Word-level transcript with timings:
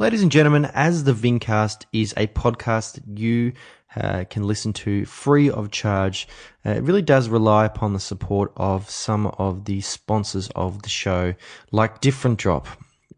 Ladies 0.00 0.22
and 0.22 0.32
gentlemen, 0.32 0.64
as 0.72 1.04
the 1.04 1.12
Vincast 1.12 1.84
is 1.92 2.14
a 2.16 2.26
podcast 2.28 3.02
you 3.18 3.52
uh, 3.94 4.24
can 4.30 4.44
listen 4.44 4.72
to 4.72 5.04
free 5.04 5.50
of 5.50 5.70
charge, 5.70 6.26
uh, 6.64 6.70
it 6.70 6.84
really 6.84 7.02
does 7.02 7.28
rely 7.28 7.66
upon 7.66 7.92
the 7.92 8.00
support 8.00 8.50
of 8.56 8.88
some 8.88 9.26
of 9.26 9.66
the 9.66 9.82
sponsors 9.82 10.48
of 10.56 10.80
the 10.80 10.88
show, 10.88 11.34
like 11.70 12.00
Different 12.00 12.38
Drop, 12.38 12.66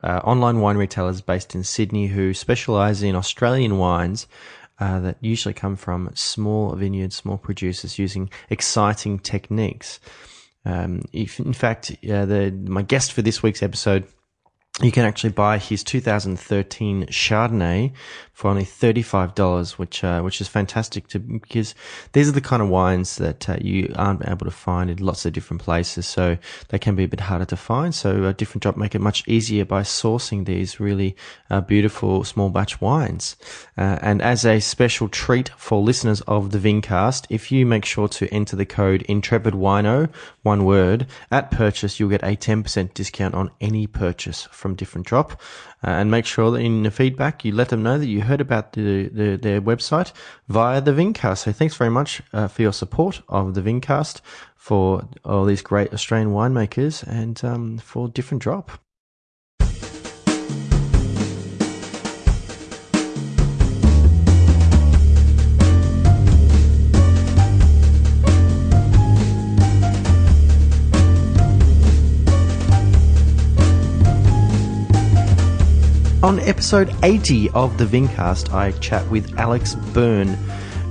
uh, 0.03 0.23
online 0.25 0.59
wine 0.59 0.77
retailers 0.77 1.21
based 1.21 1.55
in 1.55 1.63
Sydney 1.63 2.09
who 2.09 2.35
specialize 2.35 3.01
in 3.05 3.15
Australian 3.15 3.79
wines. 3.79 4.27
Uh, 4.81 4.99
that 4.99 5.19
usually 5.21 5.55
come 5.55 5.77
from 5.77 6.11
small 6.15 6.75
vineyards, 6.75 7.15
small 7.15 7.39
producers 7.39 8.01
using 8.01 8.29
exciting 8.51 9.21
techniques. 9.21 10.01
Um, 10.65 11.03
if, 11.13 11.39
in 11.39 11.53
fact, 11.53 11.93
uh, 12.11 12.27
the, 12.27 12.51
my 12.67 12.83
guest 12.83 13.13
for 13.13 13.23
this 13.23 13.41
week's 13.41 13.63
episode 13.63 14.05
you 14.81 14.91
can 14.91 15.05
actually 15.05 15.31
buy 15.31 15.59
his 15.59 15.85
2013 15.85 17.07
Chardonnay 17.07 17.93
for 18.33 18.51
only 18.51 18.65
$35, 18.65 19.73
which, 19.73 20.03
uh, 20.03 20.21
which 20.23 20.41
is 20.41 20.49
fantastic 20.49 21.07
to, 21.09 21.19
because 21.19 21.75
these 22.13 22.29
are 22.29 22.33
the 22.33 22.41
kind 22.41 22.63
of 22.63 22.69
wines 22.69 23.17
that 23.17 23.49
uh, 23.49 23.57
you 23.61 23.93
aren't 23.97 24.27
able 24.27 24.47
to 24.47 24.51
find 24.51 24.91
in 24.91 24.99
lots 24.99 25.27
of 25.27 25.33
different 25.33 25.63
places. 25.63 26.07
So 26.07 26.39
they 26.69 26.79
can 26.79 26.97
be 26.97 27.05
a 27.05 27.09
bit 27.09 27.21
harder 27.21 27.45
to 27.47 27.57
find. 27.57 27.95
So 27.95 28.25
a 28.25 28.33
different 28.33 28.63
drop 28.63 28.77
make 28.77 28.95
it 28.95 29.01
much 29.01 29.27
easier 29.29 29.65
by 29.65 29.83
sourcing 29.83 30.47
these 30.47 30.81
really 30.81 31.15
uh, 31.51 31.61
beautiful 31.61 32.25
small 32.25 32.49
batch 32.49 32.81
wines. 32.81 33.37
Uh, 33.77 33.99
and 34.01 34.23
as 34.23 34.47
a 34.47 34.61
special 34.61 35.09
treat 35.09 35.51
for 35.51 35.83
listeners 35.83 36.23
of 36.23 36.51
the 36.51 36.59
Vincast, 36.59 37.27
if 37.29 37.53
you 37.53 37.67
make 37.67 37.85
sure 37.85 38.09
to 38.09 38.29
enter 38.33 38.57
the 38.57 38.67
code 38.67 39.05
IntrepidWino, 39.09 40.09
one 40.43 40.65
word, 40.65 41.07
at 41.31 41.51
purchase, 41.51 42.01
you'll 42.01 42.09
get 42.09 42.23
a 42.23 42.37
10% 42.37 42.95
discount 42.95 43.35
on 43.35 43.51
any 43.61 43.87
purchase 43.87 44.49
from 44.51 44.75
Different 44.75 45.07
Drop. 45.07 45.41
Uh, 45.85 45.91
and 45.91 46.11
make 46.11 46.27
sure 46.27 46.51
that 46.51 46.59
in 46.59 46.83
the 46.83 46.91
feedback 46.91 47.45
you 47.45 47.53
let 47.53 47.69
them 47.69 47.83
know 47.83 47.99
that 47.99 48.07
you 48.07 48.21
heard 48.21 48.41
about 48.41 48.73
the, 48.73 49.09
the 49.09 49.37
their 49.37 49.61
website 49.61 50.13
via 50.49 50.81
the 50.81 50.93
Vincast. 50.93 51.39
So 51.39 51.53
thanks 51.53 51.75
very 51.75 51.91
much 51.91 52.23
uh, 52.33 52.49
for 52.49 52.63
your 52.63 52.73
support 52.73 53.23
of 53.29 53.55
the 53.55 53.63
Vincast, 53.63 54.21
for 54.57 55.09
all 55.25 55.45
these 55.45 55.63
great 55.63 55.93
Australian 55.93 56.31
winemakers, 56.31 57.03
and 57.03 57.43
um, 57.45 57.79
for 57.79 58.09
Different 58.09 58.43
Drop. 58.43 58.82
On 76.23 76.39
episode 76.39 76.95
80 77.03 77.51
of 77.51 77.77
the 77.79 77.85
Vincast, 77.85 78.55
I 78.55 78.71
chat 78.79 79.05
with 79.11 79.37
Alex 79.41 79.75
Byrne, 79.75 80.39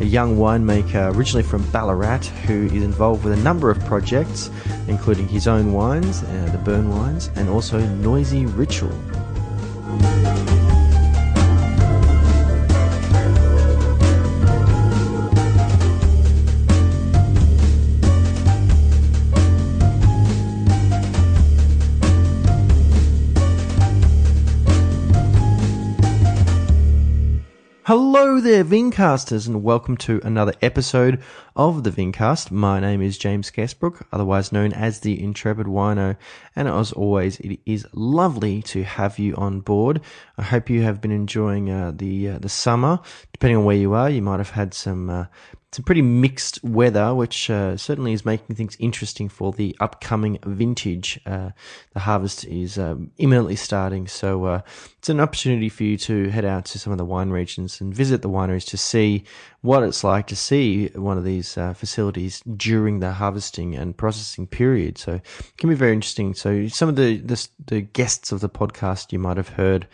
a 0.02 0.04
young 0.04 0.36
winemaker 0.36 1.16
originally 1.16 1.42
from 1.42 1.64
Ballarat 1.72 2.26
who 2.46 2.66
is 2.66 2.84
involved 2.84 3.23
with 3.23 3.32
a 3.32 3.42
number 3.42 3.70
of 3.70 3.80
projects, 3.86 4.50
including 4.90 5.30
his 5.30 5.48
own 5.48 5.72
wines, 5.72 6.22
uh, 6.23 6.50
the 6.52 6.58
Byrne 6.58 6.90
wines, 6.90 7.30
and 7.38 7.48
also 7.48 7.80
Noisy 7.80 8.46
Ritual. 8.46 8.92
There, 28.42 28.64
Vincasters, 28.64 29.45
and 29.45 29.61
welcome 29.61 29.95
to 29.97 30.20
another 30.23 30.56
episode 30.64 31.22
of 31.56 31.84
the 31.84 31.92
Vincast. 31.92 32.50
My 32.50 32.80
name 32.80 33.00
is 33.00 33.20
James 33.20 33.52
Scarcebrook, 33.52 34.02
otherwise 34.11 34.52
known 34.52 34.73
as 34.73 35.02
the 35.02 35.21
Intrepid 35.21 35.67
Wino, 35.67 36.17
and 36.55 36.67
as 36.67 36.92
always, 36.92 37.39
it 37.42 37.60
is 37.67 37.86
lovely 37.93 38.64
to 38.64 38.82
have 38.83 39.20
you 39.20 39.36
on 39.36 39.60
board. 39.60 40.02
I 40.39 40.42
hope 40.42 40.71
you 40.71 40.82
have 40.82 40.99
been 40.99 41.11
enjoying 41.11 41.70
uh, 41.70 41.92
the 41.95 42.30
uh, 42.30 42.39
the 42.39 42.49
summer. 42.49 42.99
Depending 43.32 43.58
on 43.58 43.66
where 43.66 43.77
you 43.77 43.93
are, 43.93 44.10
you 44.10 44.23
might 44.23 44.39
have 44.39 44.49
had 44.49 44.73
some 44.73 45.11
uh, 45.11 45.26
some 45.71 45.86
pretty 45.86 46.02
mixed 46.02 46.61
weather, 46.65 47.15
which 47.15 47.49
uh, 47.49 47.77
certainly 47.77 48.11
is 48.11 48.26
making 48.26 48.58
things 48.58 48.76
interesting 48.77 49.30
for 49.30 49.54
the 49.54 49.76
upcoming 49.80 50.37
vintage. 50.45 51.17
Uh, 51.26 51.52
the 51.93 52.02
harvest 52.02 52.43
is 52.45 52.77
um, 52.77 53.09
imminently 53.17 53.55
starting, 53.55 54.05
so 54.05 54.43
uh, 54.45 54.61
it's 54.98 55.08
an 55.08 55.21
opportunity 55.21 55.70
for 55.70 55.83
you 55.83 55.95
to 55.98 56.30
head 56.30 56.43
out 56.43 56.65
to 56.65 56.80
some 56.80 56.92
of 56.92 56.98
the 56.98 57.05
wine 57.05 57.30
regions 57.30 57.80
and 57.80 57.93
visit 57.93 58.21
the 58.21 58.30
wineries 58.30 58.67
to 58.67 58.77
see 58.77 59.23
what 59.61 59.81
it's 59.83 60.04
like 60.04 60.27
to 60.27 60.36
see 60.36 60.87
one 60.89 61.17
of 61.17 61.23
these 61.23 61.58
uh, 61.58 61.73
facilities 61.73 62.42
during 62.58 62.99
the 62.99 63.14
harvesting 63.14 63.73
and 63.73 63.95
processing 63.95 64.48
period. 64.48 64.98
So 64.98 65.14
it 65.14 65.58
can 65.58 65.70
be 65.70 65.76
very 65.76 65.93
interesting. 65.93 66.33
So 66.33 66.67
some 66.67 66.89
of 66.89 66.98
the 66.98 67.17
the, 67.17 67.48
the 67.65 67.81
guests 67.81 68.33
of 68.33 68.42
the 68.42 68.49
podcast 68.49 69.14
you 69.14 69.20
might 69.20 69.37
have 69.37 69.49
heard. 69.49 69.87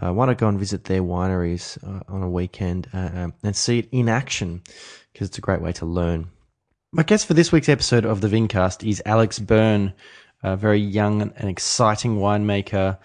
Uh, 0.00 0.10
why 0.10 0.24
not 0.24 0.38
go 0.38 0.48
and 0.48 0.58
visit 0.58 0.84
their 0.84 1.02
wineries 1.02 1.76
uh, 1.86 2.00
on 2.08 2.22
a 2.22 2.30
weekend 2.30 2.88
um, 2.94 3.34
and 3.42 3.54
see 3.54 3.80
it 3.80 3.88
in 3.92 4.08
action? 4.08 4.62
Because 5.12 5.28
it's 5.28 5.38
a 5.38 5.42
great 5.42 5.60
way 5.60 5.72
to 5.72 5.86
learn. 5.86 6.28
My 6.92 7.02
guest 7.02 7.26
for 7.26 7.34
this 7.34 7.52
week's 7.52 7.68
episode 7.68 8.04
of 8.04 8.20
the 8.20 8.28
Vincast 8.28 8.86
is 8.86 9.02
Alex 9.06 9.38
Byrne, 9.38 9.94
a 10.42 10.56
very 10.56 10.80
young 10.80 11.22
and 11.22 11.48
exciting 11.48 12.18
winemaker, 12.18 12.98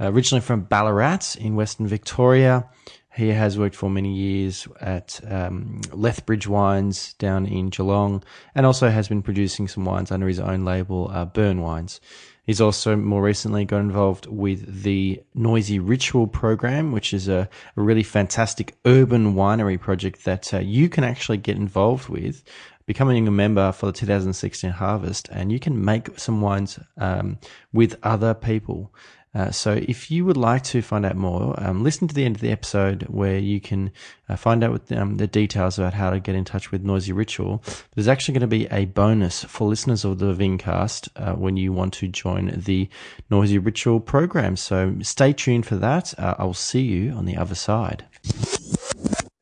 originally 0.00 0.40
from 0.40 0.62
Ballarat 0.62 1.36
in 1.38 1.54
Western 1.54 1.86
Victoria. 1.86 2.68
He 3.14 3.28
has 3.28 3.58
worked 3.58 3.76
for 3.76 3.88
many 3.88 4.12
years 4.12 4.66
at 4.80 5.20
um, 5.30 5.82
Lethbridge 5.92 6.48
Wines 6.48 7.14
down 7.14 7.46
in 7.46 7.68
Geelong 7.68 8.24
and 8.54 8.66
also 8.66 8.88
has 8.90 9.08
been 9.08 9.22
producing 9.22 9.68
some 9.68 9.84
wines 9.84 10.10
under 10.10 10.26
his 10.26 10.40
own 10.40 10.64
label, 10.64 11.10
uh, 11.12 11.24
Byrne 11.24 11.60
Wines. 11.60 12.00
He's 12.44 12.60
also 12.60 12.94
more 12.94 13.22
recently 13.22 13.64
got 13.64 13.80
involved 13.80 14.26
with 14.26 14.82
the 14.82 15.22
Noisy 15.34 15.78
Ritual 15.78 16.26
program, 16.26 16.92
which 16.92 17.14
is 17.14 17.26
a, 17.26 17.48
a 17.76 17.80
really 17.80 18.02
fantastic 18.02 18.76
urban 18.84 19.34
winery 19.34 19.80
project 19.80 20.24
that 20.24 20.52
uh, 20.52 20.58
you 20.58 20.88
can 20.90 21.04
actually 21.04 21.38
get 21.38 21.56
involved 21.56 22.08
with. 22.08 22.44
Becoming 22.86 23.26
a 23.26 23.30
member 23.30 23.72
for 23.72 23.86
the 23.86 23.92
2016 23.92 24.70
harvest, 24.70 25.30
and 25.32 25.50
you 25.50 25.58
can 25.58 25.82
make 25.82 26.18
some 26.18 26.42
wines 26.42 26.78
um, 26.98 27.38
with 27.72 27.98
other 28.02 28.34
people. 28.34 28.92
Uh, 29.34 29.50
so 29.50 29.72
if 29.72 30.10
you 30.10 30.24
would 30.24 30.36
like 30.36 30.62
to 30.62 30.80
find 30.80 31.04
out 31.04 31.16
more, 31.16 31.54
um, 31.58 31.82
listen 31.82 32.06
to 32.06 32.14
the 32.14 32.24
end 32.24 32.36
of 32.36 32.40
the 32.40 32.50
episode 32.50 33.02
where 33.04 33.38
you 33.38 33.60
can 33.60 33.90
uh, 34.28 34.36
find 34.36 34.62
out 34.62 34.72
with, 34.72 34.92
um, 34.92 35.16
the 35.16 35.26
details 35.26 35.78
about 35.78 35.94
how 35.94 36.10
to 36.10 36.20
get 36.20 36.34
in 36.34 36.44
touch 36.44 36.70
with 36.70 36.84
Noisy 36.84 37.12
Ritual. 37.12 37.62
There's 37.94 38.08
actually 38.08 38.34
going 38.34 38.40
to 38.42 38.46
be 38.46 38.66
a 38.66 38.84
bonus 38.84 39.44
for 39.44 39.68
listeners 39.68 40.04
of 40.04 40.18
the 40.18 40.32
Vincast 40.32 41.08
uh, 41.16 41.34
when 41.34 41.56
you 41.56 41.72
want 41.72 41.94
to 41.94 42.08
join 42.08 42.52
the 42.56 42.88
Noisy 43.30 43.58
Ritual 43.58 44.00
program. 44.00 44.56
So 44.56 44.94
stay 45.02 45.32
tuned 45.32 45.66
for 45.66 45.76
that. 45.76 46.18
Uh, 46.18 46.34
I'll 46.38 46.54
see 46.54 46.82
you 46.82 47.12
on 47.12 47.24
the 47.24 47.36
other 47.36 47.54
side. 47.54 48.04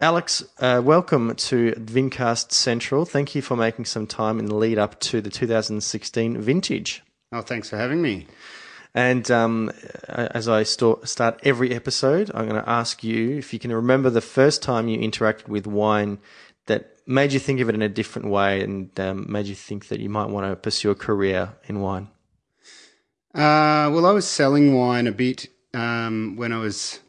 Alex, 0.01 0.43
uh, 0.59 0.81
welcome 0.85 1.33
to 1.37 1.73
Vincast 1.73 2.51
Central. 2.51 3.05
Thank 3.05 3.37
you 3.37 3.43
for 3.43 3.57
making 3.57 3.85
some 3.85 4.09
time 4.09 4.41
in 4.41 4.47
the 4.47 4.55
lead 4.57 4.77
up 4.77 4.99
to 5.01 5.21
the 5.21 5.31
2016 5.31 6.41
vintage. 6.41 7.05
Oh, 7.31 7.41
thanks 7.41 7.71
for 7.71 7.77
having 7.77 8.03
me. 8.03 8.27
And 8.95 9.31
um, 9.31 9.73
as 10.09 10.49
I 10.49 10.65
start 10.65 11.41
every 11.45 11.75
episode, 11.75 12.31
I'm 12.35 12.49
going 12.49 12.63
to 12.63 12.69
ask 12.69 13.03
you 13.03 13.39
if 13.39 13.53
you 13.53 13.59
can 13.59 13.73
remember 13.73 14.11
the 14.11 14.21
first 14.21 14.63
time 14.63 14.89
you 14.89 14.99
interacted 14.99 15.49
with 15.49 15.67
wine 15.67 16.19
that 16.67 16.99
made 17.07 17.33
you 17.33 17.41
think 17.41 17.61
of 17.61 17.69
it 17.69 17.75
in 17.75 17.83
a 17.83 17.89
different 17.89 18.29
way 18.29 18.63
and 18.63 18.99
um, 19.01 19.27
made 19.29 19.47
you 19.47 19.55
think 19.55 19.89
that 19.89 20.01
you 20.01 20.11
might 20.11 20.29
want 20.29 20.51
to 20.51 20.57
pursue 20.57 20.91
a 20.91 20.95
career 20.95 21.55
in 21.65 21.81
wine. 21.81 22.09
Uh, 23.35 23.89
well, 23.91 24.05
I 24.05 24.13
was 24.13 24.29
selling 24.29 24.75
wine 24.75 25.07
a 25.07 25.13
bit 25.13 25.49
um, 25.73 26.37
when 26.37 26.53
I 26.53 26.59
was 26.59 27.01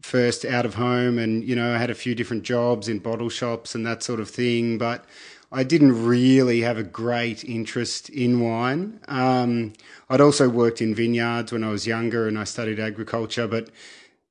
first 0.00 0.46
out 0.46 0.64
of 0.64 0.74
home, 0.74 1.18
and 1.18 1.44
you 1.44 1.54
know, 1.54 1.74
I 1.74 1.78
had 1.78 1.90
a 1.90 1.94
few 1.94 2.14
different 2.14 2.44
jobs 2.44 2.88
in 2.88 2.98
bottle 2.98 3.28
shops 3.28 3.74
and 3.74 3.86
that 3.86 4.02
sort 4.02 4.20
of 4.20 4.30
thing, 4.30 4.78
but 4.78 5.04
I 5.50 5.62
didn't 5.62 6.04
really 6.04 6.60
have 6.60 6.76
a 6.76 6.82
great 6.82 7.42
interest 7.44 8.10
in 8.10 8.40
wine. 8.40 9.00
Um, 9.08 9.72
I'd 10.10 10.20
also 10.20 10.48
worked 10.48 10.82
in 10.82 10.94
vineyards 10.94 11.52
when 11.52 11.64
I 11.64 11.70
was 11.70 11.86
younger 11.86 12.28
and 12.28 12.38
I 12.38 12.44
studied 12.44 12.78
agriculture, 12.78 13.48
but 13.48 13.70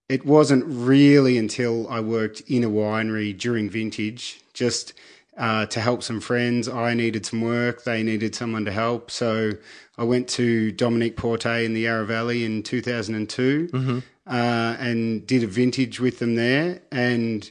it 0.10 0.26
wasn't 0.26 0.64
really 0.68 1.38
until 1.38 1.88
I 1.90 2.00
worked 2.02 2.42
in 2.42 2.64
a 2.64 2.70
winery 2.70 3.38
during 3.38 3.70
vintage, 3.70 4.42
just 4.54 4.94
uh, 5.38 5.66
to 5.68 5.82
help 5.82 6.04
some 6.04 6.20
friends. 6.20 6.70
I 6.70 6.94
needed 6.94 7.26
some 7.26 7.42
work, 7.42 7.84
they 7.84 8.04
needed 8.04 8.36
someone 8.36 8.66
to 8.66 8.72
help. 8.72 9.10
So 9.10 9.52
I 9.98 10.04
went 10.04 10.28
to 10.30 10.72
Dominique 10.72 11.18
Portet 11.18 11.66
in 11.66 11.74
the 11.74 11.82
Yarra 11.82 12.06
Valley 12.06 12.46
in 12.46 12.62
2002 12.62 13.68
mm-hmm. 13.68 14.00
uh, 14.28 14.76
and 14.80 15.26
did 15.26 15.44
a 15.44 15.48
vintage 15.48 16.00
with 16.00 16.20
them 16.20 16.36
there 16.36 16.80
and 16.92 17.50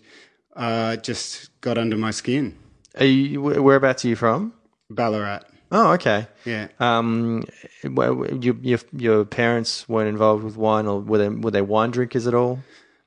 uh, 0.54 0.96
just 0.96 1.60
got 1.60 1.78
under 1.78 1.96
my 1.96 2.12
skin. 2.12 2.56
Are 2.96 3.04
you, 3.04 3.40
whereabouts 3.42 4.04
are 4.04 4.08
you 4.08 4.16
from? 4.16 4.52
Ballarat. 4.90 5.40
Oh, 5.72 5.92
okay. 5.94 6.28
Yeah. 6.44 6.68
Um, 6.78 7.44
your 7.82 8.34
your 8.62 8.78
your 8.92 9.24
parents 9.24 9.88
weren't 9.88 10.08
involved 10.08 10.44
with 10.44 10.56
wine, 10.56 10.86
or 10.86 11.00
were 11.00 11.18
they 11.18 11.28
were 11.28 11.50
they 11.50 11.62
wine 11.62 11.90
drinkers 11.90 12.26
at 12.26 12.34
all? 12.34 12.60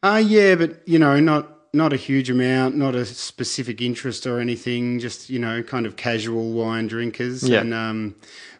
Uh, 0.04 0.22
yeah, 0.24 0.56
but 0.56 0.86
you 0.88 1.00
know, 1.00 1.20
not 1.22 1.74
not 1.74 1.94
a 1.94 1.96
huge 1.96 2.30
amount, 2.30 2.76
not 2.76 2.96
a 2.96 3.06
specific 3.06 3.82
interest 3.82 4.28
or 4.28 4.40
anything. 4.40 5.00
Just 5.00 5.30
you 5.30 5.40
know, 5.40 5.64
kind 5.64 5.86
of 5.86 5.96
casual 5.96 6.52
wine 6.52 6.88
drinkers. 6.88 7.48
Yeah. 7.48 7.62
And 7.62 7.74
um, 7.74 8.16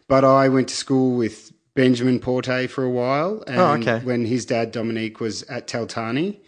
but 0.08 0.24
I 0.24 0.48
went 0.48 0.68
to 0.68 0.74
school 0.74 1.16
with 1.16 1.52
Benjamin 1.74 2.20
Portet 2.20 2.70
for 2.70 2.84
a 2.84 2.90
while. 2.90 3.44
And 3.46 3.60
Oh, 3.60 3.72
okay. 3.72 4.04
When 4.04 4.24
his 4.24 4.46
dad 4.46 4.72
Dominique 4.72 5.20
was 5.20 5.42
at 5.44 5.66
Taltarni, 5.66 6.38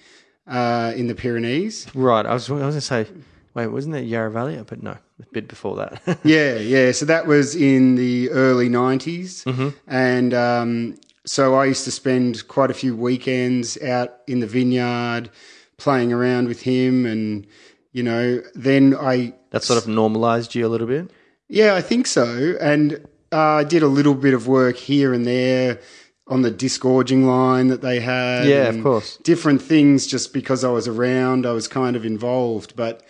uh, 0.47 0.93
in 0.97 1.07
the 1.07 1.15
Pyrenees. 1.15 1.87
Right. 1.95 2.25
I 2.27 2.33
was 2.33 2.51
I 2.51 2.55
was 2.55 2.61
going 2.61 2.73
to 2.73 2.81
say, 2.81 3.07
wait, 3.55 3.67
wasn't 3.69 3.95
it 3.97 4.05
Yarra 4.05 4.31
Valley? 4.31 4.63
But 4.67 4.83
no, 4.83 4.93
a 4.93 5.27
bit 5.33 5.49
before 5.49 5.77
that. 5.77 6.01
Yeah, 6.25 6.57
yeah. 6.57 6.93
So 6.93 7.05
that 7.07 7.27
was 7.27 7.55
in 7.55 7.97
the 7.97 8.31
early 8.31 8.69
90s. 8.69 9.75
And 9.87 10.35
um, 10.35 10.97
so 11.25 11.55
I 11.55 11.67
used 11.67 11.85
to 11.85 11.91
spend 11.91 12.47
quite 12.49 12.71
a 12.71 12.75
few 12.75 12.97
weekends 12.97 13.81
out 13.83 14.19
in 14.27 14.41
the 14.41 14.47
vineyard 14.47 15.31
playing 15.77 16.13
around 16.13 16.49
with 16.49 16.63
him. 16.63 17.07
And, 17.07 17.47
you 17.93 18.03
know, 18.03 18.43
then 18.55 18.95
I, 18.95 19.35
that 19.51 19.63
sort 19.65 19.83
of 19.83 19.89
normalized 19.89 20.55
you 20.55 20.67
a 20.67 20.69
little 20.69 20.87
bit. 20.87 21.11
yeah, 21.49 21.75
I 21.75 21.81
think 21.81 22.07
so. 22.07 22.57
And 22.61 23.05
uh, 23.33 23.39
I 23.61 23.65
did 23.65 23.83
a 23.83 23.87
little 23.89 24.15
bit 24.15 24.35
of 24.35 24.47
work 24.49 24.77
here 24.77 25.13
and 25.13 25.27
there 25.27 25.81
on 26.29 26.43
the 26.43 26.51
disgorging 26.51 27.27
line 27.27 27.67
that 27.69 27.83
they 27.83 27.99
had. 28.01 28.47
Yeah, 28.47 28.69
of 28.69 28.83
course. 28.83 29.17
Different 29.19 29.61
things 29.61 30.07
just 30.07 30.33
because 30.33 30.65
I 30.65 30.71
was 30.71 30.87
around, 30.89 31.45
I 31.47 31.53
was 31.53 31.67
kind 31.69 31.97
of 31.97 32.05
involved. 32.07 32.75
But, 32.77 33.03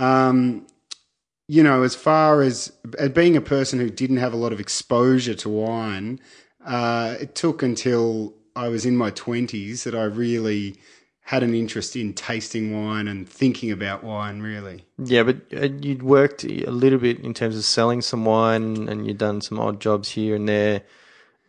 um, 0.00 0.66
you 1.46 1.62
know, 1.62 1.82
as 1.82 1.94
far 1.94 2.42
as, 2.42 2.72
as 2.98 3.10
being 3.10 3.36
a 3.36 3.40
person 3.40 3.78
who 3.78 3.90
didn't 3.90 4.16
have 4.16 4.32
a 4.32 4.36
lot 4.36 4.52
of 4.52 4.60
exposure 4.60 5.34
to 5.34 5.48
wine, 5.48 6.20
uh, 6.64 7.16
it 7.20 7.34
took 7.34 7.62
until 7.62 8.34
I 8.56 8.68
was 8.68 8.86
in 8.86 8.96
my 8.96 9.10
20s 9.10 9.84
that 9.84 9.94
I 9.94 10.04
really 10.04 10.76
had 11.22 11.42
an 11.42 11.54
interest 11.54 11.94
in 11.96 12.14
tasting 12.14 12.72
wine 12.72 13.06
and 13.06 13.28
thinking 13.28 13.70
about 13.70 14.02
wine, 14.02 14.40
really. 14.40 14.84
Yeah, 14.98 15.22
but 15.22 15.36
uh, 15.54 15.68
you'd 15.80 16.02
worked 16.02 16.44
a 16.44 16.70
little 16.70 16.98
bit 16.98 17.20
in 17.20 17.34
terms 17.34 17.56
of 17.56 17.64
selling 17.64 18.00
some 18.00 18.24
wine, 18.24 18.88
and 18.88 19.06
you'd 19.06 19.18
done 19.18 19.40
some 19.40 19.60
odd 19.60 19.80
jobs 19.80 20.10
here 20.10 20.34
and 20.34 20.48
there. 20.48 20.82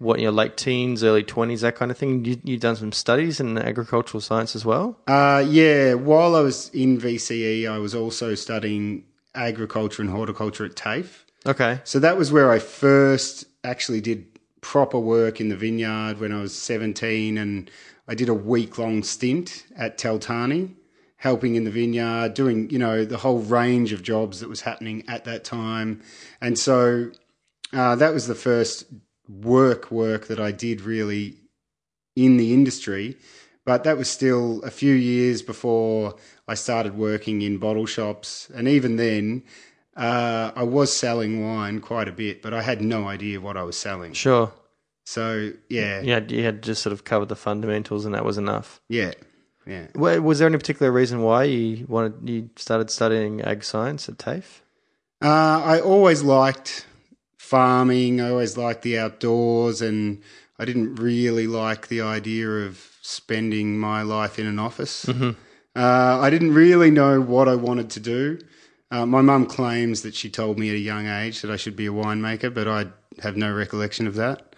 What 0.01 0.19
your 0.19 0.31
late 0.31 0.57
teens, 0.57 1.03
early 1.03 1.23
twenties, 1.23 1.61
that 1.61 1.75
kind 1.75 1.91
of 1.91 1.97
thing. 1.97 2.25
You 2.25 2.41
you've 2.43 2.59
done 2.59 2.75
some 2.75 2.91
studies 2.91 3.39
in 3.39 3.57
agricultural 3.57 4.19
science 4.19 4.55
as 4.55 4.65
well. 4.65 4.97
Uh, 5.07 5.45
yeah, 5.47 5.93
while 5.93 6.35
I 6.35 6.41
was 6.41 6.69
in 6.69 6.97
VCE, 6.99 7.69
I 7.69 7.77
was 7.77 7.93
also 7.93 8.33
studying 8.33 9.03
agriculture 9.35 10.01
and 10.01 10.09
horticulture 10.09 10.65
at 10.65 10.75
TAFE. 10.75 11.25
Okay. 11.45 11.81
So 11.83 11.99
that 11.99 12.17
was 12.17 12.31
where 12.31 12.51
I 12.51 12.57
first 12.59 13.45
actually 13.63 14.01
did 14.01 14.25
proper 14.61 14.99
work 14.99 15.39
in 15.39 15.49
the 15.49 15.55
vineyard 15.55 16.19
when 16.19 16.31
I 16.31 16.41
was 16.41 16.55
17 16.55 17.37
and 17.37 17.69
I 18.07 18.15
did 18.15 18.29
a 18.29 18.33
week 18.33 18.77
long 18.77 19.03
stint 19.03 19.65
at 19.75 19.97
Taltarni 19.97 20.75
helping 21.17 21.55
in 21.55 21.63
the 21.63 21.71
vineyard 21.71 22.33
doing 22.33 22.69
you 22.69 22.77
know 22.77 23.03
the 23.05 23.17
whole 23.17 23.39
range 23.39 23.91
of 23.91 24.03
jobs 24.03 24.39
that 24.39 24.49
was 24.49 24.61
happening 24.61 25.03
at 25.07 25.25
that 25.25 25.43
time 25.43 26.01
and 26.41 26.57
so 26.57 27.11
uh, 27.73 27.95
that 27.95 28.13
was 28.13 28.27
the 28.27 28.35
first 28.35 28.85
work 29.43 29.91
work 29.91 30.27
that 30.27 30.39
I 30.39 30.51
did 30.51 30.81
really 30.81 31.35
in 32.15 32.37
the 32.37 32.53
industry 32.53 33.17
but 33.63 33.83
that 33.83 33.95
was 33.97 34.09
still 34.09 34.61
a 34.63 34.71
few 34.71 34.93
years 34.93 35.41
before 35.41 36.15
I 36.47 36.55
started 36.55 36.97
working 36.97 37.41
in 37.41 37.57
bottle 37.59 37.85
shops 37.85 38.49
and 38.53 38.67
even 38.67 38.95
then 38.97 39.43
uh, 39.95 40.51
I 40.55 40.63
was 40.63 40.95
selling 40.95 41.45
wine 41.45 41.81
quite 41.81 42.07
a 42.07 42.13
bit, 42.13 42.41
but 42.41 42.53
I 42.53 42.61
had 42.61 42.81
no 42.81 43.09
idea 43.09 43.41
what 43.41 43.57
I 43.57 43.63
was 43.63 43.77
selling. 43.77 44.13
Sure. 44.13 44.51
So 45.05 45.51
yeah, 45.69 45.99
Yeah, 46.01 46.21
you 46.27 46.43
had 46.43 46.63
just 46.63 46.81
sort 46.81 46.93
of 46.93 47.03
covered 47.03 47.27
the 47.27 47.35
fundamentals, 47.35 48.05
and 48.05 48.15
that 48.15 48.23
was 48.23 48.37
enough. 48.37 48.79
yeah, 48.87 49.11
yeah. 49.67 49.87
Wa- 49.93 50.15
Was 50.19 50.39
there 50.39 50.47
any 50.47 50.57
particular 50.57 50.93
reason 50.93 51.21
why 51.23 51.43
you 51.43 51.85
wanted 51.89 52.27
you 52.29 52.49
started 52.55 52.89
studying 52.89 53.41
ag 53.41 53.65
science 53.65 54.07
at 54.07 54.17
TAFE? 54.17 54.61
Uh, 55.21 55.61
I 55.63 55.81
always 55.81 56.23
liked 56.23 56.85
farming. 57.41 58.21
I 58.21 58.29
always 58.29 58.55
liked 58.55 58.83
the 58.83 58.99
outdoors, 58.99 59.81
and 59.81 60.21
I 60.59 60.63
didn't 60.63 60.95
really 60.95 61.47
like 61.47 61.87
the 61.87 62.01
idea 62.01 62.47
of 62.47 62.97
spending 63.01 63.77
my 63.79 64.03
life 64.03 64.37
in 64.37 64.45
an 64.45 64.59
office. 64.59 65.05
Uh, 65.75 66.19
I 66.21 66.29
didn't 66.29 66.53
really 66.53 66.91
know 66.91 67.19
what 67.19 67.47
I 67.47 67.55
wanted 67.55 67.89
to 67.91 67.99
do. 67.99 68.39
Uh, 68.91 69.05
my 69.05 69.21
mum 69.21 69.45
claims 69.45 70.01
that 70.03 70.13
she 70.13 70.29
told 70.29 70.59
me 70.59 70.69
at 70.69 70.75
a 70.75 70.79
young 70.79 71.07
age 71.07 71.41
that 71.41 71.49
I 71.49 71.55
should 71.55 71.75
be 71.75 71.87
a 71.87 71.91
winemaker, 71.91 72.53
but 72.53 72.67
I 72.67 72.87
have 73.21 73.35
no 73.37 73.51
recollection 73.51 74.05
of 74.05 74.15
that. 74.15 74.55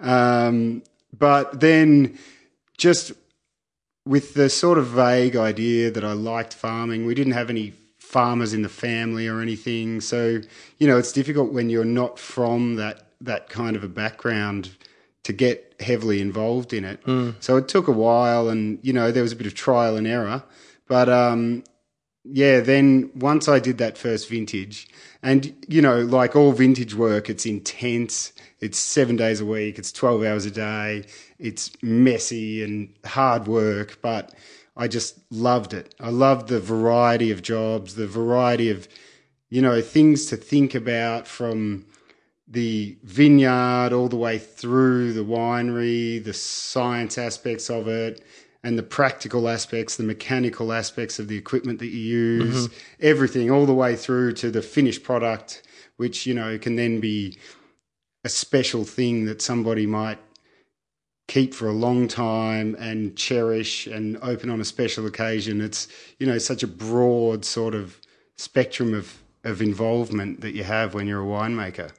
Um, 0.00 0.82
but 1.16 1.60
then, 1.60 2.18
just 2.78 3.12
with 4.06 4.34
the 4.34 4.48
sort 4.48 4.78
of 4.78 4.86
vague 4.86 5.36
idea 5.36 5.90
that 5.90 6.04
I 6.04 6.12
liked 6.12 6.54
farming, 6.54 7.06
we 7.06 7.14
didn't 7.14 7.34
have 7.34 7.50
any 7.50 7.74
farmers 8.12 8.52
in 8.52 8.62
the 8.62 8.68
family 8.68 9.26
or 9.26 9.40
anything. 9.40 10.00
So, 10.02 10.40
you 10.78 10.86
know, 10.86 10.98
it's 10.98 11.12
difficult 11.12 11.52
when 11.52 11.70
you're 11.70 11.84
not 11.84 12.18
from 12.18 12.76
that 12.76 13.06
that 13.22 13.48
kind 13.48 13.76
of 13.76 13.82
a 13.84 13.88
background 13.88 14.70
to 15.22 15.32
get 15.32 15.74
heavily 15.80 16.20
involved 16.20 16.72
in 16.72 16.84
it. 16.84 17.00
So 17.40 17.56
it 17.56 17.68
took 17.68 17.88
a 17.88 17.92
while 17.92 18.48
and, 18.48 18.78
you 18.82 18.92
know, 18.92 19.12
there 19.12 19.22
was 19.22 19.32
a 19.32 19.36
bit 19.36 19.46
of 19.46 19.54
trial 19.54 19.96
and 19.96 20.06
error. 20.06 20.42
But 20.86 21.08
um 21.08 21.64
yeah, 22.24 22.60
then 22.60 23.10
once 23.16 23.48
I 23.48 23.58
did 23.58 23.78
that 23.78 23.98
first 23.98 24.28
vintage, 24.28 24.88
and 25.22 25.54
you 25.66 25.82
know, 25.82 26.02
like 26.02 26.36
all 26.36 26.52
vintage 26.52 26.94
work, 26.94 27.28
it's 27.28 27.46
intense. 27.46 28.32
It's 28.60 28.78
seven 28.78 29.16
days 29.16 29.40
a 29.40 29.46
week. 29.46 29.78
It's 29.78 29.90
twelve 29.90 30.22
hours 30.22 30.46
a 30.46 30.50
day. 30.50 31.04
It's 31.38 31.70
messy 31.82 32.62
and 32.62 32.94
hard 33.04 33.48
work, 33.48 33.98
but 34.02 34.32
I 34.76 34.88
just 34.88 35.18
loved 35.30 35.74
it. 35.74 35.94
I 36.00 36.10
loved 36.10 36.48
the 36.48 36.60
variety 36.60 37.30
of 37.30 37.42
jobs, 37.42 37.94
the 37.94 38.06
variety 38.06 38.70
of 38.70 38.88
you 39.50 39.60
know 39.60 39.80
things 39.80 40.26
to 40.26 40.36
think 40.36 40.74
about 40.74 41.26
from 41.28 41.86
the 42.48 42.96
vineyard 43.02 43.92
all 43.92 44.08
the 44.08 44.16
way 44.16 44.38
through 44.38 45.12
the 45.12 45.24
winery, 45.24 46.22
the 46.22 46.34
science 46.34 47.16
aspects 47.16 47.70
of 47.70 47.88
it, 47.88 48.22
and 48.62 48.78
the 48.78 48.82
practical 48.82 49.48
aspects, 49.48 49.96
the 49.96 50.02
mechanical 50.02 50.72
aspects 50.72 51.18
of 51.18 51.28
the 51.28 51.36
equipment 51.36 51.78
that 51.80 51.86
you 51.86 51.98
use, 51.98 52.68
mm-hmm. 52.68 52.76
everything 53.00 53.50
all 53.50 53.66
the 53.66 53.74
way 53.74 53.96
through 53.96 54.32
to 54.34 54.50
the 54.50 54.62
finished 54.62 55.02
product, 55.02 55.62
which, 55.96 56.26
you 56.26 56.34
know, 56.34 56.58
can 56.58 56.76
then 56.76 57.00
be 57.00 57.38
a 58.24 58.28
special 58.28 58.84
thing 58.84 59.24
that 59.24 59.42
somebody 59.42 59.86
might 59.86 60.18
keep 61.28 61.54
for 61.54 61.68
a 61.68 61.72
long 61.72 62.08
time 62.08 62.76
and 62.78 63.16
cherish 63.16 63.86
and 63.86 64.18
open 64.22 64.50
on 64.50 64.60
a 64.60 64.64
special 64.64 65.06
occasion. 65.06 65.60
It's, 65.60 65.88
you 66.18 66.26
know, 66.26 66.38
such 66.38 66.62
a 66.62 66.66
broad 66.66 67.44
sort 67.44 67.74
of 67.74 68.00
spectrum 68.36 68.94
of, 68.94 69.22
of 69.44 69.62
involvement 69.62 70.40
that 70.40 70.54
you 70.54 70.64
have 70.64 70.94
when 70.94 71.06
you're 71.06 71.22
a 71.22 71.26
winemaker. 71.26 71.90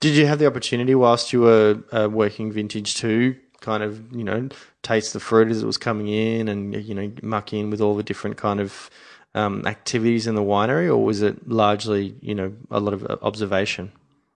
Did 0.00 0.14
you 0.14 0.26
have 0.26 0.38
the 0.38 0.46
opportunity 0.46 0.94
whilst 0.94 1.32
you 1.32 1.40
were 1.40 1.82
uh, 1.92 2.08
working 2.10 2.52
vintage 2.52 2.94
to 2.96 3.36
kind 3.60 3.82
of 3.82 4.14
you 4.14 4.22
know 4.22 4.48
taste 4.82 5.12
the 5.12 5.20
fruit 5.20 5.48
as 5.48 5.62
it 5.62 5.66
was 5.66 5.76
coming 5.76 6.06
in 6.06 6.46
and 6.48 6.74
you 6.86 6.94
know 6.94 7.10
muck 7.22 7.52
in 7.52 7.70
with 7.70 7.80
all 7.80 7.96
the 7.96 8.04
different 8.04 8.36
kind 8.36 8.60
of 8.60 8.88
um, 9.34 9.66
activities 9.66 10.26
in 10.26 10.34
the 10.34 10.42
winery, 10.42 10.86
or 10.86 10.98
was 11.04 11.22
it 11.22 11.48
largely 11.48 12.16
you 12.20 12.34
know 12.34 12.52
a 12.70 12.80
lot 12.80 12.94
of 12.94 13.04
observation? 13.22 13.92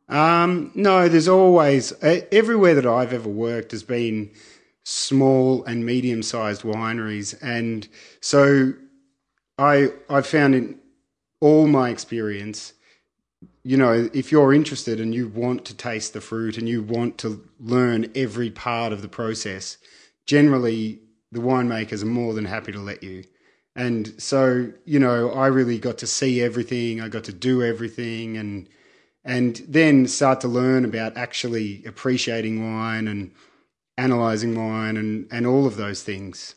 Um, 0.09 0.73
no, 0.75 1.09
there's 1.09 1.29
always 1.29 1.93
everywhere 2.03 2.75
that 2.75 2.87
I've 2.87 3.13
ever 3.13 3.29
worked 3.29 3.73
has 3.73 3.83
been 3.83 4.31
small 4.85 5.65
and 5.65 5.87
medium-sized 5.87 6.63
wineries, 6.63 7.37
and 7.41 7.89
so 8.21 8.73
I 9.59 9.93
I 10.11 10.23
found 10.23 10.55
in 10.55 10.79
all 11.41 11.67
my 11.67 11.89
experience, 11.91 12.73
you 13.65 13.77
know, 13.77 14.09
if 14.13 14.31
you're 14.31 14.53
interested 14.53 15.01
and 15.01 15.15
you 15.15 15.29
want 15.29 15.65
to 15.67 15.77
taste 15.77 16.13
the 16.13 16.21
fruit 16.21 16.59
and 16.59 16.69
you 16.69 16.83
want 16.83 17.19
to 17.19 17.49
learn 17.59 18.11
every 18.15 18.51
part 18.51 18.93
of 18.93 19.03
the 19.03 19.09
process, 19.09 19.79
generally 20.27 21.01
the 21.33 21.41
winemakers 21.41 22.03
are 22.03 22.07
more 22.07 22.35
than 22.35 22.45
happy 22.45 22.73
to 22.73 22.79
let 22.79 23.03
you. 23.03 23.25
And 23.75 24.15
so, 24.19 24.71
you 24.85 24.99
know, 24.99 25.31
I 25.31 25.47
really 25.47 25.79
got 25.79 25.99
to 25.99 26.07
see 26.07 26.43
everything. 26.43 27.01
I 27.01 27.09
got 27.09 27.25
to 27.25 27.33
do 27.33 27.63
everything, 27.63 28.37
and 28.37 28.69
and 29.25 29.57
then 29.69 30.07
start 30.07 30.41
to 30.41 30.49
learn 30.49 30.85
about 30.85 31.17
actually 31.17 31.83
appreciating 31.87 32.63
wine 32.75 33.07
and 33.09 33.31
analyzing 33.99 34.55
wine 34.57 34.97
and 34.97 35.27
and 35.31 35.47
all 35.47 35.67
of 35.67 35.77
those 35.77 36.03
things. 36.03 36.55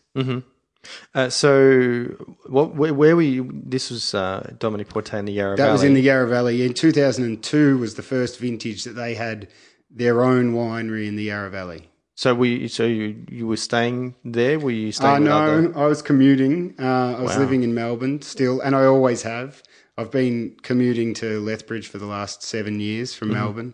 Uh, 1.16 1.30
so, 1.30 2.06
what 2.48 2.76
where, 2.76 2.94
where 2.94 3.16
were 3.16 3.22
you? 3.22 3.50
This 3.66 3.90
was 3.90 4.14
uh, 4.14 4.54
Dominique 4.60 4.90
Portet 4.90 5.20
in 5.20 5.26
the 5.26 5.34
Yarra 5.34 5.56
That 5.58 5.64
Valley. 5.64 5.72
was 5.72 5.84
in 5.84 5.94
the 5.96 6.02
Yarra 6.02 6.28
Valley 6.28 6.64
in 6.64 6.74
2002. 6.76 7.78
Was 7.80 7.96
the 7.96 8.04
first 8.04 8.40
vintage 8.40 8.84
that 8.84 8.92
they 8.94 9.16
had 9.16 9.48
their 9.90 10.24
own 10.24 10.54
winery 10.54 11.08
in 11.08 11.16
the 11.16 11.24
Yarra 11.24 11.50
Valley. 11.50 11.90
so 12.16 12.36
we 12.36 12.68
so 12.68 12.86
you 12.86 13.16
you 13.30 13.48
were 13.48 13.58
staying 13.58 14.14
there? 14.24 14.60
Were 14.60 14.70
you 14.72 14.90
Uh, 14.90 14.92
staying? 14.92 15.14
with 15.24 15.30
no, 15.30 15.38
other- 15.38 15.78
I 15.78 15.88
was 15.88 16.02
commuting. 16.04 16.76
Uh, 16.80 17.16
I 17.18 17.22
was 17.22 17.34
Wow. 17.34 17.40
living 17.40 17.64
in 17.64 17.74
Melbourne 17.74 18.22
still, 18.22 18.62
and 18.62 18.76
I 18.76 18.86
always 18.86 19.24
have. 19.24 19.64
I've 19.98 20.12
been 20.12 20.56
commuting 20.62 21.14
to 21.16 21.40
Lethbridge 21.40 21.88
for 21.88 21.98
the 21.98 22.06
last 22.06 22.44
seven 22.44 22.80
years 22.80 23.14
from 23.14 23.30
Melbourne. 23.34 23.74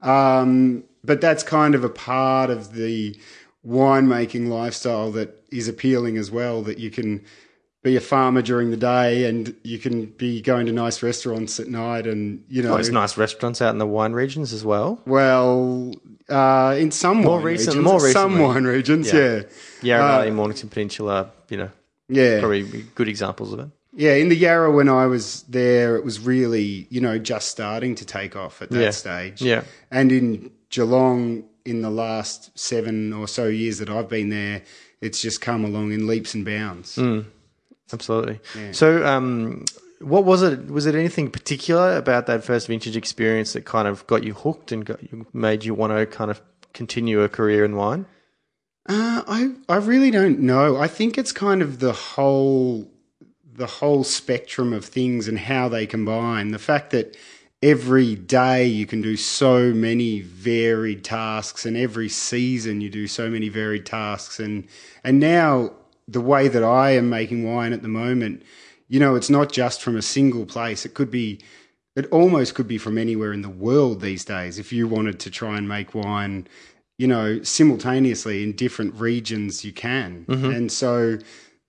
Um, 0.00 0.84
but 1.04 1.20
that's 1.20 1.42
kind 1.42 1.74
of 1.74 1.82
a 1.84 1.88
part 1.88 2.50
of 2.50 2.74
the 2.74 3.16
winemaking 3.66 4.48
lifestyle 4.48 5.10
that 5.12 5.42
is 5.50 5.66
appealing 5.68 6.16
as 6.16 6.30
well. 6.30 6.62
That 6.62 6.78
you 6.78 6.90
can 6.90 7.24
be 7.82 7.96
a 7.96 8.00
farmer 8.00 8.42
during 8.42 8.70
the 8.70 8.76
day 8.76 9.24
and 9.24 9.54
you 9.62 9.78
can 9.78 10.06
be 10.06 10.40
going 10.40 10.66
to 10.66 10.72
nice 10.72 11.02
restaurants 11.02 11.58
at 11.60 11.68
night, 11.68 12.06
and 12.06 12.44
you 12.48 12.62
know, 12.62 12.72
Oh, 12.72 12.74
there's 12.74 12.90
nice 12.90 13.16
restaurants 13.16 13.60
out 13.62 13.70
in 13.70 13.78
the 13.78 13.86
wine 13.86 14.12
regions 14.12 14.52
as 14.52 14.64
well. 14.64 15.00
well, 15.06 15.92
uh, 16.28 16.76
in 16.78 16.90
some 16.90 17.18
More 17.22 17.36
wine 17.36 17.44
recent- 17.44 17.76
regions, 17.76 17.84
more 17.84 18.10
some 18.10 18.38
wine 18.38 18.64
regions, 18.64 19.12
Yeah. 19.12 19.42
yeah, 19.82 19.98
Yarra 19.98 20.04
Uh, 20.04 20.18
Valley, 20.18 20.30
Mornington 20.32 20.68
Peninsula, 20.68 21.30
you 21.48 21.56
know, 21.56 21.70
yeah, 22.08 22.40
probably 22.40 22.62
good 22.94 23.08
examples 23.08 23.52
of 23.52 23.60
it. 23.60 23.68
Yeah, 23.98 24.14
in 24.14 24.28
the 24.28 24.36
Yarra 24.36 24.70
when 24.70 24.88
I 24.88 25.06
was 25.06 25.42
there, 25.48 25.96
it 25.96 26.04
was 26.04 26.20
really, 26.20 26.86
you 26.88 27.00
know, 27.00 27.18
just 27.18 27.48
starting 27.50 27.96
to 27.96 28.04
take 28.04 28.36
off 28.36 28.62
at 28.62 28.70
that 28.70 28.80
Yeah. 28.80 28.90
stage. 28.92 29.42
Yeah. 29.42 29.62
And 29.90 30.12
in 30.12 30.52
Geelong, 30.70 31.42
in 31.64 31.82
the 31.82 31.90
last 31.90 32.56
seven 32.56 33.12
or 33.12 33.26
so 33.26 33.46
years 33.48 33.78
that 33.78 33.90
I've 33.90 34.08
been 34.08 34.28
there, 34.30 34.62
it's 35.00 35.20
just 35.20 35.40
come 35.40 35.64
along 35.64 35.90
in 35.90 36.06
leaps 36.06 36.32
and 36.32 36.44
bounds. 36.44 36.94
Mm. 36.94 37.24
Absolutely. 37.92 38.38
So, 38.70 39.04
um, 39.04 39.64
what 40.00 40.24
was 40.24 40.42
it? 40.42 40.70
Was 40.70 40.86
it 40.86 40.94
anything 40.94 41.28
particular 41.30 41.96
about 41.96 42.26
that 42.26 42.44
first 42.44 42.68
vintage 42.68 42.96
experience 42.96 43.52
that 43.54 43.64
kind 43.64 43.88
of 43.88 44.06
got 44.06 44.22
you 44.22 44.32
hooked 44.34 44.70
and 44.70 44.84
got 44.84 45.00
made 45.34 45.64
you 45.64 45.74
want 45.74 45.92
to 45.92 46.06
kind 46.06 46.30
of 46.30 46.40
continue 46.72 47.20
a 47.22 47.28
career 47.28 47.64
in 47.64 47.74
wine? 47.74 48.06
Uh, 48.88 49.22
I 49.26 49.54
I 49.68 49.76
really 49.76 50.12
don't 50.12 50.38
know. 50.38 50.76
I 50.76 50.86
think 50.86 51.18
it's 51.18 51.32
kind 51.32 51.62
of 51.62 51.80
the 51.80 51.92
whole 51.92 52.88
the 53.58 53.66
whole 53.66 54.04
spectrum 54.04 54.72
of 54.72 54.84
things 54.84 55.28
and 55.28 55.38
how 55.38 55.68
they 55.68 55.86
combine. 55.86 56.52
The 56.52 56.58
fact 56.58 56.90
that 56.92 57.16
every 57.62 58.14
day 58.14 58.64
you 58.64 58.86
can 58.86 59.02
do 59.02 59.16
so 59.16 59.74
many 59.74 60.20
varied 60.20 61.04
tasks, 61.04 61.66
and 61.66 61.76
every 61.76 62.08
season 62.08 62.80
you 62.80 62.88
do 62.88 63.06
so 63.06 63.28
many 63.28 63.48
varied 63.48 63.84
tasks, 63.84 64.40
and 64.40 64.66
and 65.04 65.20
now 65.20 65.72
the 66.06 66.20
way 66.20 66.48
that 66.48 66.64
I 66.64 66.92
am 66.92 67.10
making 67.10 67.44
wine 67.44 67.72
at 67.72 67.82
the 67.82 67.88
moment, 67.88 68.42
you 68.88 68.98
know, 68.98 69.14
it's 69.14 69.28
not 69.28 69.52
just 69.52 69.82
from 69.82 69.96
a 69.96 70.02
single 70.02 70.46
place. 70.46 70.86
It 70.86 70.94
could 70.94 71.10
be. 71.10 71.40
It 71.96 72.06
almost 72.12 72.54
could 72.54 72.68
be 72.68 72.78
from 72.78 72.96
anywhere 72.96 73.32
in 73.32 73.42
the 73.42 73.48
world 73.48 74.00
these 74.00 74.24
days. 74.24 74.60
If 74.60 74.72
you 74.72 74.86
wanted 74.86 75.18
to 75.18 75.30
try 75.30 75.58
and 75.58 75.68
make 75.68 75.96
wine, 75.96 76.46
you 76.96 77.08
know, 77.08 77.42
simultaneously 77.42 78.44
in 78.44 78.52
different 78.52 78.94
regions 78.94 79.64
you 79.64 79.72
can. 79.72 80.24
Mm-hmm. 80.28 80.50
And 80.50 80.70
so 80.70 81.18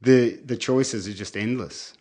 the 0.02 0.40
the 0.46 0.58
choices 0.58 1.08
are 1.08 1.14
just 1.14 1.36
endless. 1.36 1.94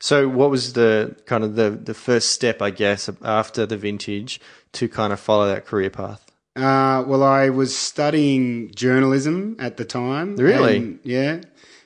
So, 0.00 0.28
what 0.28 0.50
was 0.50 0.72
the 0.72 1.16
kind 1.26 1.44
of 1.44 1.54
the 1.54 1.70
the 1.70 1.94
first 1.94 2.30
step, 2.30 2.60
I 2.62 2.70
guess, 2.70 3.08
after 3.22 3.66
the 3.66 3.76
vintage 3.76 4.40
to 4.72 4.88
kind 4.88 5.12
of 5.12 5.20
follow 5.20 5.46
that 5.46 5.66
career 5.66 5.90
path? 5.90 6.26
Uh, 6.56 7.04
well, 7.06 7.22
I 7.22 7.50
was 7.50 7.76
studying 7.76 8.70
journalism 8.74 9.56
at 9.58 9.76
the 9.76 9.84
time. 9.84 10.36
Really? 10.36 10.76
and- 10.78 11.00
yeah. 11.02 11.42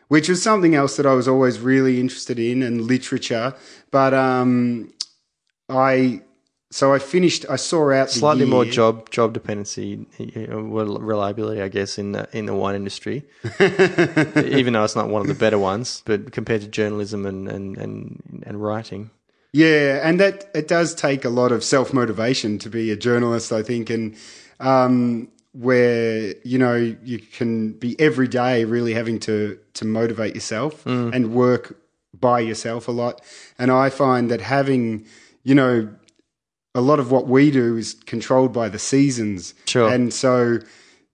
Which 0.08 0.28
was 0.28 0.42
something 0.42 0.74
else 0.74 0.96
that 0.96 1.06
I 1.06 1.14
was 1.14 1.28
always 1.28 1.60
really 1.60 2.00
interested 2.00 2.38
in 2.38 2.62
and 2.62 2.80
literature. 2.80 3.54
But 3.92 4.12
um, 4.12 4.92
I, 5.68 6.22
so 6.72 6.94
I 6.94 7.00
finished, 7.00 7.44
I 7.50 7.56
saw 7.56 7.90
out 7.90 8.10
Slightly 8.10 8.44
more 8.44 8.64
job 8.64 9.10
job 9.10 9.32
dependency, 9.32 10.06
you 10.18 10.46
know, 10.46 10.60
reliability, 10.60 11.60
I 11.60 11.68
guess, 11.68 11.98
in 11.98 12.12
the 12.12 12.28
in 12.32 12.46
the 12.46 12.54
wine 12.54 12.76
industry. 12.76 13.24
Even 13.60 14.74
though 14.74 14.84
it's 14.84 14.94
not 14.94 15.08
one 15.08 15.20
of 15.22 15.26
the 15.26 15.34
better 15.34 15.58
ones, 15.58 16.02
but 16.06 16.30
compared 16.30 16.60
to 16.60 16.68
journalism 16.68 17.26
and 17.26 17.48
and 17.48 17.76
and, 17.76 18.44
and 18.46 18.62
writing. 18.62 19.10
Yeah, 19.52 20.00
and 20.08 20.20
that 20.20 20.48
it 20.54 20.68
does 20.68 20.94
take 20.94 21.24
a 21.24 21.28
lot 21.28 21.50
of 21.50 21.64
self 21.64 21.92
motivation 21.92 22.58
to 22.60 22.70
be 22.70 22.92
a 22.92 22.96
journalist, 22.96 23.52
I 23.52 23.64
think, 23.64 23.90
and 23.90 24.16
um, 24.60 25.28
where 25.52 26.34
you 26.44 26.58
know 26.58 26.76
you 26.76 27.18
can 27.18 27.72
be 27.72 27.98
every 27.98 28.28
day 28.28 28.64
really 28.64 28.94
having 28.94 29.18
to 29.20 29.58
to 29.74 29.84
motivate 29.84 30.36
yourself 30.36 30.86
and 30.86 31.34
work 31.34 31.76
by 32.14 32.38
yourself 32.38 32.86
a 32.86 32.92
lot. 32.92 33.22
And 33.58 33.72
I 33.72 33.90
find 33.90 34.30
that 34.30 34.40
having 34.40 35.06
you 35.42 35.56
know 35.56 35.88
a 36.74 36.80
lot 36.80 36.98
of 37.00 37.10
what 37.10 37.26
we 37.26 37.50
do 37.50 37.76
is 37.76 37.94
controlled 38.06 38.52
by 38.52 38.68
the 38.68 38.78
seasons, 38.78 39.54
Sure. 39.66 39.88
and 39.92 40.12
so 40.14 40.58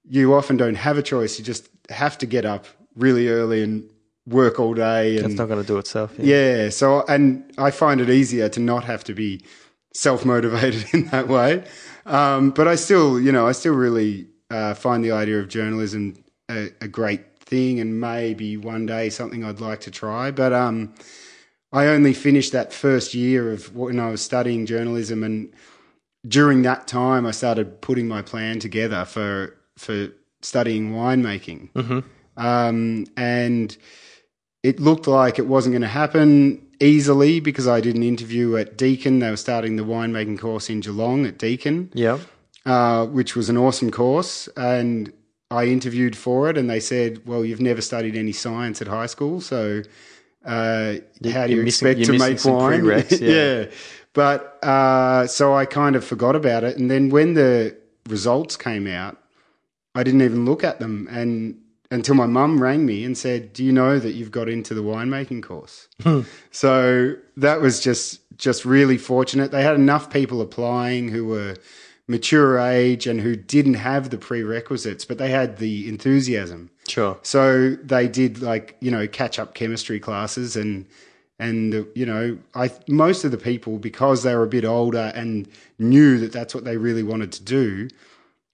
you 0.08 0.34
often 0.34 0.56
don't 0.56 0.76
have 0.76 0.98
a 0.98 1.02
choice. 1.02 1.38
You 1.38 1.44
just 1.44 1.68
have 1.90 2.18
to 2.18 2.26
get 2.26 2.44
up 2.44 2.66
really 2.94 3.28
early 3.28 3.62
and 3.62 3.88
work 4.26 4.58
all 4.58 4.74
day 4.74 5.16
and 5.18 5.26
It's 5.26 5.34
not 5.36 5.46
going 5.48 5.60
to 5.62 5.66
do 5.66 5.78
itself. 5.78 6.12
Yeah. 6.18 6.56
yeah. 6.64 6.68
So, 6.70 7.04
and 7.08 7.50
I 7.58 7.70
find 7.70 8.00
it 8.00 8.10
easier 8.10 8.48
to 8.50 8.60
not 8.60 8.84
have 8.84 9.04
to 9.04 9.14
be 9.14 9.40
self 9.94 10.24
motivated 10.24 10.84
in 10.92 11.06
that 11.06 11.28
way. 11.28 11.64
Um, 12.06 12.50
but 12.50 12.68
I 12.68 12.74
still, 12.76 13.20
you 13.20 13.32
know, 13.32 13.46
I 13.46 13.52
still 13.52 13.74
really 13.74 14.26
uh, 14.50 14.74
find 14.74 15.04
the 15.04 15.12
idea 15.12 15.38
of 15.40 15.48
journalism 15.48 16.14
a, 16.50 16.70
a 16.80 16.88
great 16.88 17.38
thing 17.40 17.80
and 17.80 18.00
maybe 18.00 18.56
one 18.56 18.86
day 18.86 19.10
something 19.10 19.44
I'd 19.44 19.60
like 19.60 19.80
to 19.82 19.90
try. 19.90 20.30
But 20.32 20.52
um, 20.52 20.94
I 21.76 21.88
only 21.88 22.14
finished 22.14 22.52
that 22.52 22.72
first 22.72 23.12
year 23.12 23.52
of 23.52 23.76
when 23.76 24.00
I 24.00 24.08
was 24.10 24.22
studying 24.22 24.64
journalism. 24.64 25.22
And 25.22 25.52
during 26.26 26.62
that 26.62 26.88
time, 26.88 27.26
I 27.26 27.32
started 27.32 27.82
putting 27.82 28.08
my 28.08 28.22
plan 28.22 28.60
together 28.60 29.04
for, 29.04 29.54
for 29.76 30.08
studying 30.40 30.92
winemaking. 30.92 31.68
Um, 32.38 33.06
and 33.18 33.76
it 34.62 34.80
looked 34.80 35.06
like 35.06 35.38
it 35.38 35.46
wasn't 35.46 35.74
going 35.74 35.82
to 35.82 35.88
happen 35.88 36.66
easily 36.80 37.40
because 37.40 37.68
I 37.68 37.82
did 37.82 37.94
an 37.94 38.02
interview 38.02 38.56
at 38.56 38.78
Deakin. 38.78 39.18
They 39.18 39.28
were 39.30 39.36
starting 39.36 39.76
the 39.76 39.84
winemaking 39.84 40.38
course 40.38 40.70
in 40.70 40.80
Geelong 40.80 41.26
at 41.26 41.36
Deakin, 41.36 41.90
Yeah. 41.92 42.18
uh, 42.64 43.04
which 43.06 43.36
was 43.36 43.50
an 43.50 43.58
awesome 43.58 43.90
course. 43.90 44.48
And 44.56 45.12
I 45.50 45.66
interviewed 45.66 46.16
for 46.16 46.48
it, 46.50 46.56
and 46.58 46.68
they 46.68 46.80
said, 46.80 47.20
"Well, 47.26 47.44
you've 47.44 47.60
never 47.60 47.80
studied 47.80 48.16
any 48.16 48.32
science 48.32 48.82
at 48.82 48.88
high 48.88 49.06
school, 49.06 49.40
so 49.40 49.82
uh, 50.46 50.94
how 51.30 51.46
do 51.46 51.54
you're 51.54 51.64
missing- 51.64 51.88
expect 51.88 52.04
to 52.04 52.18
make 52.18 52.44
wine?" 52.44 52.80
prereqs, 52.82 53.20
yeah. 53.68 53.70
But 54.12 54.58
uh, 54.64 55.26
so 55.26 55.54
I 55.54 55.66
kind 55.66 55.94
of 55.96 56.04
forgot 56.04 56.36
about 56.36 56.64
it, 56.64 56.78
and 56.78 56.90
then 56.90 57.10
when 57.10 57.34
the 57.34 57.76
results 58.08 58.56
came 58.56 58.86
out, 58.86 59.18
I 59.94 60.02
didn't 60.02 60.22
even 60.22 60.44
look 60.44 60.64
at 60.64 60.78
them 60.78 61.08
and 61.10 61.58
until 61.90 62.14
my 62.14 62.26
mum 62.26 62.60
rang 62.60 62.84
me 62.84 63.04
and 63.04 63.16
said, 63.16 63.52
"Do 63.52 63.64
you 63.64 63.72
know 63.72 63.98
that 63.98 64.12
you've 64.12 64.30
got 64.30 64.48
into 64.48 64.74
the 64.74 64.82
winemaking 64.82 65.42
course?" 65.42 65.88
so 66.50 67.14
that 67.36 67.60
was 67.60 67.80
just 67.80 68.20
just 68.38 68.64
really 68.64 68.98
fortunate. 68.98 69.50
They 69.50 69.62
had 69.62 69.74
enough 69.74 70.10
people 70.10 70.40
applying 70.40 71.08
who 71.08 71.26
were 71.26 71.56
mature 72.08 72.58
age 72.58 73.06
and 73.06 73.20
who 73.20 73.34
didn't 73.34 73.74
have 73.74 74.10
the 74.10 74.18
prerequisites, 74.18 75.04
but 75.04 75.18
they 75.18 75.30
had 75.30 75.58
the 75.58 75.88
enthusiasm. 75.88 76.70
Sure. 76.88 77.18
So 77.22 77.76
they 77.82 78.08
did 78.08 78.42
like 78.42 78.76
you 78.80 78.90
know 78.90 79.06
catch 79.08 79.38
up 79.38 79.54
chemistry 79.54 79.98
classes 79.98 80.56
and 80.56 80.86
and 81.38 81.86
you 81.94 82.06
know 82.06 82.38
I 82.54 82.70
most 82.88 83.24
of 83.24 83.30
the 83.30 83.38
people 83.38 83.78
because 83.78 84.22
they 84.22 84.34
were 84.34 84.44
a 84.44 84.48
bit 84.48 84.64
older 84.64 85.12
and 85.14 85.48
knew 85.78 86.18
that 86.18 86.32
that's 86.32 86.54
what 86.54 86.64
they 86.64 86.76
really 86.76 87.02
wanted 87.02 87.32
to 87.32 87.42
do, 87.42 87.88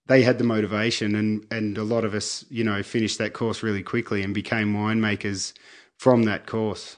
they 0.07 0.23
had 0.23 0.39
the 0.39 0.45
motivation 0.45 1.15
and 1.15 1.47
and 1.51 1.77
a 1.77 1.85
lot 1.85 2.05
of 2.05 2.15
us 2.15 2.45
you 2.49 2.65
know 2.65 2.83
finished 2.83 3.19
that 3.19 3.35
course 3.35 3.63
really 3.63 3.83
quickly 3.83 4.23
and 4.23 4.35
became 4.35 4.75
winemakers 4.75 5.53
from 5.99 6.25
that 6.25 6.47
course. 6.47 6.97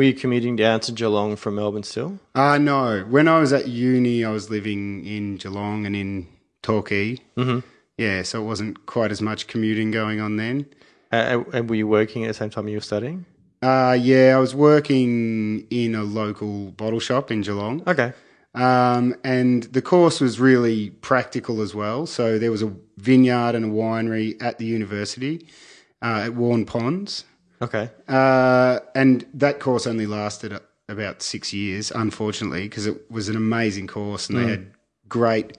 Were 0.00 0.04
you 0.04 0.14
commuting 0.14 0.56
down 0.56 0.80
to 0.80 0.92
Geelong 0.92 1.36
from 1.36 1.56
Melbourne 1.56 1.82
still? 1.82 2.20
Uh 2.34 2.56
no, 2.56 3.04
when 3.10 3.28
I 3.28 3.38
was 3.38 3.52
at 3.52 3.68
uni, 3.68 4.24
I 4.24 4.30
was 4.30 4.48
living 4.48 5.04
in 5.04 5.36
Geelong 5.36 5.84
and 5.84 5.94
in 5.94 6.26
Torquay. 6.62 7.18
Mm-hmm. 7.36 7.58
Yeah, 7.98 8.22
so 8.22 8.40
it 8.40 8.46
wasn't 8.46 8.86
quite 8.86 9.10
as 9.10 9.20
much 9.20 9.46
commuting 9.46 9.90
going 9.90 10.18
on 10.18 10.36
then. 10.36 10.64
Uh, 11.12 11.44
and 11.52 11.68
were 11.68 11.76
you 11.76 11.86
working 11.86 12.24
at 12.24 12.28
the 12.28 12.32
same 12.32 12.48
time 12.48 12.66
you 12.66 12.78
were 12.78 12.80
studying? 12.80 13.26
Uh, 13.60 13.94
yeah, 14.00 14.34
I 14.34 14.40
was 14.40 14.54
working 14.54 15.66
in 15.68 15.94
a 15.94 16.02
local 16.02 16.70
bottle 16.70 17.00
shop 17.00 17.30
in 17.30 17.42
Geelong. 17.42 17.82
Okay. 17.86 18.14
Um, 18.54 19.14
and 19.22 19.64
the 19.64 19.82
course 19.82 20.18
was 20.18 20.40
really 20.40 20.92
practical 21.02 21.60
as 21.60 21.74
well. 21.74 22.06
So 22.06 22.38
there 22.38 22.50
was 22.50 22.62
a 22.62 22.72
vineyard 22.96 23.54
and 23.54 23.66
a 23.66 23.68
winery 23.68 24.42
at 24.42 24.56
the 24.56 24.64
university 24.64 25.46
uh, 26.00 26.22
at 26.24 26.32
Waurn 26.32 26.64
Ponds. 26.64 27.26
Okay. 27.62 27.90
Uh, 28.08 28.80
and 28.94 29.26
that 29.34 29.60
course 29.60 29.86
only 29.86 30.06
lasted 30.06 30.58
about 30.88 31.22
six 31.22 31.52
years, 31.52 31.90
unfortunately, 31.90 32.62
because 32.62 32.86
it 32.86 33.10
was 33.10 33.28
an 33.28 33.36
amazing 33.36 33.86
course 33.86 34.28
and 34.28 34.38
they 34.38 34.46
had 34.48 34.72
great, 35.08 35.56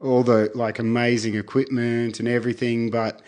all 0.00 0.22
the 0.22 0.50
like 0.54 0.78
amazing 0.78 1.34
equipment 1.34 2.18
and 2.18 2.28
everything. 2.28 2.90
But 2.90 3.22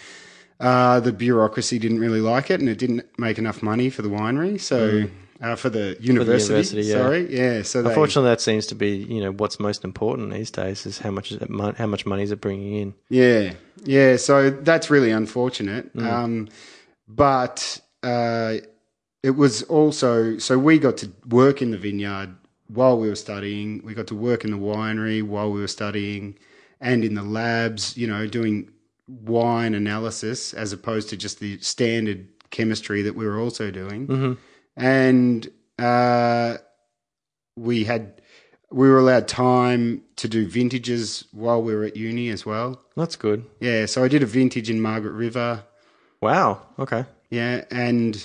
uh, 0.58 1.00
the 1.00 1.12
bureaucracy 1.12 1.78
didn't 1.78 2.00
really 2.00 2.20
like 2.20 2.50
it 2.50 2.60
and 2.60 2.68
it 2.68 2.78
didn't 2.78 3.06
make 3.18 3.38
enough 3.38 3.62
money 3.62 3.90
for 3.90 4.02
the 4.02 4.08
winery. 4.08 4.60
So, 4.60 5.04
uh, 5.40 5.56
for 5.56 5.68
the 5.68 5.96
university, 6.00 6.54
university, 6.54 6.82
yeah. 6.82 6.94
sorry. 6.94 7.36
Yeah. 7.36 7.62
So 7.62 7.82
they, 7.82 7.90
Unfortunately, 7.90 8.30
that 8.30 8.40
seems 8.40 8.66
to 8.68 8.74
be 8.74 8.96
you 8.96 9.20
know 9.20 9.32
what's 9.32 9.60
most 9.60 9.84
important 9.84 10.32
these 10.32 10.50
days 10.50 10.86
is 10.86 10.98
how 10.98 11.10
much 11.10 11.32
is 11.32 11.42
it, 11.42 11.50
how 11.76 11.86
much 11.86 12.06
money 12.06 12.22
is 12.22 12.30
it 12.30 12.40
bringing 12.40 12.74
in. 12.76 12.94
Yeah, 13.10 13.52
yeah. 13.84 14.16
So 14.16 14.50
that's 14.50 14.90
really 14.90 15.10
unfortunate. 15.10 15.90
Um, 15.98 16.48
but 17.06 17.80
uh, 18.04 18.58
it 19.22 19.30
was 19.30 19.62
also 19.64 20.38
so 20.38 20.58
we 20.58 20.78
got 20.78 20.98
to 20.98 21.10
work 21.28 21.62
in 21.62 21.70
the 21.70 21.78
vineyard 21.78 22.36
while 22.68 22.98
we 22.98 23.08
were 23.08 23.16
studying. 23.16 23.82
We 23.84 23.94
got 23.94 24.06
to 24.08 24.14
work 24.14 24.44
in 24.44 24.50
the 24.50 24.58
winery 24.58 25.22
while 25.22 25.50
we 25.50 25.60
were 25.60 25.68
studying, 25.68 26.38
and 26.80 27.04
in 27.04 27.14
the 27.14 27.22
labs. 27.22 27.96
You 27.96 28.06
know, 28.06 28.26
doing 28.26 28.70
wine 29.08 29.74
analysis 29.74 30.54
as 30.54 30.72
opposed 30.72 31.08
to 31.10 31.16
just 31.16 31.40
the 31.40 31.58
standard 31.58 32.28
chemistry 32.50 33.02
that 33.02 33.14
we 33.14 33.26
were 33.26 33.38
also 33.38 33.70
doing. 33.70 34.06
Mm-hmm. 34.06 34.32
And 34.76 35.50
uh, 35.78 36.58
we 37.56 37.84
had 37.84 38.20
we 38.70 38.88
were 38.88 38.98
allowed 38.98 39.28
time 39.28 40.02
to 40.16 40.28
do 40.28 40.46
vintages 40.46 41.24
while 41.32 41.62
we 41.62 41.74
were 41.74 41.84
at 41.84 41.96
uni 41.96 42.28
as 42.28 42.44
well. 42.44 42.82
That's 42.96 43.16
good. 43.16 43.44
Yeah, 43.60 43.86
so 43.86 44.04
I 44.04 44.08
did 44.08 44.22
a 44.22 44.26
vintage 44.26 44.68
in 44.68 44.80
Margaret 44.80 45.12
River. 45.12 45.64
Wow. 46.20 46.62
Okay. 46.78 47.04
Yeah, 47.34 47.64
and 47.72 48.24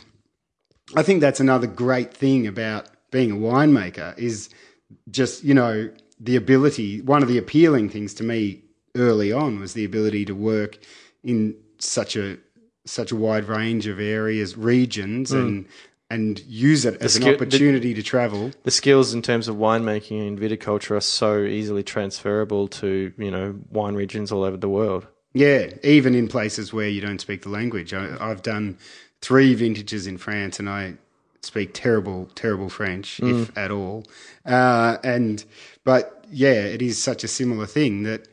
I 0.96 1.02
think 1.02 1.20
that's 1.20 1.40
another 1.40 1.66
great 1.66 2.14
thing 2.14 2.46
about 2.46 2.90
being 3.10 3.32
a 3.32 3.36
winemaker 3.36 4.16
is 4.20 4.50
just, 5.10 5.44
you 5.44 5.56
know, 5.56 5.90
the 6.20 6.36
ability, 6.36 7.02
one 7.02 7.24
of 7.24 7.28
the 7.28 7.40
appealing 7.40 7.90
things 7.90 8.14
to 8.16 8.24
me 8.24 8.62
early 8.96 9.32
on 9.32 9.60
was 9.60 9.74
the 9.74 9.84
ability 9.84 10.26
to 10.26 10.36
work 10.36 10.78
in 11.24 11.56
such 11.80 12.16
a 12.16 12.38
such 12.86 13.12
a 13.12 13.16
wide 13.16 13.46
range 13.46 13.88
of 13.88 14.00
areas, 14.00 14.56
regions 14.56 15.32
hmm. 15.32 15.38
and 15.38 15.66
and 16.12 16.40
use 16.46 16.86
it 16.86 17.02
as 17.02 17.16
skill- 17.16 17.30
an 17.30 17.34
the- 17.34 17.46
opportunity 17.46 17.96
to 17.96 18.04
travel. 18.04 18.52
The 18.64 18.72
skills 18.72 19.12
in 19.12 19.24
terms 19.24 19.48
of 19.48 19.56
winemaking 19.56 20.28
and 20.28 20.40
viticulture 20.40 20.96
are 20.96 21.02
so 21.02 21.42
easily 21.42 21.82
transferable 21.82 22.68
to 22.68 23.12
you 23.18 23.32
know 23.32 23.56
wine 23.72 23.96
regions 23.96 24.32
all 24.32 24.44
over 24.44 24.58
the 24.58 24.70
world. 24.70 25.08
Yeah, 25.34 25.72
even 25.84 26.16
in 26.16 26.28
places 26.28 26.74
where 26.74 26.88
you 26.88 27.02
don't 27.02 27.22
speak 27.22 27.44
the 27.44 27.50
language. 27.50 27.94
I, 27.94 28.18
I've 28.20 28.42
done 28.42 28.78
three 29.22 29.54
vintages 29.54 30.08
in 30.08 30.18
France, 30.18 30.60
and 30.60 30.70
I 30.70 30.96
speak 31.42 31.74
terrible, 31.74 32.30
terrible 32.36 32.70
French, 32.70 33.20
if 33.20 33.56
at 33.58 33.72
all. 33.72 34.06
Uh, 34.46 34.98
and 35.04 35.44
but 35.84 36.26
yeah, 36.32 36.64
it 36.64 36.82
is 36.82 37.02
such 37.02 37.24
a 37.24 37.28
similar 37.28 37.66
thing 37.66 38.04
that 38.04 38.28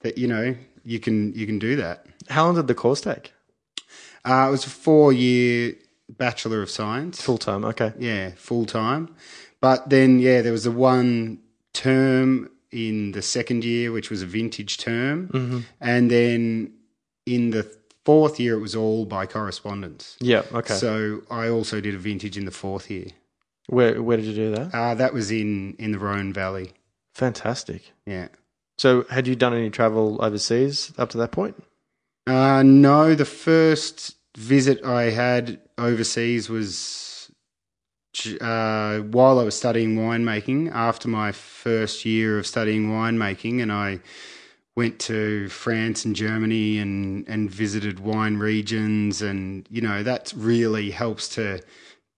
that 0.00 0.18
you 0.18 0.28
know 0.28 0.54
you 0.84 1.00
can 1.00 1.32
you 1.34 1.46
can 1.46 1.58
do 1.58 1.76
that. 1.76 2.06
How 2.28 2.44
long 2.44 2.54
did 2.54 2.66
the 2.66 2.74
course 2.74 3.00
take? 3.00 3.32
Uh, 4.24 4.46
it 4.48 4.50
was 4.50 4.66
a 4.66 4.70
four 4.70 5.12
year 5.12 5.74
bachelor 6.08 6.62
of 6.62 6.70
science. 6.70 7.20
Full 7.20 7.38
time. 7.38 7.64
Okay. 7.64 7.92
Yeah, 7.98 8.32
full 8.36 8.66
time. 8.66 9.14
But 9.60 9.88
then, 9.88 10.18
yeah, 10.18 10.42
there 10.42 10.52
was 10.52 10.66
a 10.66 10.70
one 10.70 11.38
term 11.72 12.50
in 12.72 13.12
the 13.12 13.22
second 13.22 13.64
year, 13.64 13.92
which 13.92 14.10
was 14.10 14.22
a 14.22 14.26
vintage 14.26 14.78
term. 14.78 15.64
And 15.80 16.10
then 16.10 16.72
in 17.26 17.50
the 17.50 17.70
fourth 18.04 18.40
year, 18.40 18.54
it 18.54 18.60
was 18.60 18.74
all 18.74 19.04
by 19.04 19.26
correspondence. 19.26 20.16
Yeah. 20.20 20.42
Okay. 20.52 20.74
So 20.74 21.22
I 21.30 21.48
also 21.48 21.80
did 21.80 21.94
a 21.94 21.98
vintage 21.98 22.36
in 22.36 22.44
the 22.44 22.50
fourth 22.50 22.90
year. 22.90 23.08
where 23.68 24.02
where 24.02 24.16
did 24.16 24.26
you 24.26 24.34
do 24.34 24.50
that? 24.56 24.74
Uh, 24.74 24.94
that 24.94 25.12
was 25.14 25.30
in, 25.30 25.74
in 25.78 25.92
the 25.92 25.98
Rhone 25.98 26.32
Valley. 26.32 26.72
Fantastic. 27.14 27.92
Yeah. 28.06 28.28
So, 28.78 29.04
had 29.10 29.28
you 29.28 29.36
done 29.36 29.54
any 29.54 29.70
travel 29.70 30.18
overseas 30.24 30.92
up 30.98 31.10
to 31.10 31.18
that 31.18 31.30
point? 31.30 31.62
Uh, 32.26 32.62
no, 32.64 33.14
the 33.14 33.26
first 33.26 34.16
visit 34.36 34.82
I 34.82 35.10
had 35.10 35.60
overseas 35.76 36.48
was 36.48 36.76
uh, 38.40 38.98
while 39.00 39.38
I 39.38 39.44
was 39.44 39.56
studying 39.56 39.96
winemaking. 39.96 40.70
After 40.72 41.08
my 41.08 41.32
first 41.32 42.04
year 42.04 42.38
of 42.38 42.46
studying 42.46 42.90
winemaking, 42.90 43.62
and 43.62 43.72
I 43.72 44.00
went 44.76 44.98
to 45.00 45.48
France 45.48 46.04
and 46.04 46.14
Germany 46.14 46.78
and 46.78 47.26
and 47.28 47.50
visited 47.50 48.00
wine 48.00 48.36
regions, 48.36 49.22
and 49.22 49.66
you 49.70 49.80
know 49.80 50.02
that 50.02 50.32
really 50.36 50.90
helps 50.90 51.28
to 51.30 51.60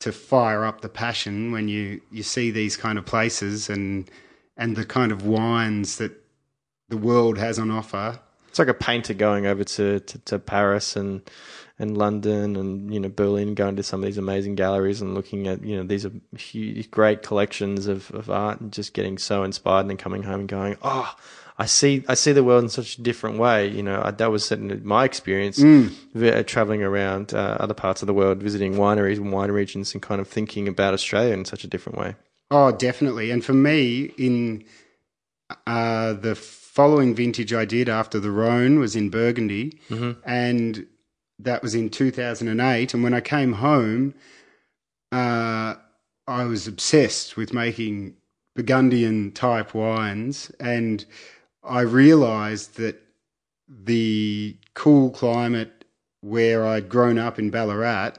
to 0.01 0.13
fire 0.13 0.65
up 0.65 0.81
the 0.81 0.89
passion 0.89 1.53
when 1.53 1.69
you 1.69 2.01
you 2.11 2.23
see 2.23 2.51
these 2.51 2.77
kind 2.77 2.99
of 2.99 3.07
places 3.07 3.71
and 3.71 4.11
and 4.57 4.77
the 4.77 4.85
kind 4.85 5.13
of 5.13 5.27
wines 5.27 5.99
that 5.99 6.13
the 6.89 6.97
world 6.97 7.39
has 7.39 7.59
on 7.59 7.71
offer. 7.71 8.21
It's 8.55 8.61
like 8.61 8.69
a 8.69 8.75
painter 8.75 9.15
going 9.15 9.47
over 9.47 9.65
to, 9.65 9.99
to, 9.99 10.19
to 10.19 10.39
Paris 10.39 10.95
and 10.95 11.29
and 11.77 11.99
London 11.99 12.55
and 12.55 12.95
you 12.95 13.01
know 13.01 13.09
Berlin, 13.09 13.57
going 13.57 13.75
to 13.75 13.83
some 13.83 13.99
of 13.99 14.07
these 14.07 14.17
amazing 14.17 14.55
galleries 14.55 15.01
and 15.01 15.13
looking 15.13 15.49
at 15.49 15.65
you 15.65 15.77
know 15.77 15.83
these 15.83 16.07
are 16.07 16.13
huge, 16.39 16.89
great 16.93 17.23
collections 17.23 17.89
of, 17.89 18.13
of 18.13 18.31
art 18.31 18.61
and 18.61 18.73
just 18.73 18.95
getting 18.95 19.19
so 19.19 19.43
inspired 19.43 19.81
and 19.81 19.91
then 19.91 19.97
coming 19.97 20.23
home 20.23 20.39
and 20.39 20.49
going, 20.49 20.77
oh, 20.83 21.13
I 21.59 21.67
see 21.67 22.05
I 22.07 22.15
see 22.15 22.31
the 22.31 22.45
world 22.45 22.63
in 22.63 22.69
such 22.69 22.97
a 22.97 23.03
different 23.03 23.39
way. 23.39 23.67
You 23.67 23.83
know, 23.83 24.01
I, 24.05 24.13
that 24.13 24.31
was 24.31 24.45
certainly 24.45 24.77
my 24.77 25.05
experience 25.05 25.59
vi- 25.59 26.43
traveling 26.45 26.85
around 26.85 27.35
uh, 27.35 27.57
other 27.59 27.75
parts 27.75 28.03
of 28.03 28.07
the 28.07 28.15
world, 28.15 28.41
visiting 28.41 28.75
wineries 28.75 29.17
and 29.17 29.33
wine 29.33 29.51
regions, 29.51 29.95
and 29.95 30.01
kind 30.01 30.21
of 30.21 30.29
thinking 30.29 30.69
about 30.69 30.95
Australia 30.95 31.35
in 31.35 31.45
such 31.45 31.65
a 31.65 31.67
different 31.67 31.99
way. 31.99 32.15
Oh, 32.53 32.71
definitely. 32.71 33.33
And 33.33 33.45
for 33.45 33.53
me, 33.53 34.13
in 34.17 34.65
uh, 35.67 36.13
the 36.13 36.37
following 36.75 37.15
vintage 37.15 37.53
I 37.53 37.65
did 37.65 37.89
after 37.89 38.19
the 38.19 38.33
Rhone 38.33 38.81
was 38.81 38.97
in 38.97 39.09
Burgundy, 39.09 39.79
and 40.25 40.87
that 41.39 41.63
was 41.63 41.75
in 41.75 41.89
2008. 41.89 42.93
And 42.95 43.03
when 43.05 43.15
I 43.15 43.21
came 43.21 43.53
home, 43.53 44.13
uh, 45.13 45.77
I 46.27 46.45
was 46.45 46.67
obsessed 46.67 47.37
with 47.37 47.53
making 47.53 48.17
Burgundian 48.57 49.31
type 49.33 49.73
wines, 49.75 50.51
and 50.59 51.05
I 51.63 51.83
realised 51.83 52.77
that 52.79 53.01
the 53.69 54.57
cool 54.75 55.11
climate 55.11 55.85
where 56.23 56.67
I'd 56.67 56.89
grown 56.89 57.19
up 57.19 57.39
in 57.39 57.51
Ballarat 57.51 58.15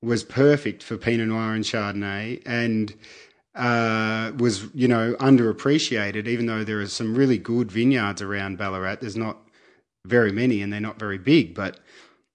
was 0.00 0.22
perfect 0.22 0.82
for 0.82 0.96
Pinot 0.96 1.28
Noir 1.28 1.54
and 1.54 1.64
Chardonnay, 1.64 2.40
and 2.46 2.94
uh, 3.54 4.32
was 4.38 4.68
you 4.74 4.88
know 4.88 5.14
underappreciated. 5.20 6.26
Even 6.26 6.46
though 6.46 6.64
there 6.64 6.80
are 6.80 6.86
some 6.86 7.14
really 7.14 7.38
good 7.38 7.70
vineyards 7.70 8.22
around 8.22 8.58
Ballarat, 8.58 8.96
there's 9.00 9.16
not 9.16 9.38
very 10.06 10.32
many, 10.32 10.62
and 10.62 10.72
they're 10.72 10.80
not 10.80 10.98
very 10.98 11.18
big. 11.18 11.54
But 11.54 11.80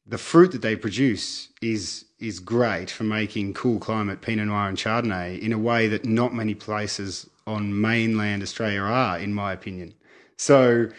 the 0.05 0.17
fruit 0.17 0.51
that 0.51 0.61
they 0.61 0.75
produce 0.75 1.49
is 1.61 2.05
is 2.19 2.39
great 2.39 2.89
for 2.89 3.03
making 3.03 3.53
cool 3.53 3.79
climate 3.79 4.21
Pinot 4.21 4.47
Noir 4.47 4.67
and 4.67 4.77
Chardonnay 4.77 5.39
in 5.39 5.53
a 5.53 5.57
way 5.57 5.87
that 5.87 6.05
not 6.05 6.33
many 6.33 6.53
places 6.53 7.29
on 7.47 7.79
mainland 7.79 8.43
Australia 8.43 8.81
are, 8.81 9.17
in 9.17 9.33
my 9.33 9.53
opinion. 9.53 9.93
So 10.37 10.89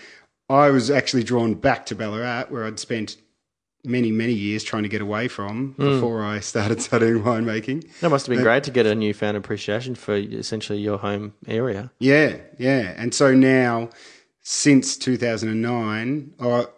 I 0.49 0.71
was 0.71 0.91
actually 0.91 1.23
drawn 1.25 1.55
back 1.55 1.87
to 1.87 1.95
Ballarat, 1.95 2.47
where 2.49 2.67
I'd 2.67 2.81
spent 2.81 3.17
many, 3.85 4.11
many 4.11 4.33
years 4.33 4.63
trying 4.65 4.83
to 4.83 4.89
get 4.89 5.01
away 5.01 5.29
from 5.29 5.73
hmm. 5.73 5.83
before 5.83 6.23
I 6.23 6.41
started 6.41 6.81
studying 6.89 7.23
winemaking. 7.23 7.87
That 8.01 8.11
must 8.11 8.27
have 8.27 8.35
been 8.35 8.45
great 8.45 8.65
to 8.65 8.71
get 8.71 8.87
a 8.87 8.95
newfound 8.95 9.37
appreciation 9.37 9.95
for 9.95 10.17
essentially 10.17 10.81
your 10.81 10.99
home 10.99 11.35
area. 11.47 11.91
Yeah, 11.99 12.37
yeah. 12.59 12.95
And 12.97 13.15
so 13.15 13.35
now, 13.35 13.91
since 14.43 14.97
2009, 14.97 16.35
or 16.39 16.71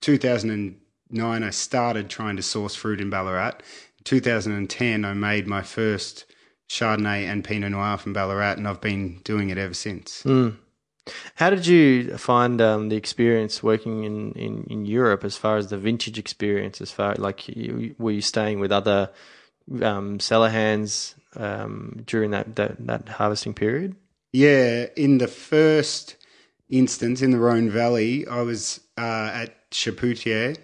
2009, 0.00 1.42
I 1.42 1.50
started 1.50 2.08
trying 2.08 2.36
to 2.36 2.42
source 2.42 2.74
fruit 2.74 3.00
in 3.00 3.10
Ballarat. 3.10 3.62
2010, 4.04 5.04
I 5.04 5.14
made 5.14 5.46
my 5.46 5.62
first 5.62 6.24
Chardonnay 6.68 7.24
and 7.24 7.44
Pinot 7.44 7.70
Noir 7.70 7.98
from 7.98 8.12
Ballarat, 8.12 8.54
and 8.56 8.66
I've 8.66 8.80
been 8.80 9.20
doing 9.24 9.50
it 9.50 9.58
ever 9.58 9.74
since. 9.74 10.22
Hmm. 10.22 10.50
How 11.34 11.50
did 11.50 11.66
you 11.66 12.16
find 12.16 12.60
um, 12.60 12.88
the 12.88 12.96
experience 12.96 13.62
working 13.62 14.04
in, 14.04 14.32
in, 14.32 14.64
in 14.70 14.84
Europe 14.84 15.24
as 15.24 15.36
far 15.36 15.56
as 15.56 15.68
the 15.68 15.78
vintage 15.78 16.18
experience? 16.18 16.80
As 16.80 16.92
far 16.92 17.14
like, 17.16 17.48
you, 17.48 17.94
were 17.98 18.12
you 18.12 18.20
staying 18.20 18.60
with 18.60 18.70
other 18.70 19.10
um, 19.82 20.20
cellar 20.20 20.50
hands 20.50 21.14
um, 21.36 22.02
during 22.06 22.30
that, 22.30 22.56
that 22.56 22.86
that 22.86 23.08
harvesting 23.08 23.54
period? 23.54 23.96
Yeah, 24.32 24.86
in 24.96 25.18
the 25.18 25.28
first 25.28 26.16
instance 26.70 27.22
in 27.22 27.30
the 27.30 27.38
Rhone 27.38 27.70
Valley, 27.70 28.26
I 28.26 28.42
was 28.42 28.80
uh, 28.96 29.30
at 29.34 29.70
Chapoutier, 29.70 30.56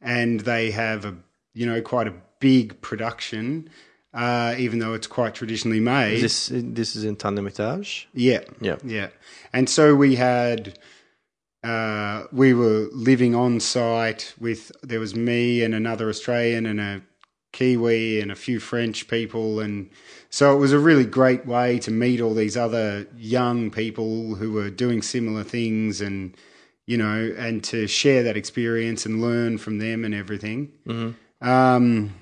and 0.00 0.40
they 0.40 0.70
have 0.70 1.04
a 1.04 1.16
you 1.54 1.66
know 1.66 1.80
quite 1.80 2.06
a 2.06 2.14
big 2.40 2.80
production, 2.80 3.70
uh, 4.16 4.54
even 4.58 4.78
though 4.80 4.94
it's 4.94 5.06
quite 5.06 5.34
traditionally 5.34 5.80
made. 5.80 6.20
This 6.22 6.50
this 6.52 6.96
is 6.96 7.04
in 7.04 7.16
Tain-l'Hermitage. 7.16 8.06
yeah, 8.14 8.40
Yeah. 8.60 8.76
yeah. 8.84 9.08
And 9.52 9.68
so 9.68 9.94
we 9.94 10.16
had, 10.16 10.78
uh, 11.62 12.24
we 12.32 12.54
were 12.54 12.88
living 12.92 13.34
on 13.34 13.60
site 13.60 14.34
with, 14.40 14.72
there 14.82 15.00
was 15.00 15.14
me 15.14 15.62
and 15.64 15.74
another 15.74 16.08
Australian 16.08 16.66
and 16.66 16.80
a 16.80 17.02
Kiwi 17.52 18.20
and 18.20 18.30
a 18.30 18.34
few 18.34 18.58
French 18.60 19.08
people. 19.08 19.60
And 19.60 19.88
so 20.30 20.54
it 20.54 20.58
was 20.58 20.72
a 20.72 20.78
really 20.78 21.06
great 21.06 21.46
way 21.46 21.78
to 21.80 21.90
meet 21.90 22.20
all 22.20 22.34
these 22.34 22.56
other 22.56 23.06
young 23.16 23.70
people 23.70 24.34
who 24.36 24.52
were 24.52 24.70
doing 24.70 25.00
similar 25.02 25.42
things 25.42 26.00
and, 26.00 26.36
you 26.86 26.98
know, 26.98 27.34
and 27.38 27.64
to 27.64 27.86
share 27.86 28.22
that 28.24 28.36
experience 28.36 29.06
and 29.06 29.20
learn 29.22 29.58
from 29.58 29.78
them 29.78 30.04
and 30.04 30.14
everything. 30.14 30.72
Um, 31.40 32.14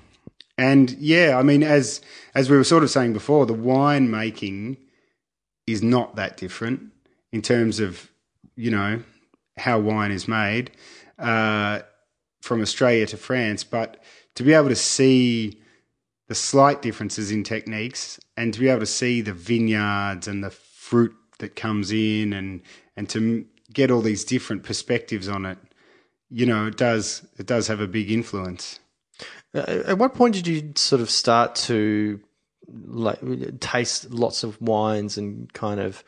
and 0.57 0.91
yeah, 0.91 1.37
I 1.37 1.43
mean, 1.43 1.63
as 1.63 2.01
as 2.33 2.49
we 2.49 2.57
were 2.57 2.63
sort 2.63 2.83
of 2.83 2.89
saying 2.89 3.13
before, 3.13 3.45
the 3.45 3.53
wine 3.53 4.09
making 4.09 4.77
is 5.67 5.81
not 5.81 6.15
that 6.15 6.37
different 6.37 6.91
in 7.31 7.41
terms 7.41 7.79
of 7.79 8.09
you 8.55 8.71
know 8.71 9.01
how 9.57 9.79
wine 9.79 10.11
is 10.11 10.27
made 10.27 10.71
uh, 11.19 11.79
from 12.41 12.61
Australia 12.61 13.05
to 13.07 13.17
France, 13.17 13.63
but 13.63 14.01
to 14.35 14.43
be 14.43 14.53
able 14.53 14.69
to 14.69 14.75
see 14.75 15.61
the 16.27 16.35
slight 16.35 16.81
differences 16.81 17.31
in 17.31 17.43
techniques, 17.43 18.19
and 18.37 18.53
to 18.53 18.59
be 18.59 18.69
able 18.69 18.79
to 18.79 18.85
see 18.85 19.21
the 19.21 19.33
vineyards 19.33 20.27
and 20.27 20.43
the 20.43 20.51
fruit 20.51 21.13
that 21.39 21.55
comes 21.55 21.91
in, 21.91 22.31
and 22.31 22.61
and 22.95 23.09
to 23.09 23.45
get 23.73 23.91
all 23.91 24.01
these 24.01 24.23
different 24.23 24.63
perspectives 24.63 25.27
on 25.27 25.45
it, 25.45 25.57
you 26.29 26.45
know, 26.45 26.67
it 26.67 26.77
does 26.77 27.27
it 27.37 27.45
does 27.45 27.67
have 27.67 27.81
a 27.81 27.87
big 27.87 28.09
influence. 28.09 28.79
Uh, 29.55 29.83
at 29.87 29.97
what 29.97 30.13
point 30.13 30.35
did 30.35 30.47
you 30.47 30.73
sort 30.75 31.01
of 31.01 31.09
start 31.09 31.55
to 31.55 32.19
like 32.87 33.19
taste 33.59 34.11
lots 34.11 34.43
of 34.43 34.61
wines 34.61 35.17
and 35.17 35.51
kind 35.53 35.79
of 35.79 36.03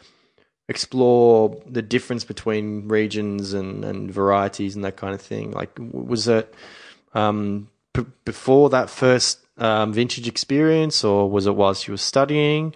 explore 0.70 1.62
the 1.66 1.82
difference 1.82 2.26
between 2.26 2.88
regions 2.90 3.54
and, 3.54 3.86
and 3.86 4.12
varieties 4.12 4.76
and 4.76 4.84
that 4.84 4.98
kind 4.98 5.14
of 5.14 5.22
thing? 5.22 5.52
Like, 5.52 5.72
was 5.80 6.28
it 6.28 6.54
um, 7.14 7.70
p- 7.94 8.06
before 8.26 8.70
that 8.72 8.90
first 8.90 9.40
um, 9.58 9.94
vintage 9.94 10.28
experience, 10.28 11.04
or 11.04 11.30
was 11.30 11.48
it 11.48 11.56
whilst 11.56 11.88
you 11.88 11.94
were 11.94 11.98
studying? 11.98 12.76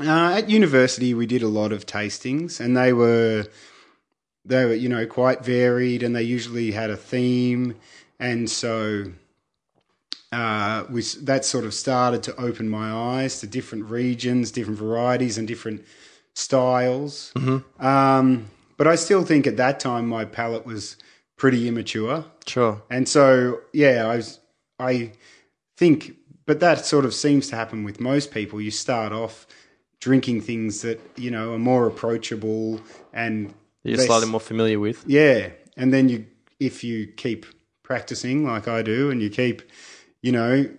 Uh, 0.00 0.32
at 0.38 0.48
university, 0.48 1.12
we 1.12 1.26
did 1.26 1.42
a 1.42 1.48
lot 1.48 1.72
of 1.72 1.84
tastings, 1.84 2.60
and 2.60 2.76
they 2.76 2.92
were 2.92 3.46
they 4.44 4.64
were 4.64 4.74
you 4.74 4.88
know 4.88 5.06
quite 5.06 5.44
varied, 5.44 6.02
and 6.02 6.14
they 6.14 6.22
usually 6.22 6.70
had 6.70 6.88
a 6.90 6.96
theme, 6.96 7.74
and 8.20 8.48
so 8.50 9.04
uh, 10.32 10.84
we 10.90 11.02
that 11.22 11.44
sort 11.44 11.64
of 11.64 11.72
started 11.74 12.22
to 12.24 12.36
open 12.36 12.68
my 12.68 12.90
eyes 12.90 13.40
to 13.40 13.46
different 13.46 13.84
regions, 13.86 14.50
different 14.50 14.78
varieties, 14.78 15.38
and 15.38 15.48
different 15.48 15.84
styles. 16.34 17.32
Mm-hmm. 17.36 17.84
Um, 17.84 18.50
but 18.76 18.86
I 18.86 18.94
still 18.96 19.24
think 19.24 19.46
at 19.46 19.56
that 19.56 19.80
time 19.80 20.06
my 20.08 20.24
palate 20.24 20.66
was 20.66 20.96
pretty 21.36 21.66
immature, 21.68 22.24
Sure. 22.46 22.82
and 22.90 23.08
so 23.08 23.60
yeah, 23.72 24.06
I 24.06 24.16
was 24.16 24.38
I 24.78 25.12
think, 25.76 26.12
but 26.46 26.60
that 26.60 26.84
sort 26.84 27.04
of 27.04 27.14
seems 27.14 27.48
to 27.48 27.56
happen 27.56 27.84
with 27.84 28.00
most 28.00 28.30
people. 28.32 28.60
You 28.60 28.70
start 28.70 29.12
off 29.12 29.46
drinking 30.00 30.42
things 30.42 30.82
that 30.82 31.00
you 31.16 31.30
know 31.30 31.54
are 31.54 31.58
more 31.58 31.86
approachable 31.86 32.80
and 33.12 33.54
You're 33.82 33.96
less- 33.96 34.06
slightly 34.06 34.28
more 34.28 34.40
familiar 34.40 34.78
with. 34.78 35.02
yeah, 35.06 35.50
and 35.76 35.92
then 35.92 36.08
you 36.10 36.26
if 36.60 36.84
you 36.84 37.06
keep 37.06 37.46
practicing 37.88 38.44
like 38.44 38.68
I 38.68 38.82
do, 38.82 39.10
and 39.10 39.20
you 39.20 39.30
keep 39.30 39.62
you 40.22 40.30
know 40.30 40.70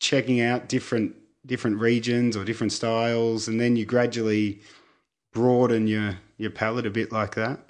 checking 0.00 0.40
out 0.40 0.68
different 0.68 1.14
different 1.46 1.78
regions 1.78 2.36
or 2.36 2.44
different 2.44 2.72
styles, 2.72 3.48
and 3.48 3.60
then 3.60 3.76
you 3.76 3.86
gradually 3.86 4.60
broaden 5.32 5.86
your 5.86 6.18
your 6.36 6.50
palate 6.50 6.86
a 6.86 6.90
bit 6.90 7.12
like 7.12 7.36
that. 7.36 7.60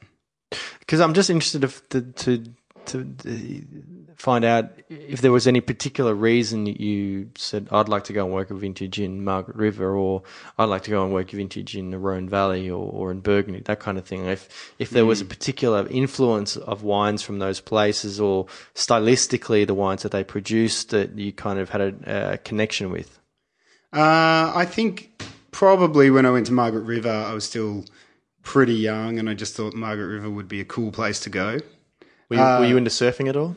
Because 0.81 1.01
I'm 1.01 1.13
just 1.13 1.29
interested 1.29 1.61
to, 1.91 2.01
to 2.01 2.43
to 2.87 3.05
to 3.05 4.08
find 4.18 4.44
out 4.44 4.70
if 4.88 5.20
there 5.20 5.31
was 5.31 5.46
any 5.46 5.61
particular 5.61 6.12
reason 6.12 6.64
that 6.64 6.81
you 6.81 7.31
said 7.37 7.68
I'd 7.70 7.88
like 7.88 8.04
to 8.04 8.12
go 8.12 8.24
and 8.24 8.35
work 8.35 8.50
a 8.50 8.54
vintage 8.54 8.98
in 8.98 9.24
Margaret 9.24 9.57
River, 9.57 9.94
or 9.94 10.24
I'd 10.59 10.64
like 10.64 10.83
to 10.83 10.90
go 10.90 11.04
and 11.04 11.12
work 11.12 11.33
a 11.33 11.37
vintage 11.37 11.76
in 11.76 11.90
the 11.90 11.98
Rhone 11.98 12.28
Valley 12.28 12.68
or, 12.68 12.90
or 12.90 13.11
in 13.12 13.20
Burgundy, 13.20 13.61
that 13.61 13.78
kind 13.78 13.96
of 13.96 14.04
thing. 14.04 14.26
If 14.26 14.74
if 14.78 14.90
there 14.90 15.07
was 15.07 15.20
a 15.20 15.24
particular 15.24 15.87
influence 15.88 16.57
of 16.57 16.83
wines 16.83 17.22
from 17.22 17.38
those 17.38 17.61
places, 17.61 18.20
or 18.20 18.46
stylistically 18.74 19.66
the 19.66 19.74
wines 19.74 20.02
that 20.02 20.11
they 20.12 20.24
produced 20.24 20.90
that 20.90 21.16
you 21.16 21.33
kind 21.33 21.61
of 21.61 21.70
had 21.70 21.81
a, 21.81 22.33
a 22.33 22.38
connection 22.38 22.90
with. 22.90 23.18
Uh, 23.92 24.52
I 24.54 24.66
think 24.68 25.22
probably 25.52 26.11
when 26.11 26.26
I 26.26 26.31
went 26.31 26.46
to 26.46 26.52
Margaret 26.52 26.83
River, 26.83 27.09
I 27.09 27.33
was 27.33 27.44
still 27.44 27.85
pretty 28.42 28.74
young, 28.74 29.18
and 29.20 29.31
I 29.31 29.35
just 29.35 29.54
thought 29.54 29.74
Margaret 29.74 30.07
River 30.07 30.28
would 30.28 30.48
be 30.48 30.61
a 30.61 30.64
cool 30.64 30.90
place 30.90 31.20
to 31.20 31.31
go. 31.31 31.61
Were 32.28 32.37
you, 32.37 32.42
were 32.42 32.66
you 32.66 32.76
into 32.76 32.90
surfing 32.90 33.28
at 33.28 33.37
all? 33.37 33.57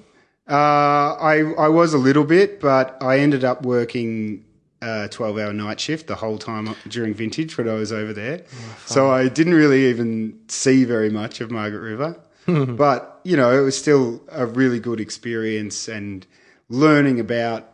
Uh, 0.52 1.16
I 1.16 1.54
I 1.58 1.70
was 1.70 1.94
a 1.94 1.98
little 1.98 2.26
bit, 2.26 2.60
but 2.60 3.02
I 3.02 3.20
ended 3.20 3.46
up 3.46 3.64
working 3.64 4.44
a 4.82 5.08
twelve 5.08 5.38
hour 5.38 5.54
night 5.54 5.80
shift 5.80 6.08
the 6.08 6.16
whole 6.16 6.38
time 6.38 6.76
during 6.90 7.14
vintage 7.14 7.58
when 7.58 7.70
I 7.70 7.76
was 7.76 7.94
over 7.94 8.12
there. 8.12 8.44
so 8.86 9.10
I 9.10 9.30
didn't 9.30 9.54
really 9.54 9.86
even 9.88 10.38
see 10.50 10.84
very 10.84 11.10
much 11.10 11.40
of 11.40 11.52
Margaret 11.52 11.80
River. 11.80 12.20
but 12.76 13.22
you 13.24 13.38
know, 13.38 13.58
it 13.58 13.64
was 13.64 13.78
still 13.78 14.22
a 14.30 14.46
really 14.46 14.80
good 14.80 15.00
experience 15.00 15.88
and 15.88 16.28
learning 16.68 17.20
about 17.20 17.72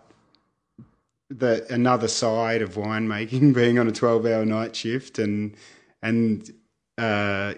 the 1.29 1.65
another 1.73 2.07
side 2.07 2.61
of 2.61 2.75
winemaking, 2.75 3.53
being 3.55 3.79
on 3.79 3.87
a 3.87 3.91
twelve 3.91 4.25
hour 4.25 4.45
night 4.45 4.75
shift, 4.75 5.17
and 5.17 5.55
and 6.03 6.53
uh, 6.99 7.55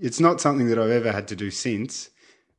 it's 0.00 0.20
not 0.20 0.40
something 0.40 0.68
that 0.68 0.78
I've 0.78 0.90
ever 0.90 1.12
had 1.12 1.28
to 1.28 1.36
do 1.36 1.50
since. 1.50 2.08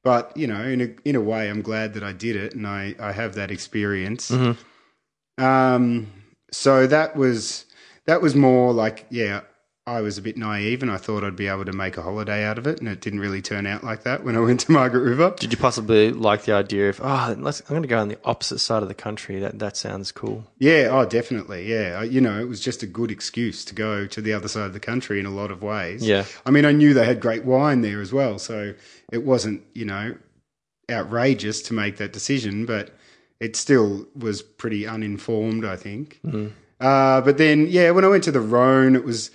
But 0.03 0.35
you 0.35 0.47
know, 0.47 0.61
in 0.63 0.81
a 0.81 0.95
in 1.05 1.15
a 1.15 1.21
way, 1.21 1.49
I'm 1.49 1.61
glad 1.61 1.93
that 1.93 2.03
I 2.03 2.11
did 2.11 2.35
it, 2.35 2.55
and 2.55 2.67
I 2.67 2.95
I 2.99 3.11
have 3.13 3.35
that 3.35 3.51
experience. 3.51 4.31
Um, 5.37 6.11
so 6.51 6.85
that 6.87 7.15
was 7.15 7.65
that 8.05 8.21
was 8.21 8.35
more 8.35 8.73
like 8.73 9.05
yeah, 9.09 9.41
I 9.85 9.99
was 9.99 10.17
a 10.17 10.21
bit 10.21 10.37
naive, 10.37 10.81
and 10.81 10.89
I 10.89 10.95
thought 10.95 11.25
I'd 11.25 11.35
be 11.35 11.47
able 11.47 11.65
to 11.65 11.73
make 11.73 11.97
a 11.97 12.01
holiday 12.01 12.45
out 12.45 12.57
of 12.57 12.65
it, 12.67 12.79
and 12.79 12.87
it 12.87 13.01
didn't 13.01 13.19
really 13.19 13.41
turn 13.41 13.67
out 13.67 13.83
like 13.83 14.03
that 14.03 14.23
when 14.23 14.37
I 14.37 14.39
went 14.39 14.61
to 14.61 14.71
Margaret 14.71 15.01
River. 15.01 15.33
Did 15.37 15.51
you 15.51 15.57
possibly 15.57 16.11
like 16.13 16.43
the 16.43 16.53
idea 16.53 16.87
of 16.87 17.01
oh, 17.03 17.35
let's, 17.37 17.59
I'm 17.61 17.67
going 17.67 17.81
to 17.81 17.87
go 17.89 17.99
on 17.99 18.07
the 18.07 18.17
opposite 18.23 18.59
side 18.59 18.81
of 18.81 18.87
the 18.87 18.95
country? 18.95 19.39
That 19.39 19.59
that 19.59 19.75
sounds 19.75 20.13
cool. 20.13 20.45
Yeah, 20.57 20.87
oh, 20.89 21.05
definitely. 21.05 21.69
Yeah, 21.69 21.97
I- 21.99 22.03
you 22.05 22.21
know, 22.21 22.39
it 22.39 22.47
was 22.47 22.61
just 22.61 22.81
a 22.81 22.87
good 22.87 23.11
excuse 23.11 23.65
to 23.65 23.75
go 23.75 24.07
to 24.07 24.21
the 24.21 24.31
other 24.31 24.47
side 24.47 24.67
of 24.67 24.73
the 24.73 24.79
country 24.79 25.19
in 25.19 25.25
a 25.25 25.29
lot 25.31 25.51
of 25.51 25.61
ways. 25.63 26.01
Yeah. 26.07 26.23
I 26.45 26.51
mean, 26.51 26.63
I 26.63 26.71
knew 26.71 26.93
they 26.93 27.05
had 27.05 27.19
great 27.19 27.43
wine 27.43 27.81
there 27.81 27.99
as 27.99 28.13
well, 28.13 28.39
so 28.39 28.73
it 29.11 29.23
wasn't, 29.25 29.63
you 29.73 29.83
know, 29.83 30.15
outrageous 30.89 31.61
to 31.63 31.73
make 31.73 31.97
that 31.97 32.13
decision, 32.13 32.65
but 32.65 32.91
it 33.41 33.57
still 33.57 34.07
was 34.15 34.41
pretty 34.41 34.87
uninformed, 34.87 35.65
I 35.65 35.75
think. 35.75 36.21
Uh, 36.79 37.19
but 37.21 37.37
then, 37.37 37.67
yeah, 37.67 37.91
when 37.91 38.05
I 38.05 38.07
went 38.07 38.23
to 38.25 38.31
the 38.31 38.39
Rhone, 38.41 38.95
it 38.95 39.03
was 39.03 39.29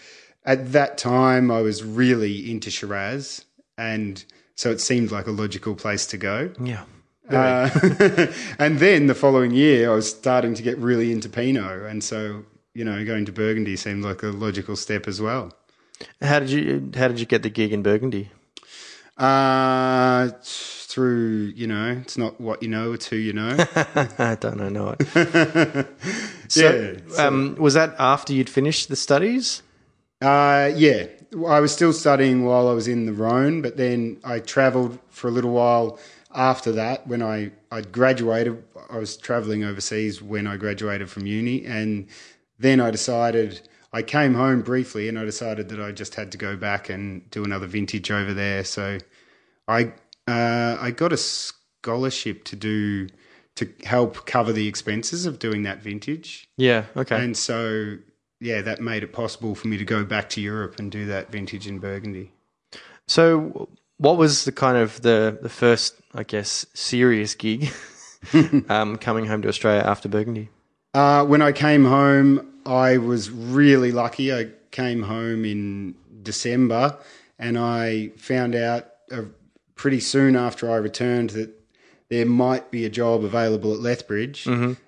at 0.49 0.73
that 0.73 0.97
time 0.99 1.51
I 1.51 1.61
was 1.61 1.85
really 1.85 2.51
into 2.51 2.71
Shiraz, 2.71 3.45
and 3.77 4.25
so 4.57 4.71
it 4.71 4.81
seemed 4.81 5.11
like 5.13 5.27
a 5.29 5.31
logical 5.31 5.75
place 5.77 6.07
to 6.07 6.17
go. 6.17 6.51
Yeah. 6.61 6.85
Uh, 7.31 7.69
and 8.59 8.79
then 8.79 9.07
the 9.07 9.15
following 9.15 9.51
year, 9.53 9.93
I 9.93 9.95
was 9.95 10.09
starting 10.09 10.55
to 10.55 10.63
get 10.63 10.79
really 10.79 11.13
into 11.13 11.29
Pinot, 11.29 11.83
and 11.91 12.03
so 12.03 12.45
you 12.75 12.85
know, 12.85 13.05
going 13.05 13.27
to 13.27 13.33
Burgundy 13.33 13.77
seemed 13.77 14.03
like 14.05 14.23
a 14.23 14.29
logical 14.29 14.77
step 14.77 15.07
as 15.07 15.21
well. 15.21 15.53
How 16.23 16.39
did 16.41 16.51
you 16.51 16.91
How 16.97 17.09
did 17.09 17.21
you 17.21 17.27
get 17.27 17.43
the 17.43 17.51
gig 17.51 17.73
in 17.73 17.83
Burgundy? 17.83 18.31
Uh, 19.17 20.31
through 20.43 21.53
you 21.57 21.67
know, 21.67 21.99
it's 22.01 22.17
not 22.17 22.41
what 22.41 22.63
you 22.63 22.69
know, 22.69 22.93
it's 22.93 23.07
who 23.07 23.17
you 23.17 23.33
know. 23.33 23.57
I 24.19 24.37
don't 24.41 24.57
know. 24.57 24.69
know 24.69 24.97
it. 24.99 25.87
So, 26.49 26.61
Yeah, 26.63 27.15
so- 27.15 27.29
um, 27.29 27.57
was 27.59 27.75
that 27.75 27.95
after 27.99 28.33
you'd 28.33 28.49
finished 28.49 28.89
the 28.89 28.97
studies? 28.97 29.63
Uh, 30.21 30.73
yeah, 30.75 31.07
I 31.47 31.61
was 31.61 31.73
still 31.73 31.93
studying 31.93 32.45
while 32.45 32.69
I 32.69 32.73
was 32.73 32.89
in 32.89 33.07
the 33.07 33.13
Rhone, 33.13 33.63
but 33.63 33.77
then 33.77 34.21
I 34.25 34.41
travelled 34.41 34.99
for 35.11 35.29
a 35.29 35.31
little 35.31 35.53
while 35.53 35.99
after 36.35 36.73
that. 36.73 37.07
When 37.07 37.23
I 37.23 37.53
I 37.71 37.83
graduated, 37.83 38.63
I 38.91 38.99
was 38.99 39.17
travelling 39.17 39.65
overseas 39.65 40.21
when 40.21 40.47
I 40.47 40.57
graduated 40.57 41.09
from 41.09 41.27
uni, 41.27 41.65
and 41.65 42.09
then 42.59 42.81
I 42.81 42.91
decided 42.91 43.69
I 43.93 44.03
came 44.03 44.35
home 44.35 44.63
briefly, 44.63 45.09
and 45.09 45.19
I 45.19 45.25
decided 45.25 45.69
that 45.69 45.81
I 45.81 45.93
just 45.93 46.17
had 46.17 46.33
to 46.33 46.39
go 46.39 46.57
back 46.57 46.89
and 46.89 47.29
do 47.31 47.45
another 47.45 47.67
vintage 47.67 48.11
over 48.11 48.35
there. 48.35 48.65
So 48.65 48.99
I 49.69 49.93
uh, 50.27 50.79
I 50.81 50.91
got 50.91 51.13
a 51.13 51.17
scholarship 51.17 52.45
to 52.45 52.57
do 52.57 53.09
to 53.57 53.69
help 53.85 54.25
cover 54.27 54.53
the 54.53 54.69
expenses 54.69 55.27
of 55.27 55.39
doing 55.39 55.65
that 55.65 55.83
vintage. 55.83 56.49
Yeah. 56.57 56.85
Okay. 56.97 57.23
And 57.23 57.37
so, 57.37 57.97
yeah, 58.41 58.63
that 58.63 58.81
made 58.81 59.03
it 59.03 59.13
possible 59.13 59.55
for 59.55 59.69
me 59.69 59.77
to 59.77 59.85
go 59.85 60.05
back 60.05 60.29
to 60.31 60.41
Europe 60.41 60.79
and 60.79 60.91
do 60.91 61.07
that 61.07 61.31
vintage 61.31 61.67
in 61.67 61.79
Burgundy. 61.79 62.33
so, 63.07 63.69
what 63.97 64.17
was 64.17 64.45
the 64.45 64.53
kind 64.53 64.77
of 64.77 65.03
the 65.03 65.39
the 65.43 65.49
first, 65.49 65.95
I 66.15 66.23
guess, 66.23 66.67
serious 66.75 67.35
gig 67.35 67.73
um, 68.69 68.97
coming 68.97 69.27
home 69.27 69.43
to 69.43 69.49
Australia 69.49 69.83
after 69.85 70.09
Burgundy? 70.09 70.51
Uh, 70.95 71.25
when 71.25 71.43
I 71.43 71.53
came 71.53 71.85
home, 71.85 72.47
I 72.65 72.99
was 72.99 73.31
really 73.31 73.93
lucky. 73.93 74.33
I 74.33 74.51
came 74.71 75.03
home 75.03 75.45
in 75.45 75.95
December 76.23 76.99
and 77.39 77.59
I 77.59 78.09
found 78.17 78.55
out 78.55 78.89
uh, 79.11 79.23
pretty 79.75 80.01
soon 80.01 80.37
after 80.37 80.71
I 80.71 80.77
returned 80.77 81.31
that 81.31 81.51
there 82.11 82.27
might 82.27 82.71
be 82.71 82.85
a 82.85 82.91
job 82.91 83.25
available 83.25 83.75
at 83.75 83.81
Lethbridge. 83.81 84.47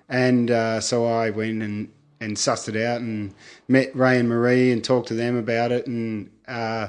And 0.09 0.51
uh, 0.51 0.81
so 0.81 1.05
I 1.05 1.29
went 1.29 1.61
and, 1.61 1.89
and 2.21 2.37
sussed 2.37 2.69
it 2.69 2.77
out 2.81 3.01
and 3.01 3.33
met 3.67 3.93
Ray 3.95 4.19
and 4.19 4.29
Marie 4.29 4.71
and 4.71 4.83
talked 4.83 5.07
to 5.09 5.13
them 5.15 5.35
about 5.35 5.71
it. 5.71 5.87
And 5.87 6.29
uh, 6.47 6.87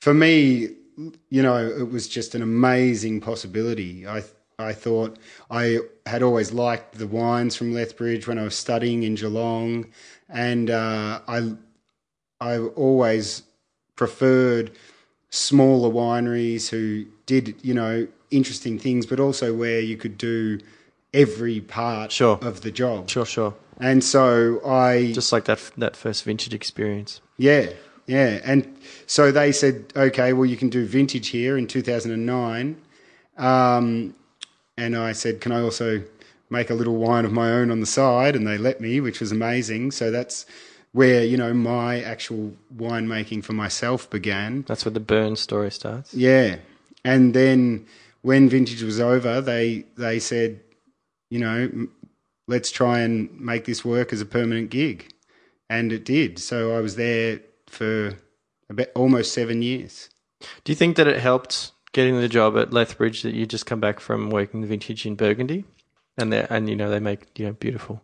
for 0.00 0.14
me, 0.14 0.68
you 1.28 1.42
know, 1.42 1.56
it 1.66 1.90
was 1.90 2.08
just 2.08 2.34
an 2.34 2.42
amazing 2.42 3.20
possibility. 3.20 4.06
I 4.06 4.22
I 4.58 4.72
thought 4.72 5.18
I 5.50 5.78
had 6.06 6.22
always 6.22 6.52
liked 6.52 6.98
the 6.98 7.06
wines 7.06 7.56
from 7.56 7.72
Lethbridge 7.72 8.28
when 8.28 8.38
I 8.38 8.44
was 8.44 8.54
studying 8.54 9.02
in 9.02 9.14
Geelong, 9.14 9.86
and 10.28 10.70
uh, 10.70 11.20
I 11.26 11.54
I 12.40 12.58
always 12.58 13.42
preferred 13.96 14.72
smaller 15.30 15.88
wineries 15.90 16.68
who 16.68 17.06
did 17.26 17.56
you 17.62 17.74
know 17.74 18.06
interesting 18.30 18.78
things, 18.78 19.06
but 19.06 19.18
also 19.18 19.54
where 19.54 19.80
you 19.80 19.96
could 19.96 20.16
do 20.18 20.58
every 21.12 21.60
part 21.60 22.12
Sure. 22.12 22.38
of 22.42 22.60
the 22.60 22.70
job. 22.70 23.08
Sure, 23.10 23.26
sure. 23.26 23.54
And 23.80 24.04
so 24.04 24.60
I 24.64 25.12
Just 25.12 25.32
like 25.32 25.44
that 25.46 25.70
that 25.78 25.96
first 25.96 26.24
vintage 26.24 26.54
experience. 26.54 27.20
Yeah, 27.38 27.70
yeah. 28.06 28.40
And 28.44 28.76
so 29.06 29.32
they 29.32 29.52
said, 29.52 29.92
okay, 29.96 30.32
well, 30.32 30.44
you 30.44 30.56
can 30.56 30.68
do 30.68 30.84
vintage 30.84 31.28
here 31.28 31.56
in 31.56 31.66
2009. 31.66 32.80
Um, 33.38 34.14
and 34.76 34.96
I 34.96 35.12
said, 35.12 35.40
can 35.40 35.52
I 35.52 35.62
also 35.62 36.02
make 36.50 36.70
a 36.70 36.74
little 36.74 36.96
wine 36.96 37.24
of 37.24 37.32
my 37.32 37.50
own 37.50 37.70
on 37.70 37.80
the 37.80 37.86
side? 37.86 38.36
And 38.36 38.46
they 38.46 38.58
let 38.58 38.80
me, 38.80 39.00
which 39.00 39.20
was 39.20 39.32
amazing. 39.32 39.92
So 39.92 40.10
that's 40.10 40.44
where, 40.92 41.24
you 41.24 41.36
know, 41.36 41.54
my 41.54 42.02
actual 42.02 42.52
winemaking 42.76 43.44
for 43.44 43.52
myself 43.52 44.10
began. 44.10 44.64
That's 44.66 44.84
where 44.84 44.92
the 44.92 45.00
Byrne 45.00 45.36
story 45.36 45.70
starts. 45.70 46.12
Yeah. 46.12 46.56
And 47.04 47.32
then 47.32 47.86
when 48.22 48.48
vintage 48.48 48.82
was 48.82 49.00
over, 49.00 49.40
they, 49.40 49.84
they 49.96 50.18
said, 50.18 50.60
you 51.30 51.38
know, 51.38 51.88
let's 52.46 52.70
try 52.70 53.00
and 53.00 53.40
make 53.40 53.64
this 53.64 53.84
work 53.84 54.12
as 54.12 54.20
a 54.20 54.26
permanent 54.26 54.70
gig. 54.70 55.12
And 55.68 55.92
it 55.92 56.04
did. 56.04 56.38
So 56.38 56.76
I 56.76 56.80
was 56.80 56.96
there 56.96 57.40
for 57.66 58.14
about 58.68 58.88
almost 58.94 59.32
seven 59.32 59.62
years. 59.62 60.10
Do 60.64 60.72
you 60.72 60.76
think 60.76 60.96
that 60.96 61.06
it 61.06 61.20
helped 61.20 61.72
getting 61.92 62.20
the 62.20 62.28
job 62.28 62.56
at 62.56 62.72
Lethbridge 62.72 63.22
that 63.22 63.34
you 63.34 63.46
just 63.46 63.66
come 63.66 63.80
back 63.80 64.00
from 64.00 64.30
working 64.30 64.60
the 64.60 64.66
vintage 64.66 65.06
in 65.06 65.14
Burgundy? 65.14 65.64
And 66.18 66.32
they 66.32 66.46
and 66.50 66.68
you 66.68 66.76
know 66.76 66.90
they 66.90 67.00
make 67.00 67.38
you 67.38 67.46
know 67.46 67.52
beautiful 67.52 68.02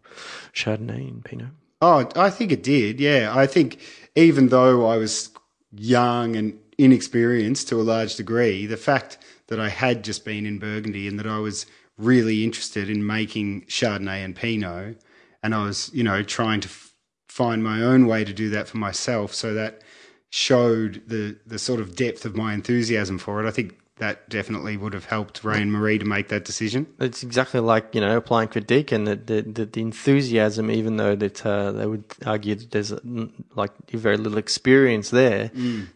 Chardonnay 0.55 1.09
and 1.09 1.25
Pinot. 1.25 1.49
Oh, 1.83 2.09
I 2.17 2.31
think 2.31 2.53
it 2.53 2.63
did. 2.63 3.01
Yeah. 3.01 3.33
I 3.35 3.47
think 3.47 3.81
even 4.15 4.49
though 4.49 4.87
I 4.87 4.97
was 4.97 5.31
young 5.73 6.37
and 6.37 6.59
inexperienced 6.79 7.69
to 7.69 7.81
a 7.81 7.83
large 7.83 8.17
degree, 8.17 8.67
the 8.67 8.77
fact 8.77 9.19
that 9.49 9.61
I 9.61 9.69
had 9.69 10.03
just 10.03 10.25
been 10.25 10.47
in 10.47 10.59
Burgundy 10.59 11.07
and 11.07 11.19
that 11.19 11.27
I 11.27 11.39
was 11.39 11.67
really 11.99 12.45
interested 12.45 12.91
in 12.91 13.07
making 13.07 13.63
Chardonnay 13.63 14.25
and 14.25 14.35
Pinot, 14.35 15.01
and 15.43 15.55
I 15.55 15.65
was, 15.65 15.91
you 15.95 16.03
know, 16.03 16.23
trying 16.23 16.61
to 16.61 16.69
f- 16.69 16.93
find 17.29 17.63
my 17.63 17.83
own 17.83 18.07
way 18.07 18.25
to 18.25 18.33
do 18.33 18.51
that 18.51 18.69
for 18.69 18.79
myself, 18.79 19.35
so 19.35 19.55
that 19.55 19.83
showed 20.31 21.03
the 21.07 21.39
the 21.47 21.59
sort 21.59 21.81
of 21.81 21.97
depth 21.97 22.25
of 22.25 22.37
my 22.37 22.53
enthusiasm 22.53 23.19
for 23.19 23.43
it. 23.43 23.49
I 23.49 23.51
think 23.51 23.79
that 23.99 24.29
definitely 24.29 24.77
would 24.77 24.93
have 24.93 25.07
helped 25.07 25.43
Ray 25.43 25.63
and 25.63 25.73
Marie 25.73 25.99
to 25.99 26.05
make 26.05 26.29
that 26.29 26.45
decision. 26.45 26.87
It's 27.01 27.23
exactly 27.23 27.61
like 27.61 27.95
you 27.95 28.01
know 28.01 28.17
applying 28.17 28.49
for 28.49 28.61
Deakin. 28.61 29.05
That 29.05 29.27
the, 29.27 29.41
the, 29.43 29.65
the 29.65 29.81
enthusiasm, 29.81 30.71
even 30.71 30.99
though 30.99 31.17
that 31.17 31.47
uh, 31.47 31.73
they 31.73 31.87
would 31.87 32.05
argue 32.27 32.57
that 32.57 32.71
there's 32.73 32.93
mm, 32.93 33.33
like 33.55 33.73
very 33.91 34.19
little 34.19 34.39
experience 34.39 35.11
there, 35.11 35.51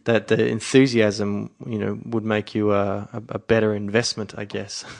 that 0.05 0.29
the 0.29 0.47
enthusiasm 0.47 1.51
you 1.67 1.79
know 1.79 1.99
would 2.07 2.25
make 2.25 2.55
you 2.55 2.73
a, 2.73 3.09
a, 3.13 3.23
a 3.31 3.39
better 3.39 3.75
investment, 3.75 4.35
I 4.37 4.45
guess. 4.47 4.85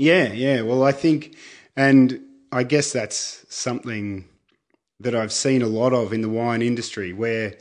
Yeah, 0.00 0.32
yeah. 0.32 0.62
Well, 0.62 0.82
I 0.82 0.92
think, 0.92 1.36
and 1.76 2.20
I 2.50 2.62
guess 2.62 2.90
that's 2.90 3.44
something 3.50 4.24
that 4.98 5.14
I've 5.14 5.32
seen 5.32 5.60
a 5.60 5.66
lot 5.66 5.92
of 5.92 6.12
in 6.12 6.22
the 6.22 6.28
wine 6.28 6.62
industry, 6.62 7.12
where 7.12 7.56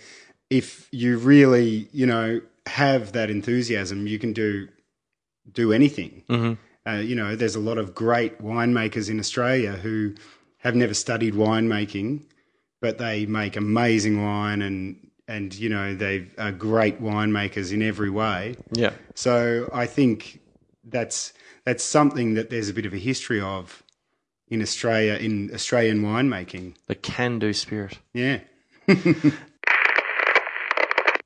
if 0.50 0.88
you 0.92 1.18
really, 1.18 1.90
you 1.92 2.06
know, 2.06 2.40
have 2.66 3.12
that 3.12 3.30
enthusiasm, 3.30 4.08
you 4.08 4.18
can 4.18 4.32
do 4.32 4.70
do 5.52 5.74
anything. 5.74 6.24
Mm-hmm. 6.30 6.90
Uh, 6.90 7.00
you 7.00 7.16
know, 7.16 7.36
there's 7.36 7.56
a 7.56 7.60
lot 7.60 7.78
of 7.78 7.94
great 7.94 8.42
winemakers 8.42 9.10
in 9.10 9.20
Australia 9.20 9.74
who 9.74 10.16
have 10.60 10.76
never 10.76 10.94
studied 10.94 11.34
winemaking, 11.34 12.24
but 12.82 12.98
they 13.00 13.26
make 13.26 13.58
amazing 13.58 14.24
wine 14.24 14.62
and 14.62 15.10
and 15.28 15.54
you 15.54 15.68
know 15.68 15.94
they 15.94 16.28
are 16.38 16.54
great 16.54 17.02
winemakers 17.02 17.74
in 17.74 17.82
every 17.82 18.10
way. 18.10 18.56
Yeah, 18.72 18.94
So 19.14 19.70
I 19.74 19.88
think 19.88 20.40
that's 20.86 21.34
that's 21.66 21.84
something 21.84 22.34
that 22.34 22.50
there's 22.50 22.70
a 22.70 22.74
bit 22.74 22.86
of 22.86 22.94
a 22.94 22.98
history 22.98 23.42
of 23.42 23.84
in 24.48 24.62
Australia 24.62 25.14
in 25.14 25.54
Australian 25.54 26.02
winemaking. 26.02 26.76
the 26.88 26.96
can-do 26.96 27.54
spirit. 27.54 28.00
Yeah. 28.14 28.40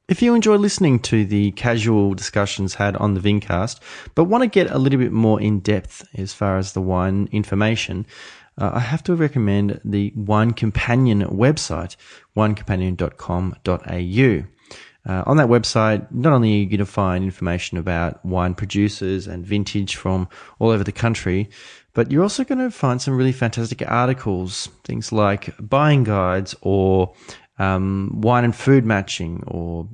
If 0.09 0.21
you 0.21 0.35
enjoy 0.35 0.57
listening 0.57 0.99
to 0.99 1.23
the 1.23 1.51
casual 1.51 2.13
discussions 2.13 2.75
had 2.75 2.97
on 2.97 3.13
the 3.13 3.21
Vincast, 3.21 3.79
but 4.15 4.25
want 4.25 4.43
to 4.43 4.47
get 4.47 4.69
a 4.69 4.77
little 4.77 4.99
bit 4.99 5.13
more 5.13 5.39
in 5.39 5.61
depth 5.61 6.05
as 6.13 6.33
far 6.33 6.57
as 6.57 6.73
the 6.73 6.81
wine 6.81 7.29
information, 7.31 8.05
uh, 8.57 8.71
I 8.73 8.79
have 8.79 9.01
to 9.03 9.15
recommend 9.15 9.79
the 9.85 10.11
Wine 10.15 10.51
Companion 10.51 11.21
website, 11.21 11.95
winecompanion.com.au. 12.35 14.43
Uh, 15.05 15.23
on 15.25 15.37
that 15.37 15.47
website, 15.47 16.09
not 16.11 16.31
only 16.31 16.53
are 16.53 16.57
you 16.59 16.65
going 16.65 16.79
to 16.79 16.85
find 16.85 17.23
information 17.23 17.77
about 17.77 18.23
wine 18.25 18.55
producers 18.55 19.27
and 19.27 19.45
vintage 19.45 19.95
from 19.95 20.29
all 20.59 20.69
over 20.69 20.83
the 20.83 20.91
country, 20.93 21.49
but 21.93 22.09
you're 22.09 22.23
also 22.23 22.43
going 22.43 22.59
to 22.59 22.71
find 22.71 23.01
some 23.01 23.15
really 23.15 23.33
fantastic 23.33 23.83
articles, 23.89 24.69
things 24.83 25.11
like 25.11 25.53
buying 25.59 26.03
guides 26.03 26.55
or 26.61 27.13
um, 27.59 28.21
wine 28.21 28.45
and 28.45 28.55
food 28.55 28.85
matching 28.85 29.43
or 29.47 29.87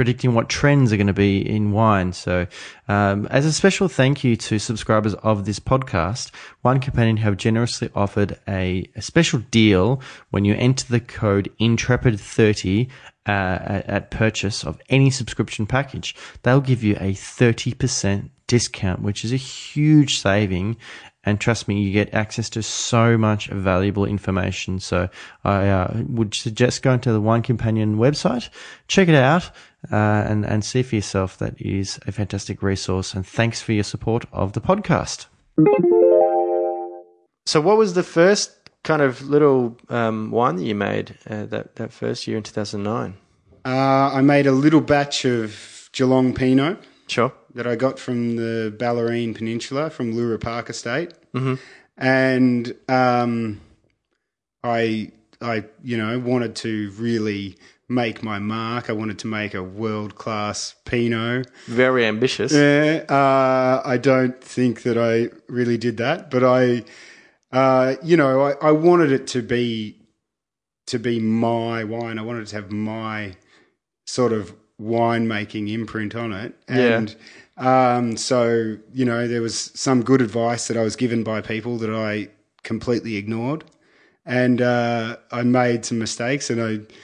predicting 0.00 0.32
what 0.32 0.48
trends 0.48 0.94
are 0.94 0.96
going 0.96 1.06
to 1.06 1.12
be 1.12 1.46
in 1.46 1.72
wine. 1.72 2.10
So, 2.10 2.46
um, 2.88 3.26
as 3.26 3.44
a 3.44 3.52
special 3.52 3.86
thank 3.86 4.24
you 4.24 4.34
to 4.34 4.58
subscribers 4.58 5.12
of 5.16 5.44
this 5.44 5.60
podcast, 5.60 6.30
Wine 6.62 6.80
Companion 6.80 7.18
have 7.18 7.36
generously 7.36 7.90
offered 7.94 8.38
a, 8.48 8.90
a 8.96 9.02
special 9.02 9.40
deal 9.50 10.00
when 10.30 10.46
you 10.46 10.54
enter 10.54 10.86
the 10.86 11.00
code 11.00 11.52
Intrepid30 11.60 12.88
uh, 13.26 13.82
at, 13.86 14.10
purchase 14.10 14.64
of 14.64 14.80
any 14.88 15.10
subscription 15.10 15.66
package. 15.66 16.14
They'll 16.42 16.60
give 16.60 16.82
you 16.82 16.94
a 16.96 17.12
30% 17.12 18.30
discount, 18.46 19.02
which 19.02 19.24
is 19.24 19.32
a 19.32 19.36
huge 19.36 20.18
saving. 20.18 20.76
And 21.22 21.38
trust 21.38 21.68
me, 21.68 21.82
you 21.82 21.92
get 21.92 22.14
access 22.14 22.48
to 22.50 22.62
so 22.62 23.18
much 23.18 23.48
valuable 23.48 24.06
information. 24.06 24.80
So 24.80 25.08
I 25.44 25.68
uh, 25.68 26.02
would 26.08 26.34
suggest 26.34 26.82
going 26.82 27.00
to 27.00 27.12
the 27.12 27.20
Wine 27.20 27.42
Companion 27.42 27.96
website, 27.96 28.48
check 28.88 29.08
it 29.08 29.14
out, 29.14 29.50
uh, 29.92 29.96
and, 29.96 30.46
and 30.46 30.64
see 30.64 30.82
for 30.82 30.96
yourself 30.96 31.36
That 31.38 31.60
is 31.60 32.00
a 32.06 32.12
fantastic 32.12 32.62
resource. 32.62 33.12
And 33.14 33.26
thanks 33.26 33.60
for 33.60 33.72
your 33.72 33.84
support 33.84 34.24
of 34.32 34.54
the 34.54 34.60
podcast. 34.60 35.26
So, 37.46 37.60
what 37.60 37.76
was 37.76 37.94
the 37.94 38.02
first 38.02 38.59
kind 38.82 39.02
of 39.02 39.22
little 39.28 39.76
um, 39.88 40.30
wine 40.30 40.56
that 40.56 40.64
you 40.64 40.74
made 40.74 41.16
uh, 41.28 41.46
that, 41.46 41.76
that 41.76 41.92
first 41.92 42.26
year 42.26 42.36
in 42.36 42.42
2009? 42.42 43.16
Uh, 43.64 43.68
I 43.68 44.20
made 44.22 44.46
a 44.46 44.52
little 44.52 44.80
batch 44.80 45.24
of 45.24 45.90
Geelong 45.92 46.34
Pinot 46.34 46.82
Sure. 47.08 47.32
that 47.54 47.66
I 47.66 47.76
got 47.76 47.98
from 47.98 48.36
the 48.36 48.74
Bellarine 48.76 49.34
Peninsula 49.34 49.90
from 49.90 50.12
Leura 50.12 50.38
Park 50.38 50.70
Estate, 50.70 51.12
mm-hmm. 51.34 51.54
and 51.98 52.74
um, 52.88 53.60
I, 54.64 55.10
I, 55.42 55.64
you 55.82 55.96
know, 55.96 56.18
wanted 56.18 56.54
to 56.56 56.90
really 56.92 57.56
make 57.88 58.22
my 58.22 58.38
mark. 58.38 58.88
I 58.88 58.92
wanted 58.92 59.18
to 59.18 59.26
make 59.26 59.52
a 59.52 59.62
world 59.62 60.14
class 60.14 60.76
Pinot. 60.84 61.50
Very 61.66 62.06
ambitious. 62.06 62.52
Yeah, 62.52 63.04
uh, 63.08 63.82
I 63.84 63.98
don't 63.98 64.40
think 64.42 64.82
that 64.84 64.96
I 64.96 65.34
really 65.52 65.76
did 65.76 65.96
that, 65.96 66.30
but 66.30 66.44
I, 66.44 66.84
uh, 67.52 67.96
you 68.02 68.16
know, 68.16 68.42
I, 68.42 68.52
I 68.68 68.72
wanted 68.72 69.12
it 69.12 69.26
to 69.28 69.42
be 69.42 69.96
to 70.86 70.98
be 70.98 71.20
my 71.20 71.84
wine. 71.84 72.18
I 72.18 72.22
wanted 72.22 72.42
it 72.42 72.46
to 72.48 72.56
have 72.56 72.72
my 72.72 73.36
sort 74.06 74.32
of 74.32 74.54
winemaking 74.80 75.70
imprint 75.70 76.14
on 76.14 76.32
it, 76.32 76.54
and 76.68 77.14
um, 77.56 78.16
so 78.16 78.76
you 78.92 79.04
know, 79.04 79.26
there 79.26 79.42
was 79.42 79.72
some 79.74 80.02
good 80.02 80.20
advice 80.22 80.68
that 80.68 80.76
I 80.76 80.82
was 80.82 80.96
given 80.96 81.22
by 81.22 81.40
people 81.40 81.76
that 81.78 81.90
I 81.90 82.28
completely 82.62 83.16
ignored, 83.16 83.64
and 84.24 84.62
uh, 84.62 85.16
I 85.32 85.42
made 85.42 85.84
some 85.84 85.98
mistakes, 85.98 86.50
and 86.50 86.62
I 86.62 86.94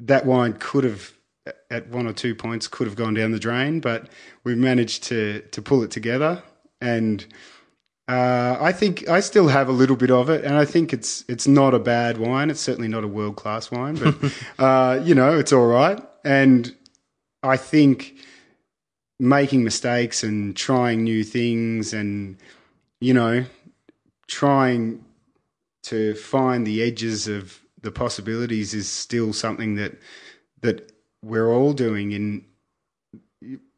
that 0.00 0.26
wine 0.26 0.54
could 0.54 0.84
have 0.84 1.12
at 1.70 1.88
one 1.88 2.06
or 2.06 2.12
two 2.12 2.34
points 2.34 2.66
could 2.66 2.86
have 2.86 2.96
gone 2.96 3.14
down 3.14 3.30
the 3.30 3.38
drain, 3.38 3.80
but 3.80 4.08
we 4.44 4.54
managed 4.54 5.02
to 5.04 5.42
to 5.52 5.60
pull 5.62 5.82
it 5.82 5.90
together, 5.90 6.42
and 6.80 7.26
uh, 8.08 8.56
I 8.60 8.70
think 8.72 9.08
I 9.08 9.18
still 9.20 9.48
have 9.48 9.68
a 9.68 9.72
little 9.72 9.96
bit 9.96 10.10
of 10.12 10.30
it, 10.30 10.44
and 10.44 10.54
I 10.54 10.64
think 10.64 10.92
it's 10.92 11.24
it's 11.28 11.48
not 11.48 11.74
a 11.74 11.80
bad 11.80 12.18
wine. 12.18 12.50
It's 12.50 12.60
certainly 12.60 12.88
not 12.88 13.02
a 13.02 13.08
world 13.08 13.36
class 13.36 13.70
wine, 13.70 13.96
but 13.96 14.32
uh, 14.62 15.00
you 15.02 15.14
know 15.14 15.36
it's 15.36 15.52
all 15.52 15.66
right. 15.66 16.00
And 16.24 16.74
I 17.42 17.56
think 17.56 18.14
making 19.18 19.64
mistakes 19.64 20.22
and 20.22 20.54
trying 20.56 21.02
new 21.02 21.24
things, 21.24 21.92
and 21.92 22.36
you 23.00 23.12
know 23.12 23.44
trying 24.28 25.04
to 25.84 26.14
find 26.14 26.66
the 26.66 26.82
edges 26.82 27.26
of 27.26 27.60
the 27.82 27.90
possibilities 27.90 28.72
is 28.72 28.88
still 28.88 29.32
something 29.32 29.74
that 29.76 29.98
that 30.60 30.92
we're 31.22 31.52
all 31.52 31.72
doing 31.72 32.12
in 32.12 32.44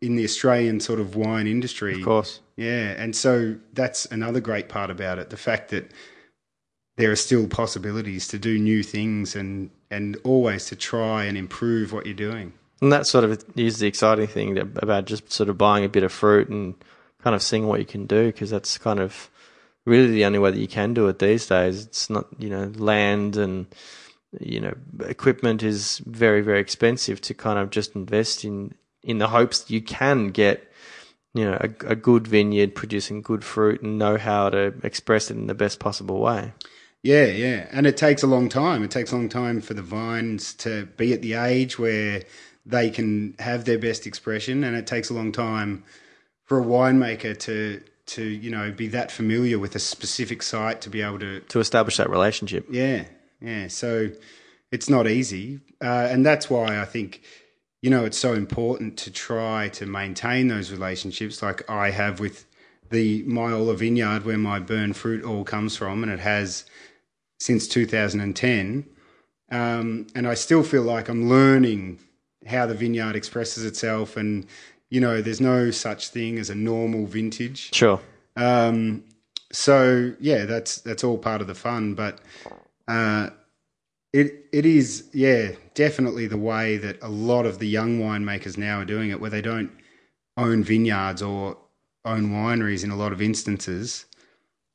in 0.01 0.17
the 0.17 0.25
Australian 0.25 0.81
sort 0.81 1.01
of 1.01 1.17
wine 1.17 1.47
industry. 1.47 1.95
Of 1.95 2.05
course. 2.05 2.41
Yeah, 2.57 2.95
and 2.97 3.15
so 3.15 3.57
that's 3.73 4.07
another 4.07 4.41
great 4.41 4.69
part 4.69 4.91
about 4.91 5.19
it, 5.19 5.31
the 5.31 5.37
fact 5.37 5.71
that 5.71 5.93
there 6.97 7.11
are 7.11 7.17
still 7.17 7.47
possibilities 7.47 8.27
to 8.29 8.39
do 8.39 8.59
new 8.59 8.83
things 8.83 9.37
and 9.37 9.71
and 9.91 10.17
always 10.25 10.67
to 10.67 10.77
try 10.77 11.25
and 11.25 11.39
improve 11.39 11.93
what 11.93 12.05
you're 12.05 12.15
doing. 12.15 12.53
And 12.83 12.93
that 12.93 13.07
sort 13.07 13.25
of 13.25 13.43
is 13.57 13.79
the 13.79 13.87
exciting 13.87 14.27
thing 14.27 14.59
about 14.59 15.07
just 15.07 15.33
sort 15.33 15.49
of 15.49 15.57
buying 15.57 15.85
a 15.85 15.89
bit 15.89 16.03
of 16.03 16.13
fruit 16.13 16.49
and 16.49 16.75
kind 17.23 17.35
of 17.35 17.43
seeing 17.43 17.67
what 17.67 17.81
you 17.81 17.87
can 17.87 18.07
do 18.07 18.27
because 18.27 18.51
that's 18.51 18.79
kind 18.79 19.01
of 19.01 19.31
really 19.87 20.11
the 20.11 20.25
only 20.25 20.39
way 20.39 20.51
that 20.51 20.61
you 20.61 20.69
can 20.69 20.95
do 20.95 21.09
it 21.09 21.19
these 21.19 21.47
days. 21.47 21.87
It's 21.87 22.11
not, 22.11 22.27
you 22.39 22.51
know, 22.51 22.73
land 22.77 23.37
and 23.37 23.67
you 24.41 24.61
know 24.61 24.75
equipment 25.07 25.63
is 25.63 25.99
very 25.99 26.43
very 26.43 26.61
expensive 26.61 27.19
to 27.19 27.33
kind 27.33 27.59
of 27.59 27.71
just 27.71 27.95
invest 27.95 28.45
in 28.45 28.75
in 29.03 29.19
the 29.19 29.29
hopes 29.29 29.71
you 29.71 29.81
can 29.81 30.29
get 30.29 30.71
you 31.35 31.45
know 31.45 31.59
a, 31.61 31.93
a 31.93 31.97
good 31.97 32.27
vineyard 32.27 32.75
producing 32.75 33.23
good 33.23 33.45
fruit 33.45 33.83
and 33.83 33.99
know 33.99 34.17
how 34.17 34.51
to 34.51 34.75
express 34.83 35.31
it 35.31 35.37
in 35.37 35.47
the 35.47 35.55
best 35.55 35.79
possible 35.79 36.21
way. 36.21 36.53
Yeah, 37.03 37.27
yeah. 37.27 37.69
And 37.71 37.87
it 37.87 37.97
takes 37.97 38.23
a 38.23 38.27
long 38.27 38.49
time. 38.49 38.83
It 38.83 38.91
takes 38.91 39.13
a 39.13 39.17
long 39.17 39.29
time 39.29 39.61
for 39.61 39.73
the 39.75 39.83
vines 39.83 40.53
to 40.55 40.87
be 40.97 41.13
at 41.13 41.23
the 41.23 41.35
age 41.35 41.79
where 41.79 42.23
they 42.67 42.91
can 42.91 43.35
have 43.39 43.65
their 43.65 43.79
best 43.79 44.07
expression 44.07 44.65
and 44.65 44.77
it 44.77 44.87
takes 44.87 45.09
a 45.09 45.15
long 45.15 45.33
time 45.33 45.85
for 46.45 46.59
a 46.59 46.65
winemaker 46.65 47.39
to 47.39 47.83
to, 48.07 48.25
you 48.25 48.51
know, 48.51 48.73
be 48.73 48.89
that 48.89 49.13
familiar 49.13 49.59
with 49.59 49.77
a 49.77 49.79
specific 49.79 50.43
site 50.43 50.81
to 50.81 50.91
be 50.91 51.03
able 51.03 51.19
to 51.19 51.41
To 51.41 51.61
establish 51.61 51.99
that 51.99 52.11
relationship. 52.11 52.67
Yeah, 52.71 53.05
yeah. 53.41 53.69
So 53.69 54.11
it's 54.73 54.89
not 54.89 55.07
easy. 55.07 55.61
Uh, 55.81 56.09
and 56.11 56.25
that's 56.25 56.51
why 56.51 56.81
I 56.81 56.85
think, 56.85 57.23
you 57.83 57.91
know, 57.91 58.05
it's 58.05 58.19
so 58.19 58.35
important 58.35 58.97
to 58.99 59.11
try 59.11 59.69
to 59.71 59.87
maintain 59.87 60.49
those 60.49 60.73
relationships 60.73 61.43
like 61.43 61.69
I 61.71 61.91
have 61.91 62.21
with 62.21 62.45
the 62.91 63.23
Myola 63.25 63.77
vineyard 63.77 64.25
where 64.25 64.39
my 64.39 64.59
Byrne 64.59 64.93
fruit 64.93 65.25
all 65.25 65.45
comes 65.45 65.77
from 65.77 66.03
and 66.03 66.11
it 66.11 66.21
has 66.21 66.65
since 67.39 67.69
2010. 67.69 68.87
Um, 69.51 70.07
and 70.15 70.27
I 70.27 70.35
still 70.35 70.63
feel 70.63 70.83
like 70.83 71.09
I'm 71.09 71.29
learning 71.29 72.01
how 72.47 72.67
the 72.67 72.75
vineyard 72.75 73.15
expresses 73.15 73.65
itself. 73.65 74.17
And, 74.17 74.47
you 74.91 75.01
know, 75.01 75.23
there's 75.23 75.41
no 75.41 75.71
such 75.71 76.09
thing 76.09 76.39
as 76.39 76.51
a 76.51 76.55
normal 76.55 77.07
vintage. 77.07 77.75
Sure. 77.75 78.01
Um, 78.37 79.05
so 79.53 80.13
yeah, 80.21 80.45
that's 80.45 80.81
that's 80.81 81.03
all 81.05 81.19
part 81.19 81.41
of 81.41 81.47
the 81.47 81.55
fun. 81.55 81.95
But 81.95 82.21
uh, 82.87 83.31
it 84.13 84.47
it 84.53 84.65
is 84.65 85.09
yeah 85.13 85.51
definitely 85.75 86.27
the 86.27 86.39
way 86.39 86.77
that 86.77 86.99
a 87.03 87.09
lot 87.09 87.47
of 87.47 87.59
the 87.59 87.69
young 87.69 88.01
winemakers 88.01 88.57
now 88.57 88.81
are 88.81 88.85
doing 88.85 89.11
it, 89.11 89.21
where 89.21 89.31
they 89.31 89.43
don't 89.43 89.71
own 90.37 90.63
vineyards 90.65 91.23
or 91.23 91.57
own 92.05 92.31
wineries 92.31 92.85
in 92.85 92.91
a 92.91 92.97
lot 92.97 93.13
of 93.13 93.21
instances. 93.21 94.07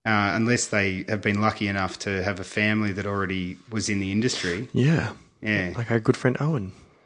Uh, 0.05 0.31
unless 0.35 0.67
they 0.67 1.05
have 1.07 1.21
been 1.21 1.39
lucky 1.39 1.65
enough 1.65 1.97
to 1.97 2.21
have 2.23 2.37
a 2.37 2.43
family 2.43 2.91
that 2.91 3.05
already 3.05 3.57
was 3.71 3.87
in 3.87 4.01
the 4.01 4.11
industry. 4.11 4.67
Yeah. 4.73 5.13
Yeah. 5.41 5.73
Like 5.77 5.89
our 5.91 5.99
good 6.01 6.17
friend 6.17 6.35
Owen. 6.41 6.73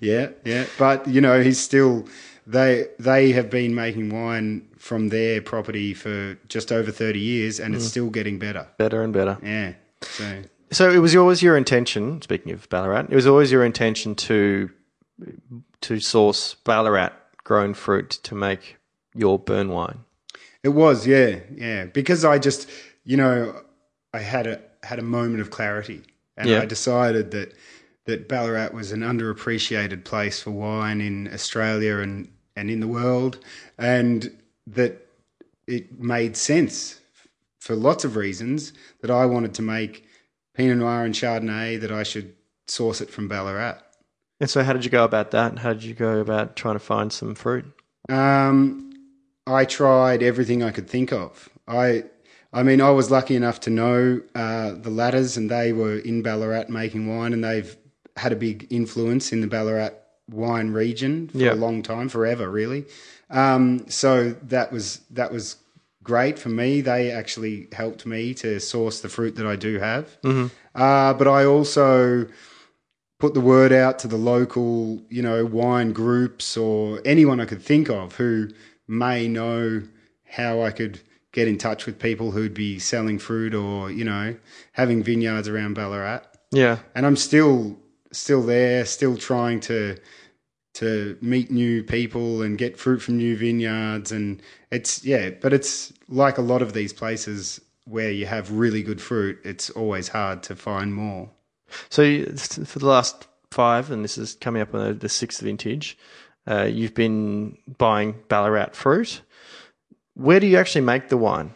yeah, 0.00 0.28
yeah. 0.44 0.66
But 0.78 1.06
you 1.08 1.20
know, 1.20 1.42
he's 1.42 1.60
still 1.60 2.06
they 2.46 2.86
they 2.98 3.32
have 3.32 3.50
been 3.50 3.74
making 3.74 4.10
wine 4.10 4.68
from 4.78 5.08
their 5.08 5.40
property 5.40 5.94
for 5.94 6.36
just 6.48 6.72
over 6.72 6.90
thirty 6.90 7.20
years, 7.20 7.60
and 7.60 7.74
it's 7.74 7.86
still 7.86 8.10
getting 8.10 8.38
better. 8.38 8.68
Better 8.78 9.02
and 9.02 9.12
better. 9.12 9.38
Yeah. 9.42 9.74
So 10.02 10.42
So 10.74 10.90
it 10.90 10.98
was 10.98 11.14
always 11.14 11.40
your 11.40 11.56
intention, 11.56 12.20
speaking 12.20 12.52
of 12.52 12.68
Ballarat, 12.68 13.06
it 13.08 13.14
was 13.14 13.26
always 13.26 13.52
your 13.52 13.64
intention 13.64 14.14
to 14.16 14.70
to 15.82 16.00
source 16.00 16.54
Ballarat 16.64 17.12
grown 17.44 17.74
fruit 17.74 18.10
to 18.24 18.34
make 18.34 18.76
your 19.14 19.38
Byrne 19.38 19.68
wine. 19.68 20.00
it 20.64 20.70
was, 20.70 21.06
yeah, 21.06 21.40
yeah. 21.54 21.84
Because 21.84 22.24
I 22.24 22.38
just, 22.38 22.68
you 23.04 23.16
know, 23.16 23.54
I 24.12 24.18
had 24.18 24.46
a 24.48 24.60
had 24.82 24.98
a 24.98 25.02
moment 25.02 25.40
of 25.40 25.50
clarity, 25.50 26.02
and 26.36 26.48
Yeah. 26.48 26.62
I 26.62 26.66
decided 26.66 27.30
that 27.30 27.54
that 28.06 28.28
Ballarat 28.28 28.72
was 28.72 28.90
an 28.92 29.00
underappreciated 29.00 30.04
place 30.04 30.42
for 30.42 30.50
wine 30.50 31.00
in 31.00 31.32
Australia 31.32 31.98
and 31.98 32.28
and 32.56 32.70
in 32.70 32.80
the 32.80 32.88
world, 32.88 33.38
and 33.78 34.36
that 34.66 35.06
it 35.66 36.00
made 36.00 36.36
sense 36.36 37.00
for 37.60 37.76
lots 37.76 38.04
of 38.04 38.16
reasons 38.16 38.72
that 39.00 39.10
I 39.10 39.24
wanted 39.26 39.54
to 39.54 39.62
make 39.62 40.03
Pinot 40.54 40.78
Noir 40.78 41.04
and 41.04 41.14
Chardonnay 41.14 41.80
that 41.80 41.90
I 41.92 42.02
should 42.02 42.34
source 42.66 43.00
it 43.00 43.10
from 43.10 43.28
Ballarat. 43.28 43.78
And 44.40 44.48
so 44.50 44.62
how 44.62 44.72
did 44.72 44.84
you 44.84 44.90
go 44.90 45.04
about 45.04 45.30
that? 45.32 45.58
How 45.58 45.72
did 45.72 45.84
you 45.84 45.94
go 45.94 46.18
about 46.20 46.56
trying 46.56 46.74
to 46.74 46.80
find 46.80 47.12
some 47.12 47.34
fruit? 47.34 47.64
Um, 48.08 48.92
I 49.46 49.64
tried 49.64 50.22
everything 50.22 50.62
I 50.62 50.70
could 50.70 50.88
think 50.88 51.12
of. 51.12 51.48
I, 51.68 52.04
I 52.52 52.62
mean, 52.62 52.80
I 52.80 52.90
was 52.90 53.10
lucky 53.10 53.36
enough 53.36 53.60
to 53.60 53.70
know 53.70 54.20
uh, 54.34 54.72
the 54.72 54.90
Lattas, 54.90 55.36
and 55.36 55.50
they 55.50 55.72
were 55.72 55.98
in 55.98 56.22
Ballarat 56.22 56.68
making 56.68 57.06
wine, 57.14 57.32
and 57.32 57.42
they've 57.44 57.76
had 58.16 58.32
a 58.32 58.36
big 58.36 58.66
influence 58.70 59.32
in 59.32 59.40
the 59.40 59.46
Ballarat 59.46 59.90
wine 60.30 60.70
region 60.70 61.28
for 61.28 61.38
Yeah. 61.38 61.52
a 61.52 61.56
long 61.56 61.82
time, 61.82 62.08
forever, 62.08 62.50
really. 62.50 62.84
Um, 63.30 63.86
so 63.88 64.32
that 64.44 64.70
was 64.72 65.00
that 65.10 65.32
was 65.32 65.56
great 66.04 66.38
for 66.38 66.50
me. 66.50 66.80
They 66.80 67.10
actually 67.10 67.68
helped 67.72 68.06
me 68.06 68.34
to 68.34 68.60
source 68.60 69.00
the 69.00 69.08
fruit 69.08 69.34
that 69.36 69.46
I 69.46 69.56
do 69.56 69.78
have. 69.78 70.16
Uh, 70.74 71.14
but 71.14 71.26
I 71.26 71.44
also 71.44 72.28
put 73.18 73.34
the 73.34 73.40
word 73.40 73.72
out 73.72 73.98
to 74.00 74.08
the 74.08 74.16
local, 74.16 75.02
you 75.08 75.22
know, 75.22 75.44
wine 75.46 75.92
groups 75.92 76.56
or 76.56 77.00
anyone 77.04 77.40
I 77.40 77.46
could 77.46 77.62
think 77.62 77.88
of 77.88 78.14
who 78.16 78.50
may 78.86 79.26
know 79.26 79.82
how 80.24 80.62
I 80.62 80.70
could 80.70 81.00
get 81.32 81.48
in 81.48 81.58
touch 81.58 81.86
with 81.86 81.98
people 81.98 82.30
who'd 82.32 82.54
be 82.54 82.78
selling 82.78 83.18
fruit 83.18 83.54
or, 83.54 83.90
you 83.90 84.04
know, 84.04 84.36
having 84.72 85.02
vineyards 85.02 85.48
around 85.48 85.74
Ballarat. 85.74 86.20
Yeah. 86.52 86.78
And 86.94 87.06
I'm 87.06 87.16
still 87.16 87.78
still 88.12 88.42
there, 88.42 88.84
still 88.84 89.16
trying 89.16 89.60
to 89.60 89.96
to 90.74 91.16
meet 91.20 91.50
new 91.50 91.82
people 91.82 92.42
and 92.42 92.58
get 92.58 92.76
fruit 92.76 93.00
from 93.00 93.16
new 93.16 93.36
vineyards 93.36 94.12
and 94.12 94.42
it's 94.70 95.04
yeah, 95.04 95.30
but 95.30 95.52
it's 95.52 95.92
like 96.08 96.36
a 96.38 96.42
lot 96.42 96.62
of 96.62 96.72
these 96.72 96.92
places 96.92 97.60
where 97.86 98.10
you 98.10 98.26
have 98.26 98.50
really 98.50 98.82
good 98.82 99.00
fruit, 99.00 99.38
it's 99.44 99.70
always 99.70 100.08
hard 100.08 100.42
to 100.42 100.56
find 100.56 100.94
more. 100.94 101.30
So 101.90 102.24
for 102.36 102.78
the 102.78 102.86
last 102.86 103.26
five, 103.50 103.90
and 103.90 104.04
this 104.04 104.18
is 104.18 104.34
coming 104.34 104.62
up 104.62 104.74
on 104.74 104.98
the, 104.98 105.08
sixth 105.08 105.40
vintage, 105.40 105.98
uh, 106.46 106.64
you've 106.64 106.94
been 106.94 107.58
buying 107.78 108.16
Ballarat 108.28 108.70
fruit. 108.74 109.22
Where 110.14 110.40
do 110.40 110.46
you 110.46 110.56
actually 110.56 110.82
make 110.82 111.08
the 111.08 111.16
wine? 111.16 111.52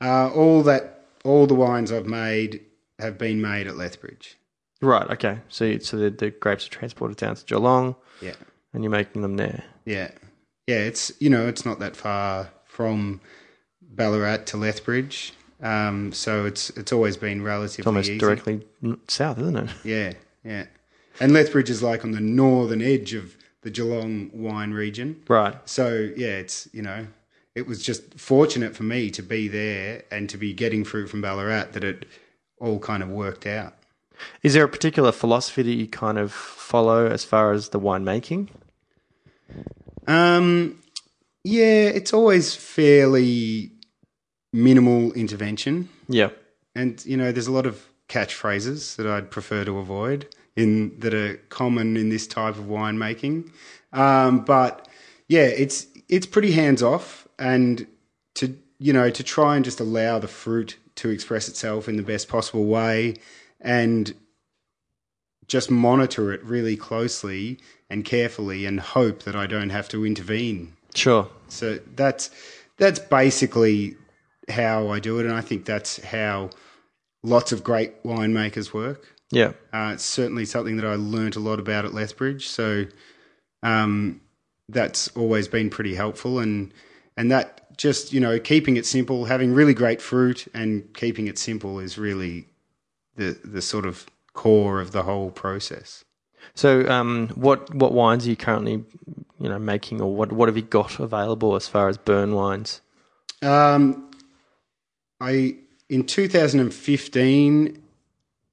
Uh, 0.00 0.30
all 0.30 0.62
that, 0.64 1.06
all 1.24 1.46
the 1.46 1.54
wines 1.54 1.92
I've 1.92 2.06
made 2.06 2.64
have 2.98 3.18
been 3.18 3.40
made 3.40 3.66
at 3.66 3.76
Lethbridge. 3.76 4.36
Right. 4.80 5.08
Okay. 5.10 5.38
So 5.48 5.64
you- 5.64 5.80
so 5.80 5.96
the, 5.96 6.10
the 6.10 6.30
grapes 6.30 6.66
are 6.66 6.70
transported 6.70 7.16
down 7.16 7.34
to 7.36 7.44
Geelong, 7.44 7.96
Yeah, 8.20 8.34
and 8.72 8.82
you're 8.84 8.90
making 8.90 9.22
them 9.22 9.36
there. 9.36 9.64
yeah, 9.84 10.10
yeah. 10.66 10.78
It's 10.80 11.12
you 11.18 11.30
know 11.30 11.46
it's 11.48 11.64
not 11.64 11.78
that 11.78 11.96
far 11.96 12.50
from 12.64 13.20
Ballarat 13.82 14.46
to 14.46 14.56
Lethbridge, 14.56 15.32
um, 15.62 16.12
so 16.12 16.44
it's 16.44 16.70
it's 16.70 16.92
always 16.92 17.16
been 17.16 17.42
relatively 17.42 17.80
It's 17.82 17.86
almost 17.86 18.08
easy. 18.10 18.18
directly 18.18 18.66
south, 19.08 19.38
isn't 19.38 19.56
it? 19.56 19.70
Yeah, 19.84 20.12
yeah. 20.44 20.66
And 21.20 21.32
Lethbridge 21.32 21.70
is 21.70 21.82
like 21.82 22.04
on 22.04 22.10
the 22.10 22.20
northern 22.20 22.82
edge 22.82 23.14
of 23.14 23.36
the 23.62 23.70
Geelong 23.70 24.30
wine 24.34 24.72
region. 24.72 25.22
Right. 25.28 25.56
So 25.68 26.10
yeah, 26.16 26.36
it's 26.36 26.68
you 26.74 26.82
know, 26.82 27.06
it 27.54 27.66
was 27.66 27.82
just 27.82 28.18
fortunate 28.20 28.76
for 28.76 28.82
me 28.82 29.10
to 29.12 29.22
be 29.22 29.48
there 29.48 30.02
and 30.10 30.28
to 30.28 30.36
be 30.36 30.52
getting 30.52 30.84
fruit 30.84 31.08
from 31.08 31.22
Ballarat 31.22 31.72
that 31.72 31.82
it 31.84 32.04
all 32.60 32.78
kind 32.78 33.02
of 33.02 33.08
worked 33.08 33.46
out. 33.46 33.74
Is 34.42 34.54
there 34.54 34.64
a 34.64 34.68
particular 34.68 35.12
philosophy 35.12 35.62
that 35.62 35.72
you 35.74 35.86
kind 35.88 36.18
of 36.18 36.32
follow 36.32 37.06
as 37.06 37.24
far 37.24 37.52
as 37.52 37.70
the 37.70 37.80
winemaking? 37.80 38.48
Um, 40.06 40.80
yeah, 41.44 41.84
it's 41.88 42.12
always 42.12 42.54
fairly 42.54 43.72
minimal 44.52 45.12
intervention, 45.12 45.88
Yeah. 46.08 46.30
and 46.74 47.04
you 47.04 47.16
know, 47.16 47.32
there's 47.32 47.46
a 47.46 47.52
lot 47.52 47.66
of 47.66 47.86
catchphrases 48.08 48.96
that 48.96 49.06
I'd 49.06 49.30
prefer 49.30 49.64
to 49.64 49.78
avoid 49.78 50.28
in 50.54 50.98
that 51.00 51.12
are 51.12 51.36
common 51.48 51.96
in 51.96 52.08
this 52.08 52.26
type 52.26 52.56
of 52.56 52.64
winemaking. 52.66 53.50
Um, 53.92 54.44
but 54.44 54.88
yeah, 55.28 55.42
it's 55.46 55.86
it's 56.08 56.26
pretty 56.26 56.52
hands 56.52 56.82
off, 56.82 57.26
and 57.38 57.86
to 58.36 58.56
you 58.78 58.92
know 58.92 59.10
to 59.10 59.22
try 59.22 59.56
and 59.56 59.64
just 59.64 59.80
allow 59.80 60.18
the 60.18 60.28
fruit 60.28 60.76
to 60.96 61.10
express 61.10 61.48
itself 61.48 61.88
in 61.88 61.96
the 61.96 62.02
best 62.02 62.28
possible 62.28 62.64
way, 62.66 63.16
and 63.60 64.14
just 65.48 65.70
monitor 65.70 66.32
it 66.32 66.42
really 66.44 66.76
closely 66.76 67.58
and 67.88 68.04
carefully, 68.04 68.66
and 68.66 68.80
hope 68.80 69.22
that 69.22 69.36
I 69.36 69.46
don't 69.46 69.70
have 69.70 69.88
to 69.90 70.04
intervene 70.04 70.72
Sure. 70.94 71.28
so 71.48 71.78
that's 71.94 72.30
that's 72.78 72.98
basically 72.98 73.96
how 74.48 74.88
I 74.88 74.98
do 74.98 75.18
it, 75.18 75.26
and 75.26 75.34
I 75.34 75.40
think 75.40 75.64
that's 75.64 76.02
how 76.04 76.50
lots 77.22 77.52
of 77.52 77.62
great 77.64 78.02
winemakers 78.02 78.72
work. 78.72 79.14
Yeah. 79.30 79.52
Uh, 79.72 79.92
it's 79.94 80.04
certainly 80.04 80.44
something 80.44 80.76
that 80.76 80.86
I 80.86 80.94
learnt 80.94 81.36
a 81.36 81.40
lot 81.40 81.58
about 81.58 81.84
at 81.84 81.94
Lethbridge, 81.94 82.48
so 82.48 82.84
um, 83.62 84.20
that's 84.68 85.08
always 85.16 85.48
been 85.48 85.70
pretty 85.70 85.94
helpful. 85.94 86.38
And 86.38 86.72
and 87.16 87.30
that 87.30 87.76
just 87.76 88.12
you 88.12 88.20
know 88.20 88.38
keeping 88.38 88.76
it 88.76 88.86
simple, 88.86 89.24
having 89.26 89.52
really 89.52 89.74
great 89.74 90.02
fruit, 90.02 90.46
and 90.54 90.92
keeping 90.94 91.26
it 91.28 91.38
simple 91.38 91.78
is 91.78 91.98
really 91.98 92.46
the 93.16 93.38
the 93.44 93.62
sort 93.62 93.86
of 93.86 94.06
core 94.32 94.80
of 94.80 94.92
the 94.92 95.02
whole 95.02 95.30
process. 95.30 96.04
So, 96.54 96.88
um, 96.88 97.28
what 97.34 97.74
what 97.74 97.92
wines 97.92 98.26
are 98.26 98.30
you 98.30 98.36
currently, 98.36 98.84
you 99.40 99.48
know, 99.48 99.58
making, 99.58 100.00
or 100.00 100.14
what 100.14 100.32
what 100.32 100.48
have 100.48 100.56
you 100.56 100.62
got 100.62 100.98
available 101.00 101.56
as 101.56 101.68
far 101.68 101.88
as 101.88 101.98
Byrne 101.98 102.34
wines? 102.34 102.80
Um, 103.42 104.10
I 105.20 105.56
in 105.88 106.04
2015, 106.04 107.82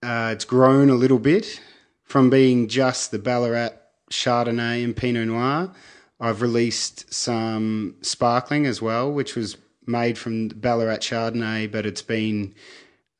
uh, 0.03 0.29
it's 0.33 0.45
grown 0.45 0.89
a 0.89 0.95
little 0.95 1.19
bit 1.19 1.59
from 2.03 2.29
being 2.29 2.67
just 2.67 3.11
the 3.11 3.19
Ballarat 3.19 3.71
Chardonnay 4.11 4.83
and 4.83 4.95
Pinot 4.95 5.27
Noir. 5.27 5.71
I've 6.19 6.41
released 6.41 7.13
some 7.13 7.95
sparkling 8.01 8.65
as 8.65 8.81
well, 8.81 9.11
which 9.11 9.35
was 9.35 9.57
made 9.85 10.17
from 10.17 10.49
Ballarat 10.49 10.97
Chardonnay, 10.97 11.71
but 11.71 11.85
it's 11.85 12.01
been 12.01 12.53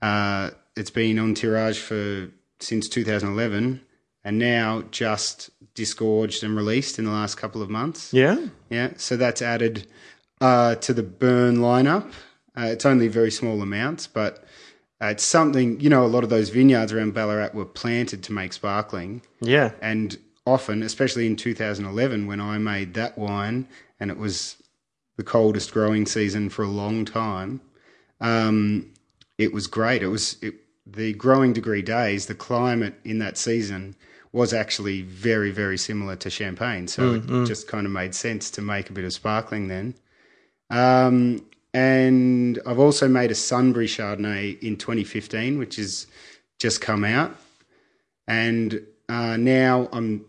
uh, 0.01 0.51
it's 0.75 0.89
been 0.89 1.19
on 1.19 1.33
tirage 1.33 1.79
for 1.79 2.29
since 2.59 2.87
2011, 2.89 3.81
and 4.23 4.39
now 4.39 4.83
just 4.91 5.49
disgorged 5.75 6.43
and 6.43 6.55
released 6.55 6.99
in 6.99 7.05
the 7.05 7.11
last 7.11 7.35
couple 7.35 7.61
of 7.61 7.69
months. 7.69 8.13
Yeah. 8.13 8.47
Yeah, 8.69 8.93
so 8.97 9.17
that's 9.17 9.41
added 9.41 9.87
uh, 10.39 10.75
to 10.75 10.93
the 10.93 11.03
Byrne 11.03 11.57
lineup. 11.57 12.11
Uh, 12.55 12.65
it's 12.65 12.85
only 12.85 13.07
very 13.07 13.31
small 13.31 13.61
amounts, 13.61 14.07
but 14.07 14.45
uh, 15.01 15.07
it's 15.07 15.23
something, 15.23 15.79
you 15.79 15.89
know, 15.89 16.05
a 16.05 16.07
lot 16.07 16.23
of 16.23 16.29
those 16.29 16.49
vineyards 16.49 16.93
around 16.93 17.13
Ballarat 17.13 17.53
were 17.53 17.65
planted 17.65 18.23
to 18.23 18.31
make 18.33 18.53
sparkling. 18.53 19.21
Yeah. 19.41 19.71
And 19.81 20.17
often, 20.45 20.83
especially 20.83 21.25
in 21.25 21.35
2011 21.35 22.27
when 22.27 22.39
I 22.39 22.57
made 22.57 22.93
that 22.93 23.17
wine 23.17 23.67
and 23.99 24.11
it 24.11 24.17
was 24.17 24.57
the 25.17 25.23
coldest 25.23 25.73
growing 25.73 26.05
season 26.05 26.49
for 26.49 26.63
a 26.63 26.67
long 26.69 27.05
time, 27.05 27.61
um, 28.21 28.93
it 29.37 29.51
was 29.51 29.67
great. 29.67 30.03
It 30.03 30.07
was 30.07 30.37
it, 30.41 30.55
the 30.95 31.13
growing 31.13 31.53
degree 31.53 31.81
days, 31.81 32.25
the 32.25 32.35
climate 32.35 32.95
in 33.03 33.19
that 33.19 33.37
season 33.37 33.95
was 34.31 34.53
actually 34.53 35.03
very, 35.03 35.51
very 35.51 35.77
similar 35.77 36.15
to 36.15 36.29
champagne. 36.29 36.87
So 36.87 37.13
it 37.15 37.45
just 37.45 37.67
kind 37.67 37.85
of 37.85 37.91
made 37.91 38.15
sense 38.15 38.49
to 38.51 38.61
make 38.61 38.89
a 38.89 38.93
bit 38.93 39.05
of 39.05 39.13
sparkling 39.13 39.67
then. 39.67 39.93
Um, 40.71 41.45
and 41.73 42.59
I've 42.65 42.79
also 42.79 43.07
made 43.07 43.29
a 43.31 43.35
Sunbury 43.35 43.87
Chardonnay 43.87 44.61
in 44.61 44.77
2015, 44.77 45.59
which 45.59 45.75
has 45.75 46.07
just 46.59 46.81
come 46.81 47.03
out. 47.03 47.35
And 48.27 48.81
uh, 49.07 49.37
now 49.37 49.87
I'm 49.91 50.25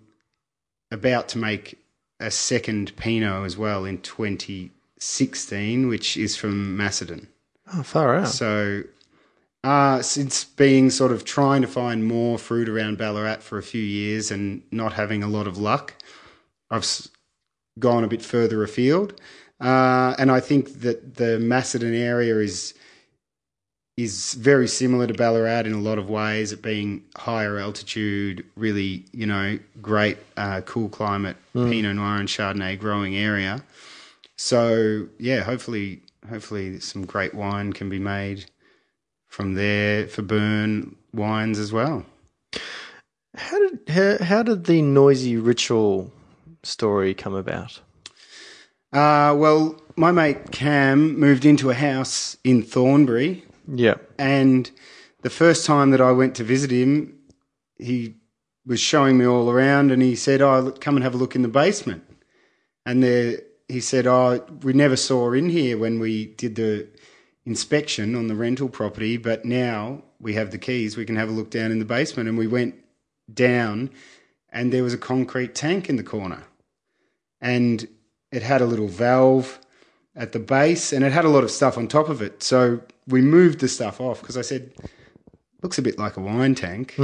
about 0.91 1.29
to 1.31 1.39
make 1.39 1.79
a 2.21 2.31
second 2.31 2.95
Pinot 2.97 3.45
as 3.45 3.57
well 3.57 3.85
in 3.85 3.99
2016, 4.03 5.89
which 5.89 6.17
is 6.17 6.37
from 6.37 6.77
Macedon. 6.77 7.29
Oh, 7.73 7.83
far 7.83 8.17
out. 8.17 8.29
So, 8.29 8.83
uh, 9.65 10.03
since 10.03 10.45
being 10.45 10.91
sort 10.91 11.11
of 11.11 11.25
trying 11.25 11.63
to 11.63 11.67
find 11.67 12.05
more 12.05 12.39
fruit 12.39 12.69
around 12.69 12.99
Ballarat 12.99 13.39
for 13.39 13.57
a 13.57 13.63
few 13.63 13.81
years 13.83 14.31
and 14.31 14.63
not 14.71 14.93
having 14.93 15.23
a 15.23 15.27
lot 15.27 15.47
of 15.47 15.57
luck, 15.57 15.95
I've 16.71 16.87
gone 17.79 18.05
a 18.05 18.07
bit 18.07 18.21
further 18.21 18.63
afield. 18.63 19.19
Uh, 19.59 20.15
and 20.19 20.31
I 20.31 20.41
think 20.41 20.81
that 20.83 21.15
the 21.15 21.39
Macedon 21.39 21.95
area 21.95 22.37
is 22.37 22.75
is 23.97 24.35
very 24.35 24.67
similar 24.67 25.07
to 25.07 25.15
Ballarat 25.15 25.61
in 25.61 25.73
a 25.73 25.81
lot 25.81 25.99
of 25.99 26.11
ways, 26.11 26.51
it 26.51 26.61
being 26.61 27.05
higher 27.17 27.59
altitude, 27.59 28.45
really, 28.57 29.05
you 29.13 29.25
know, 29.25 29.57
great 29.81 30.19
uh, 30.37 30.61
cool 30.63 30.89
climate, 30.89 31.37
Pinot 31.53 31.95
Noir 31.95 32.17
and 32.17 32.29
Chardonnay 32.29 32.77
growing 32.77 33.17
area. 33.17 33.65
So 34.37 35.07
yeah, 35.19 35.43
hopefully, 35.43 36.03
hopefully 36.29 36.81
some 36.81 37.07
great 37.07 37.35
wine 37.35 37.73
can 37.73 37.89
be 37.89 38.01
made 38.01 38.47
from 39.35 39.55
there 39.55 40.07
for 40.07 40.23
Byrne 40.23 40.95
wines 41.13 41.59
as 41.59 41.73
well. 41.73 42.07
How 43.37 43.59
did 43.59 43.89
how, 43.89 44.25
how 44.25 44.43
did 44.45 44.65
the 44.67 44.81
noisy 44.81 45.37
ritual 45.37 46.13
story 46.63 47.15
come 47.15 47.35
about? 47.35 47.81
Uh, 48.93 49.35
well, 49.37 49.81
my 49.97 50.13
mate 50.13 50.53
Cam 50.53 51.19
moved 51.19 51.45
into 51.45 51.69
a 51.71 51.75
house 51.75 52.37
in 52.45 52.63
Thornbury, 52.63 53.45
Yeah. 53.67 53.97
and 54.21 54.71
the 55.23 55.31
first 55.31 55.67
time 55.67 55.91
that 55.91 56.01
I 56.01 56.13
went 56.13 56.37
to 56.37 56.45
visit 56.45 56.71
him, 56.71 57.19
he 57.77 58.15
was 58.65 58.79
showing 58.79 59.19
me 59.19 59.27
all 59.27 59.51
around, 59.51 59.91
and 59.91 60.01
he 60.01 60.15
said, 60.15 60.41
"Oh, 60.41 60.71
come 60.81 60.95
and 60.95 61.03
have 61.03 61.15
a 61.15 61.19
look 61.19 61.35
in 61.35 61.43
the 61.43 61.49
basement." 61.49 62.05
And 62.87 63.03
there, 63.03 63.41
he 63.67 63.81
said, 63.81 64.07
"Oh, 64.07 64.47
we 64.63 64.73
never 64.75 64.95
saw 64.97 65.33
in 65.33 65.49
here 65.51 65.77
when 65.77 65.99
we 65.99 66.27
did 66.27 66.55
the 66.55 66.87
inspection 67.47 68.15
on 68.15 68.29
the 68.29 68.35
rental 68.35 68.69
property, 68.69 69.17
but 69.17 69.45
now 69.45 70.03
we 70.21 70.35
have 70.35 70.51
the 70.51 70.59
keys. 70.59 70.97
We 70.97 71.05
can 71.05 71.17
have 71.17 71.29
a 71.29 71.33
look 71.33 71.51
down 71.51 71.71
in 71.71 71.79
the 71.79 71.85
basement." 71.85 72.29
And 72.29 72.39
we 72.39 72.47
went 72.47 72.75
down, 73.33 73.91
and 74.51 74.73
there 74.73 74.83
was 74.83 74.95
a 74.95 74.99
concrete 74.99 75.55
tank 75.55 75.89
in 75.89 75.97
the 75.97 76.03
corner, 76.03 76.45
and 77.41 77.87
it 78.33 78.43
had 78.43 78.61
a 78.61 78.67
little 78.67 78.89
valve 78.89 79.61
at 80.17 80.33
the 80.33 80.39
base, 80.39 80.93
and 80.93 81.05
it 81.05 81.13
had 81.13 81.25
a 81.25 81.29
lot 81.29 81.45
of 81.45 81.51
stuff 81.51 81.77
on 81.77 81.89
top 81.89 82.09
of 82.09 82.23
it. 82.23 82.43
So 82.43 82.81
we 83.07 83.21
moved 83.21 83.61
the 83.61 83.69
stuff 83.69 84.01
off 84.01 84.21
because 84.21 84.37
I 84.37 84.43
said, 84.43 84.73
"Looks 85.63 85.79
a 85.79 85.83
bit 85.83 85.99
like 85.99 86.17
a 86.17 86.21
wine 86.21 86.55
tank." 86.55 86.95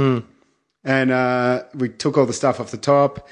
and 0.83 1.11
uh, 1.11 1.63
we 1.75 1.89
took 1.89 2.17
all 2.17 2.25
the 2.25 2.33
stuff 2.33 2.59
off 2.59 2.71
the 2.71 2.77
top, 2.77 3.27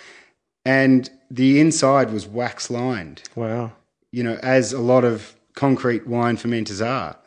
and 0.66 1.10
the 1.32 1.60
inside 1.60 2.12
was 2.12 2.28
wax 2.28 2.70
lined. 2.70 3.24
Wow. 3.36 3.74
You 4.12 4.24
know, 4.24 4.36
as 4.41 4.74
a 4.74 4.82
lot 4.82 5.03
of 5.03 5.36
concrete 5.60 6.07
wine 6.07 6.38
fermenters 6.38 6.86
are. 6.86 7.18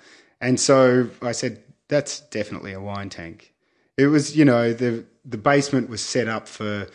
And 0.41 0.59
so 0.59 1.11
I 1.21 1.33
said, 1.33 1.63
"That's 1.89 2.21
definitely 2.21 2.73
a 2.73 2.81
wine 2.81 3.11
tank." 3.11 3.53
It 3.99 4.07
was, 4.07 4.35
you 4.35 4.47
know, 4.47 4.73
the 4.73 5.05
the 5.23 5.37
basement 5.37 5.91
was 5.91 6.01
set 6.01 6.29
up 6.29 6.49
for 6.49 6.89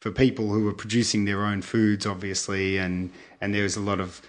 for 0.00 0.12
people 0.12 0.52
who 0.52 0.64
were 0.64 0.72
producing 0.72 1.24
their 1.24 1.44
own 1.44 1.62
foods, 1.62 2.06
obviously, 2.06 2.78
and 2.78 3.10
and 3.40 3.52
there 3.52 3.64
was 3.64 3.76
a 3.76 3.80
lot 3.80 3.98
of 3.98 4.22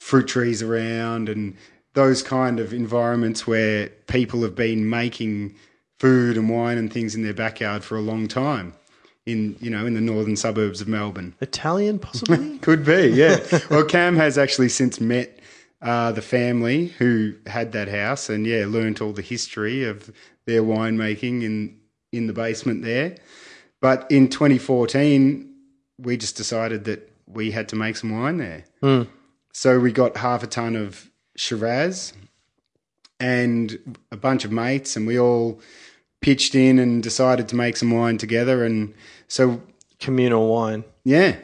fruit 0.00 0.26
trees 0.26 0.60
around 0.60 1.28
and 1.28 1.56
those 1.94 2.22
kind 2.22 2.60
of 2.60 2.72
environments 2.72 3.46
where 3.46 3.88
people 4.06 4.42
have 4.42 4.54
been 4.54 4.90
making 4.90 5.54
food 5.98 6.36
and 6.36 6.50
wine 6.50 6.78
and 6.78 6.92
things 6.92 7.14
in 7.14 7.22
their 7.22 7.34
backyard 7.34 7.82
for 7.82 7.96
a 7.96 8.00
long 8.00 8.28
time 8.28 8.72
in 9.24 9.56
you 9.60 9.70
know 9.70 9.84
in 9.86 9.94
the 9.94 10.00
northern 10.00 10.36
suburbs 10.36 10.80
of 10.80 10.88
Melbourne. 10.88 11.34
Italian, 11.40 11.98
possibly. 11.98 12.58
Could 12.62 12.84
be, 12.84 13.08
yeah. 13.08 13.38
well, 13.70 13.84
Cam 13.84 14.16
has 14.16 14.38
actually 14.38 14.68
since 14.68 15.00
met 15.00 15.35
uh, 15.86 16.10
the 16.12 16.20
family 16.22 16.86
who 16.98 17.34
had 17.46 17.70
that 17.72 17.88
house, 17.88 18.28
and 18.28 18.46
yeah, 18.46 18.64
learnt 18.66 19.00
all 19.00 19.12
the 19.12 19.22
history 19.22 19.84
of 19.84 20.10
their 20.46 20.62
winemaking 20.62 21.42
in 21.42 21.78
in 22.12 22.26
the 22.26 22.32
basement 22.32 22.82
there. 22.82 23.16
But 23.80 24.10
in 24.10 24.28
2014, 24.28 25.52
we 25.98 26.16
just 26.16 26.36
decided 26.36 26.84
that 26.84 27.10
we 27.26 27.50
had 27.52 27.68
to 27.68 27.76
make 27.76 27.96
some 27.96 28.10
wine 28.20 28.38
there. 28.38 28.64
So 29.52 29.78
we 29.78 29.92
got 29.92 30.16
half 30.16 30.42
a 30.42 30.46
ton 30.46 30.76
of 30.76 31.10
Shiraz 31.36 32.12
and 33.20 33.96
a 34.10 34.16
bunch 34.16 34.44
of 34.44 34.52
mates, 34.52 34.96
and 34.96 35.06
we 35.06 35.18
all 35.18 35.60
pitched 36.20 36.54
in 36.54 36.78
and 36.78 37.02
decided 37.02 37.48
to 37.48 37.56
make 37.56 37.76
some 37.76 37.90
wine 37.90 38.18
together. 38.18 38.64
And 38.64 38.94
so 39.28 39.62
Communal 40.00 40.48
wine. 40.48 40.84
yeah, 41.04 41.36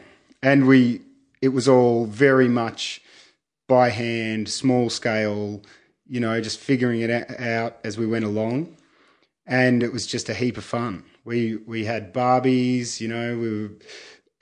and 0.43 0.67
we 0.67 1.01
it 1.41 1.49
was 1.49 1.69
all 1.69 2.07
very 2.07 2.49
much 2.49 3.02
by 3.73 3.89
hand, 3.89 4.51
small 4.51 4.91
scale, 4.91 5.63
you 6.07 6.21
know, 6.21 6.39
just 6.43 6.59
figuring 6.59 7.01
it 7.01 7.11
out 7.41 7.79
as 7.85 7.97
we 7.97 8.07
went 8.07 8.23
along, 8.23 8.77
and 9.47 9.83
it 9.83 9.95
was 9.95 10.07
just 10.07 10.29
a 10.29 10.35
heap 10.35 10.59
of 10.59 10.65
fun. 10.65 11.05
We 11.25 11.57
we 11.57 11.87
had 11.87 12.13
barbies, 12.13 13.01
you 13.01 13.09
know, 13.09 13.39
we 13.39 13.49
were, 13.51 13.71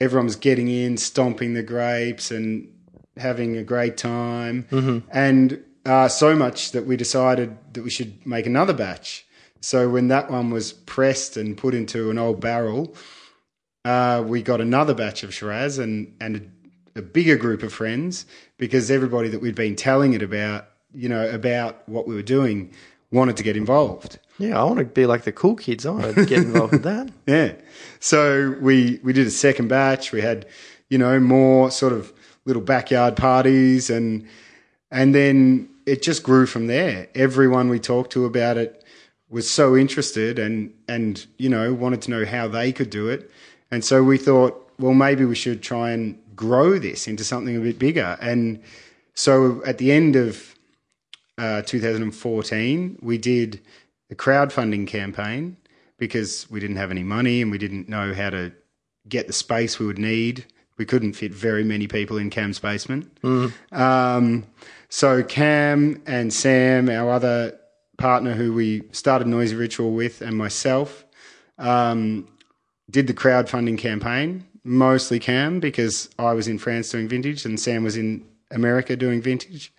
everyone 0.01 0.25
was 0.25 0.35
getting 0.35 0.67
in, 0.67 0.97
stomping 0.97 1.53
the 1.53 1.63
grapes, 1.63 2.29
and 2.29 2.67
having 3.15 3.55
a 3.55 3.63
great 3.63 3.95
time, 3.95 4.67
and 5.13 5.63
uh, 5.85 6.09
so 6.09 6.35
much 6.35 6.73
that 6.73 6.85
we 6.85 6.97
decided 6.97 7.57
that 7.73 7.83
we 7.83 7.89
should 7.89 8.13
make 8.25 8.45
another 8.45 8.73
batch. 8.73 9.25
So 9.61 9.89
when 9.89 10.09
that 10.09 10.29
one 10.29 10.49
was 10.49 10.73
pressed 10.73 11.37
and 11.37 11.57
put 11.57 11.73
into 11.73 12.11
an 12.11 12.17
old 12.17 12.41
barrel, 12.41 12.93
uh, 13.85 14.23
we 14.27 14.41
got 14.41 14.59
another 14.59 14.93
batch 14.93 15.23
of 15.23 15.33
Shiraz 15.33 15.77
and 15.77 16.13
and 16.19 16.51
a, 16.95 16.99
a 16.99 17.01
bigger 17.01 17.37
group 17.37 17.63
of 17.63 17.71
friends 17.71 18.25
because 18.61 18.91
everybody 18.91 19.27
that 19.27 19.41
we'd 19.41 19.55
been 19.55 19.75
telling 19.75 20.13
it 20.13 20.21
about, 20.21 20.67
you 20.93 21.09
know, 21.09 21.27
about 21.27 21.81
what 21.89 22.07
we 22.07 22.13
were 22.13 22.21
doing, 22.21 22.71
wanted 23.11 23.35
to 23.35 23.41
get 23.41 23.57
involved. 23.57 24.19
Yeah, 24.37 24.61
I 24.61 24.63
want 24.65 24.77
to 24.77 24.85
be 24.85 25.07
like 25.07 25.23
the 25.23 25.31
cool 25.31 25.55
kids. 25.55 25.83
I 25.83 25.89
want 25.89 26.13
to 26.13 26.25
get 26.27 26.43
involved 26.43 26.73
with 26.73 26.83
that. 26.83 27.09
Yeah. 27.25 27.53
So 27.99 28.55
we 28.61 28.99
we 29.03 29.13
did 29.13 29.25
a 29.25 29.31
second 29.31 29.67
batch. 29.67 30.11
We 30.11 30.21
had, 30.21 30.45
you 30.89 30.99
know, 30.99 31.19
more 31.19 31.71
sort 31.71 31.91
of 31.91 32.13
little 32.45 32.61
backyard 32.61 33.15
parties 33.15 33.89
and 33.89 34.27
and 34.91 35.15
then 35.15 35.67
it 35.87 36.03
just 36.03 36.21
grew 36.21 36.45
from 36.45 36.67
there. 36.67 37.07
Everyone 37.15 37.67
we 37.67 37.79
talked 37.79 38.11
to 38.11 38.25
about 38.25 38.57
it 38.57 38.83
was 39.27 39.49
so 39.49 39.75
interested 39.75 40.37
and 40.37 40.71
and 40.87 41.25
you 41.39 41.49
know 41.49 41.73
wanted 41.73 42.03
to 42.03 42.11
know 42.11 42.25
how 42.25 42.47
they 42.47 42.71
could 42.71 42.91
do 42.91 43.09
it. 43.09 43.31
And 43.71 43.83
so 43.83 44.03
we 44.03 44.19
thought, 44.19 44.71
well, 44.77 44.93
maybe 44.93 45.25
we 45.25 45.35
should 45.35 45.63
try 45.63 45.91
and 45.91 46.20
grow 46.41 46.79
this 46.79 47.07
into 47.07 47.23
something 47.23 47.55
a 47.55 47.59
bit 47.59 47.79
bigger. 47.79 48.17
And 48.21 48.61
so 49.13 49.61
at 49.65 49.77
the 49.77 49.91
end 49.91 50.15
of 50.15 50.55
uh, 51.37 51.61
2014, 51.61 52.99
we 53.01 53.17
did 53.17 53.61
a 54.09 54.15
crowdfunding 54.15 54.87
campaign 54.87 55.57
because 55.97 56.49
we 56.49 56.59
didn't 56.59 56.77
have 56.77 56.91
any 56.91 57.03
money 57.03 57.41
and 57.41 57.51
we 57.51 57.57
didn't 57.57 57.87
know 57.87 58.13
how 58.13 58.29
to 58.31 58.51
get 59.07 59.27
the 59.27 59.33
space 59.33 59.79
we 59.79 59.85
would 59.85 59.99
need 59.99 60.45
we 60.81 60.85
couldn't 60.85 61.13
fit 61.13 61.31
very 61.31 61.63
many 61.63 61.87
people 61.87 62.17
in 62.17 62.31
Cam's 62.31 62.57
basement. 62.57 63.15
Um, 63.71 64.47
so 64.89 65.21
Cam 65.21 66.01
and 66.07 66.33
Sam, 66.33 66.89
our 66.89 67.11
other 67.11 67.55
partner 67.99 68.33
who 68.33 68.51
we 68.51 68.81
started 68.91 69.27
Noisy 69.27 69.55
Ritual 69.55 69.91
with, 69.91 70.23
and 70.23 70.35
myself, 70.35 71.05
um, 71.59 72.27
did 72.89 73.05
the 73.05 73.13
crowdfunding 73.13 73.77
campaign. 73.77 74.47
Mostly 74.63 75.19
Cam 75.19 75.59
because 75.59 76.09
I 76.19 76.33
was 76.33 76.47
in 76.47 76.59
France 76.59 76.89
doing 76.89 77.07
vintage 77.07 77.45
and 77.45 77.59
Sam 77.59 77.83
was 77.83 77.97
in 77.97 78.25
America 78.51 78.95
doing 78.95 79.21
vintage. 79.21 79.73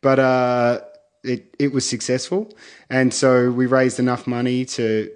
But 0.00 0.18
uh, 0.18 0.80
it 1.24 1.54
it 1.58 1.72
was 1.72 1.88
successful, 1.88 2.52
and 2.88 3.12
so 3.12 3.50
we 3.50 3.66
raised 3.66 3.98
enough 3.98 4.26
money 4.26 4.64
to 4.66 5.10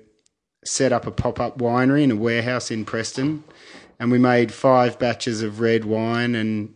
set 0.64 0.93
up 0.93 1.07
a 1.07 1.11
pop 1.11 1.41
up 1.41 1.59
winery 1.59 2.03
in 2.03 2.11
a 2.11 2.16
warehouse 2.16 2.70
in 2.70 2.85
Preston, 2.85 3.45
and 3.99 4.11
we 4.11 4.18
made 4.18 4.53
five 4.53 4.99
batches 4.99 5.43
of 5.43 5.61
red 5.61 5.85
wine, 5.85 6.35
and 6.35 6.75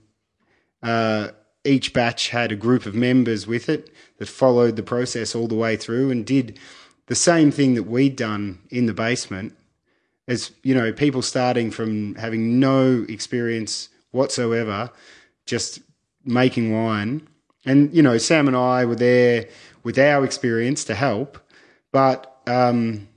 uh, 0.83 1.29
each 1.65 1.93
batch 1.93 2.29
had 2.29 2.53
a 2.53 2.57
group 2.57 2.87
of 2.87 2.95
members 2.95 3.47
with 3.47 3.69
it 3.69 3.91
that 4.19 4.29
followed 4.29 4.77
the 4.77 4.83
process 4.83 5.35
all 5.35 5.49
the 5.49 5.55
way 5.55 5.77
through 5.77 6.11
and 6.11 6.25
did 6.25 6.59
the 7.07 7.15
same 7.15 7.51
thing 7.51 7.75
that 7.75 7.85
we'd 7.85 8.17
done 8.17 8.61
in 8.71 8.87
the 8.87 8.95
basement. 8.95 9.57
As 10.29 10.51
you 10.63 10.75
know, 10.75 10.93
people 10.93 11.23
starting 11.23 11.71
from 11.71 12.15
having 12.17 12.59
no 12.59 13.05
experience 13.09 13.89
whatsoever, 14.11 14.91
just 15.45 15.81
making 16.25 16.73
wine. 16.73 17.27
And, 17.65 17.93
you 17.95 18.03
know, 18.03 18.19
Sam 18.19 18.49
and 18.49 18.57
I 18.57 18.85
were 18.85 18.97
there 18.97 19.47
with 19.83 19.99
our 19.99 20.25
experience 20.25 20.85
to 20.85 20.95
help. 20.95 21.39
But 21.93 22.41
um, 22.47 23.09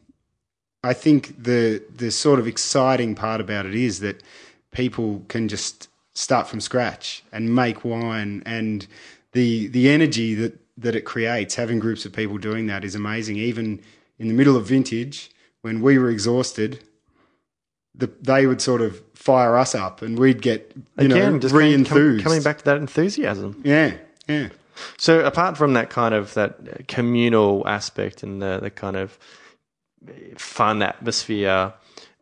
I 0.84 0.94
think 0.94 1.44
the 1.44 1.84
the 1.96 2.12
sort 2.12 2.40
of 2.40 2.48
exciting 2.48 3.16
part 3.16 3.42
about 3.42 3.66
it 3.66 3.76
is 3.76 4.00
that 4.00 4.24
people 4.72 5.24
can 5.28 5.48
just 5.48 5.90
start 6.14 6.48
from 6.48 6.62
scratch 6.62 7.24
and 7.32 7.54
make 7.54 7.84
wine 7.84 8.44
and 8.46 8.88
the 9.34 9.68
the 9.68 9.90
energy 9.90 10.34
that 10.36 10.58
that 10.78 10.96
it 10.96 11.02
creates 11.02 11.56
having 11.56 11.80
groups 11.80 12.06
of 12.06 12.14
people 12.14 12.38
doing 12.38 12.68
that 12.68 12.86
is 12.86 12.96
amazing 12.96 13.36
even 13.36 13.82
in 14.18 14.28
the 14.28 14.34
middle 14.34 14.56
of 14.56 14.66
vintage 14.66 15.32
when 15.62 15.82
we 15.82 15.98
were 15.98 16.10
exhausted 16.10 16.84
the, 18.00 18.10
they 18.22 18.48
would 18.48 18.62
sort 18.62 18.82
of 18.82 19.02
fire 19.14 19.56
us 19.58 19.76
up 19.76 20.02
and 20.02 20.18
we'd 20.18 20.42
get 20.42 20.72
you 20.98 21.06
Again, 21.06 21.34
know 21.34 21.40
just 21.40 21.54
coming, 21.54 21.68
re-enthused 21.70 22.24
com- 22.24 22.32
coming 22.32 22.42
back 22.44 22.58
to 22.60 22.66
that 22.66 22.78
enthusiasm. 22.78 23.62
yeah 23.64 23.96
yeah 24.28 24.50
So 24.98 25.26
apart 25.26 25.58
from 25.58 25.74
that 25.74 25.90
kind 25.90 26.14
of 26.16 26.34
that 26.36 26.88
communal 26.88 27.68
aspect 27.68 28.24
and 28.24 28.42
the, 28.42 28.60
the 28.62 28.70
kind 28.70 28.96
of 28.96 29.18
fun 30.38 30.82
atmosphere 30.82 31.74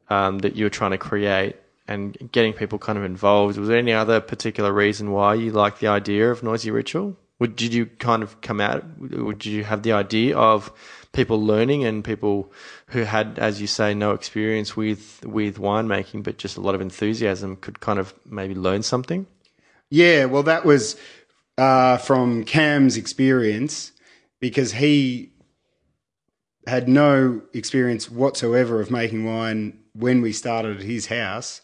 um, 0.10 0.40
that 0.40 0.56
you 0.56 0.66
were 0.66 0.70
trying 0.70 0.92
to 0.92 0.98
create 0.98 1.56
and 1.88 2.18
getting 2.32 2.52
people 2.54 2.78
kind 2.80 2.98
of 2.98 3.04
involved, 3.06 3.58
was 3.58 3.68
there 3.70 3.78
any 3.78 3.94
other 3.94 4.20
particular 4.20 4.74
reason 4.74 5.12
why 5.12 5.34
you 5.36 5.52
liked 5.52 5.80
the 5.80 5.88
idea 5.88 6.30
of 6.32 6.44
Noisy 6.44 6.72
Ritual? 6.72 7.16
Would, 7.40 7.56
did 7.56 7.74
you 7.74 7.86
kind 7.86 8.24
of 8.24 8.42
come 8.42 8.60
out, 8.60 8.84
did 9.40 9.46
you 9.46 9.64
have 9.64 9.84
the 9.84 9.94
idea 9.94 10.36
of 10.36 10.72
people 11.14 11.44
learning 11.44 11.84
and 11.84 12.04
people 12.04 12.52
who 12.88 13.02
had, 13.04 13.38
as 13.38 13.62
you 13.62 13.68
say, 13.68 13.94
no 13.94 14.12
experience 14.12 14.76
with, 14.76 15.24
with 15.26 15.58
winemaking, 15.58 16.24
but 16.24 16.38
just 16.38 16.58
a 16.58 16.62
lot 16.62 16.76
of 16.76 16.82
enthusiasm 16.82 17.56
could 17.58 17.80
kind 17.80 18.00
of 18.00 18.14
maybe 18.26 18.56
learn 18.56 18.82
something? 18.82 19.28
Yeah, 19.90 20.26
well, 20.26 20.44
that 20.44 20.66
was 20.66 20.98
uh, 21.58 21.98
from 21.98 22.44
Cam's 22.44 22.98
experience 22.98 23.92
because 24.40 24.74
he 24.74 25.32
had 26.68 26.90
no 26.90 27.42
experience 27.54 28.10
whatsoever 28.10 28.82
of 28.82 28.92
making 28.92 29.26
wine 29.26 29.80
when 29.94 30.22
we 30.22 30.34
started 30.34 30.78
at 30.78 30.84
his 30.84 31.08
house. 31.08 31.62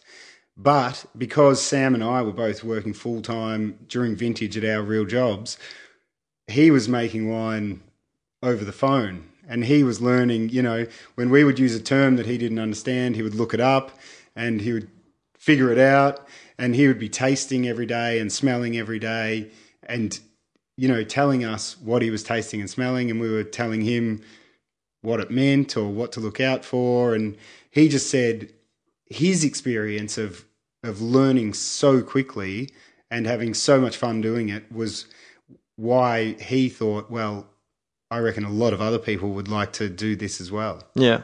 But 0.56 1.04
because 1.18 1.60
Sam 1.60 1.94
and 1.94 2.04
I 2.04 2.22
were 2.22 2.32
both 2.32 2.62
working 2.62 2.94
full 2.94 3.22
time 3.22 3.78
during 3.88 4.14
vintage 4.14 4.56
at 4.56 4.64
our 4.64 4.82
real 4.82 5.04
jobs, 5.04 5.58
he 6.46 6.70
was 6.70 6.88
making 6.88 7.28
wine 7.28 7.82
over 8.42 8.64
the 8.64 8.72
phone. 8.72 9.30
And 9.48 9.64
he 9.64 9.82
was 9.82 10.00
learning, 10.00 10.50
you 10.50 10.62
know, 10.62 10.86
when 11.16 11.28
we 11.28 11.44
would 11.44 11.58
use 11.58 11.74
a 11.74 11.82
term 11.82 12.16
that 12.16 12.26
he 12.26 12.38
didn't 12.38 12.58
understand, 12.58 13.16
he 13.16 13.22
would 13.22 13.34
look 13.34 13.52
it 13.52 13.60
up 13.60 13.98
and 14.34 14.60
he 14.60 14.72
would 14.72 14.88
figure 15.36 15.70
it 15.70 15.78
out. 15.78 16.26
And 16.56 16.74
he 16.74 16.86
would 16.86 16.98
be 16.98 17.08
tasting 17.08 17.66
every 17.66 17.84
day 17.84 18.20
and 18.20 18.32
smelling 18.32 18.76
every 18.78 18.98
day 18.98 19.50
and 19.82 20.18
you 20.76 20.88
know 20.88 21.04
telling 21.04 21.44
us 21.44 21.76
what 21.78 22.00
he 22.00 22.10
was 22.10 22.22
tasting 22.22 22.60
and 22.60 22.70
smelling. 22.70 23.10
And 23.10 23.20
we 23.20 23.28
were 23.28 23.42
telling 23.42 23.82
him 23.82 24.22
what 25.02 25.20
it 25.20 25.30
meant 25.30 25.76
or 25.76 25.88
what 25.88 26.12
to 26.12 26.20
look 26.20 26.40
out 26.40 26.64
for. 26.64 27.14
And 27.14 27.36
he 27.70 27.88
just 27.88 28.08
said 28.08 28.50
his 29.06 29.44
experience 29.44 30.18
of 30.18 30.44
of 30.82 31.00
learning 31.00 31.54
so 31.54 32.02
quickly 32.02 32.70
and 33.10 33.26
having 33.26 33.54
so 33.54 33.80
much 33.80 33.96
fun 33.96 34.20
doing 34.20 34.48
it 34.48 34.70
was 34.70 35.06
why 35.76 36.32
he 36.34 36.68
thought 36.68 37.10
well 37.10 37.46
I 38.10 38.18
reckon 38.18 38.44
a 38.44 38.50
lot 38.50 38.72
of 38.72 38.80
other 38.80 38.98
people 38.98 39.30
would 39.30 39.48
like 39.48 39.72
to 39.74 39.88
do 39.88 40.14
this 40.16 40.40
as 40.40 40.52
well 40.52 40.82
Yeah. 40.94 41.22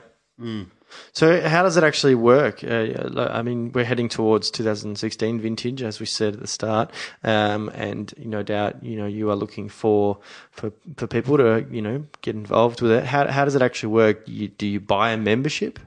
So 1.12 1.40
how 1.48 1.62
does 1.62 1.76
it 1.76 1.84
actually 1.84 2.14
work? 2.14 2.64
Uh, 2.64 3.28
I 3.30 3.42
mean, 3.42 3.72
we're 3.72 3.84
heading 3.84 4.08
towards 4.08 4.50
2016 4.50 5.40
vintage, 5.40 5.82
as 5.82 6.00
we 6.00 6.06
said 6.06 6.34
at 6.34 6.40
the 6.40 6.46
start, 6.46 6.90
um, 7.22 7.70
and 7.74 8.12
no 8.18 8.42
doubt, 8.42 8.82
you 8.82 8.96
know, 8.96 9.06
you 9.06 9.30
are 9.30 9.36
looking 9.36 9.68
for 9.68 10.18
for 10.50 10.72
for 10.96 11.06
people 11.06 11.36
to 11.36 11.66
you 11.70 11.82
know 11.82 12.04
get 12.22 12.34
involved 12.34 12.80
with 12.80 12.90
it. 12.90 13.04
How 13.04 13.28
how 13.28 13.44
does 13.44 13.54
it 13.54 13.62
actually 13.62 13.92
work? 13.92 14.22
You, 14.26 14.48
do 14.48 14.66
you 14.66 14.80
buy 14.80 15.12
a 15.12 15.16
membership? 15.16 15.78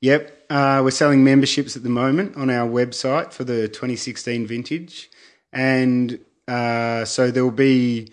Yep, 0.00 0.46
uh, 0.50 0.80
we're 0.84 0.92
selling 0.92 1.24
memberships 1.24 1.76
at 1.76 1.82
the 1.82 1.88
moment 1.88 2.36
on 2.36 2.50
our 2.50 2.68
website 2.68 3.32
for 3.32 3.42
the 3.44 3.66
2016 3.68 4.46
vintage, 4.46 5.10
and 5.52 6.20
uh, 6.46 7.04
so 7.04 7.30
there 7.32 7.42
will 7.42 7.50
be, 7.50 8.12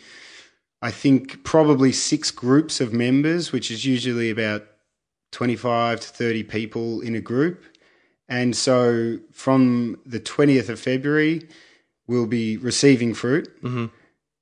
I 0.82 0.90
think, 0.90 1.44
probably 1.44 1.92
six 1.92 2.32
groups 2.32 2.82
of 2.82 2.92
members, 2.92 3.52
which 3.52 3.70
is 3.70 3.86
usually 3.86 4.32
about 4.32 4.66
25 5.32 6.00
to 6.00 6.08
30 6.08 6.44
people 6.44 7.02
in 7.02 7.14
a 7.16 7.22
group, 7.22 7.64
and 8.28 8.56
so 8.56 9.20
from 9.32 10.00
the 10.08 10.20
20th 10.20 10.70
of 10.70 10.80
February, 10.80 11.48
we'll 12.08 12.26
be 12.26 12.58
receiving 12.58 13.14
fruit. 13.14 13.48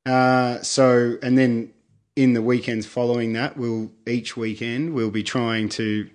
Uh, 0.06 0.62
so, 0.62 1.18
and 1.22 1.38
then 1.38 1.74
in 2.16 2.34
the 2.34 2.42
weekends 2.42 2.86
following 2.86 3.34
that, 3.34 3.58
we'll 3.58 3.92
each 4.08 4.38
weekend 4.38 4.94
we'll 4.94 5.12
be 5.12 5.24
trying 5.24 5.68
to, 5.70 6.10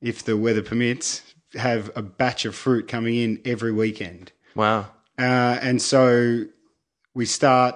if 0.00 0.24
the 0.24 0.36
weather 0.36 0.62
permits, 0.62 1.22
have 1.54 1.90
a 1.96 2.02
batch 2.02 2.44
of 2.44 2.54
fruit 2.54 2.88
coming 2.88 3.16
in 3.16 3.40
every 3.44 3.72
weekend. 3.72 4.32
Wow. 4.54 4.88
Uh, 5.18 5.58
and 5.62 5.80
so 5.80 6.44
we 7.14 7.24
start 7.24 7.74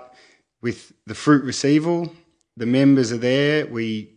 with 0.61 0.93
the 1.07 1.15
fruit 1.15 1.45
receival. 1.45 2.13
The 2.57 2.67
members 2.67 3.13
are 3.13 3.19
there. 3.19 3.67
We 3.67 4.13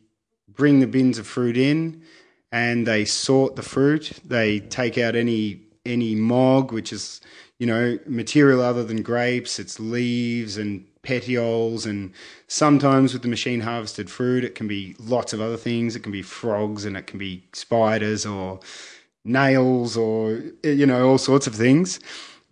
bring 0.48 0.80
the 0.80 0.88
bins 0.88 1.18
of 1.18 1.28
fruit 1.28 1.58
in, 1.58 2.04
and 2.52 2.86
they 2.86 3.06
sort 3.06 3.56
the 3.56 3.64
fruit. 3.64 4.20
They 4.26 4.60
take 4.60 4.98
out 4.98 5.16
any 5.16 5.62
any 5.86 6.16
mog, 6.16 6.72
which 6.72 6.94
is 6.94 7.22
you 7.60 7.68
know 7.68 7.98
material 8.06 8.62
other 8.62 8.84
than 8.84 9.02
grapes. 9.02 9.60
It's 9.60 9.80
leaves 9.80 10.58
and 10.58 10.86
petioles, 11.04 11.86
and 11.86 12.12
sometimes 12.48 13.14
with 13.14 13.22
the 13.22 13.28
machine 13.28 13.62
harvested 13.62 14.10
fruit, 14.10 14.44
it 14.44 14.56
can 14.56 14.68
be 14.68 14.96
lots 15.00 15.34
of 15.34 15.40
other 15.40 15.58
things. 15.58 15.96
It 15.96 16.02
can 16.02 16.12
be 16.12 16.24
frogs, 16.24 16.86
and 16.86 16.98
it 16.98 17.06
can 17.06 17.20
be 17.20 17.44
spiders 17.54 18.26
or 18.26 18.60
nails, 19.24 19.96
or 19.96 20.42
you 20.64 20.86
know 20.86 21.08
all 21.08 21.18
sorts 21.20 21.46
of 21.46 21.54
things. 21.54 22.00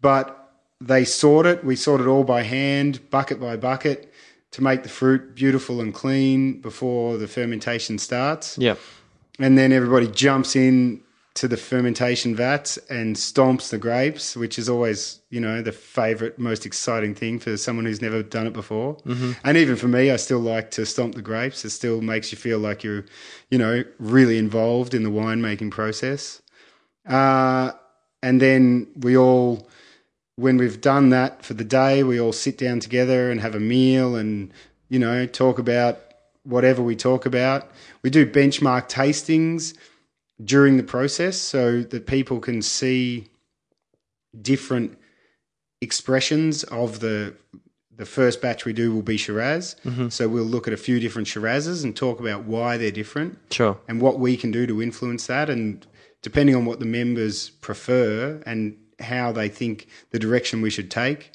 But 0.01 0.37
they 0.79 1.05
sort 1.05 1.45
it. 1.45 1.63
We 1.63 1.75
sort 1.75 2.01
it 2.01 2.07
all 2.07 2.23
by 2.23 2.43
hand, 2.43 3.09
bucket 3.09 3.39
by 3.39 3.55
bucket, 3.57 4.11
to 4.51 4.61
make 4.61 4.83
the 4.83 4.89
fruit 4.89 5.35
beautiful 5.35 5.81
and 5.81 5.93
clean 5.93 6.59
before 6.61 7.17
the 7.17 7.27
fermentation 7.27 7.97
starts. 7.97 8.57
Yeah. 8.57 8.75
And 9.39 9.57
then 9.57 9.71
everybody 9.71 10.07
jumps 10.07 10.55
in 10.55 11.01
to 11.33 11.47
the 11.47 11.55
fermentation 11.55 12.35
vats 12.35 12.77
and 12.89 13.15
stomps 13.15 13.69
the 13.69 13.77
grapes, 13.77 14.35
which 14.35 14.59
is 14.59 14.67
always, 14.67 15.21
you 15.29 15.39
know, 15.39 15.61
the 15.61 15.71
favorite, 15.71 16.37
most 16.37 16.65
exciting 16.65 17.15
thing 17.15 17.39
for 17.39 17.55
someone 17.55 17.85
who's 17.85 18.01
never 18.01 18.21
done 18.21 18.47
it 18.47 18.53
before. 18.53 18.97
And 19.43 19.57
even 19.57 19.77
for 19.77 19.87
me, 19.87 20.11
I 20.11 20.17
still 20.17 20.39
like 20.39 20.71
to 20.71 20.85
stomp 20.85 21.15
the 21.15 21.21
grapes. 21.21 21.63
It 21.63 21.69
still 21.69 22.01
makes 22.01 22.33
you 22.33 22.37
feel 22.37 22.59
like 22.59 22.83
you're, 22.83 23.05
you 23.49 23.57
know, 23.57 23.83
really 23.97 24.37
involved 24.37 24.93
in 24.93 25.03
the 25.03 25.09
winemaking 25.09 25.71
process. 25.71 26.41
Uh, 27.07 27.71
and 28.21 28.41
then 28.41 28.87
we 28.97 29.15
all, 29.17 29.69
when 30.35 30.57
we've 30.57 30.81
done 30.81 31.09
that 31.09 31.45
for 31.45 31.53
the 31.53 31.63
day, 31.63 32.03
we 32.03 32.19
all 32.19 32.33
sit 32.33 32.57
down 32.57 32.81
together 32.81 33.31
and 33.31 33.39
have 33.39 33.55
a 33.55 33.59
meal 33.59 34.15
and, 34.15 34.53
you 34.89 34.99
know, 34.99 35.25
talk 35.25 35.59
about 35.59 35.97
whatever 36.43 36.83
we 36.83 36.95
talk 36.95 37.25
about. 37.25 37.71
We 38.01 38.09
do 38.09 38.25
benchmark 38.25 38.89
tastings 38.89 39.75
during 40.43 40.77
the 40.77 40.83
process 40.83 41.37
so 41.37 41.81
that 41.81 42.05
people 42.07 42.39
can 42.39 42.61
see 42.61 43.27
different 44.41 44.97
expressions 45.81 46.63
of 46.65 46.99
the 46.99 47.33
the 47.97 48.05
first 48.05 48.41
batch 48.41 48.65
we 48.65 48.73
do 48.73 48.91
will 48.95 49.03
be 49.03 49.17
Shiraz. 49.17 49.75
So 50.09 50.27
we'll 50.27 50.43
look 50.45 50.65
at 50.67 50.73
a 50.73 50.77
few 50.77 50.99
different 50.99 51.27
Shirazes 51.27 51.83
and 51.83 51.95
talk 51.95 52.19
about 52.19 52.45
why 52.45 52.77
they're 52.77 52.89
different 52.89 53.37
Sure. 53.51 53.77
and 53.87 54.01
what 54.01 54.17
we 54.17 54.35
can 54.37 54.49
do 54.49 54.65
to 54.65 54.81
influence 54.81 55.27
that 55.27 55.51
and 55.51 55.85
depending 56.23 56.55
on 56.55 56.65
what 56.65 56.79
the 56.79 56.85
members 56.85 57.49
prefer 57.49 58.41
and 58.45 58.75
how 58.99 59.31
they 59.31 59.49
think 59.49 59.87
the 60.11 60.17
direction 60.17 60.61
we 60.61 60.71
should 60.71 60.89
take. 60.89 61.31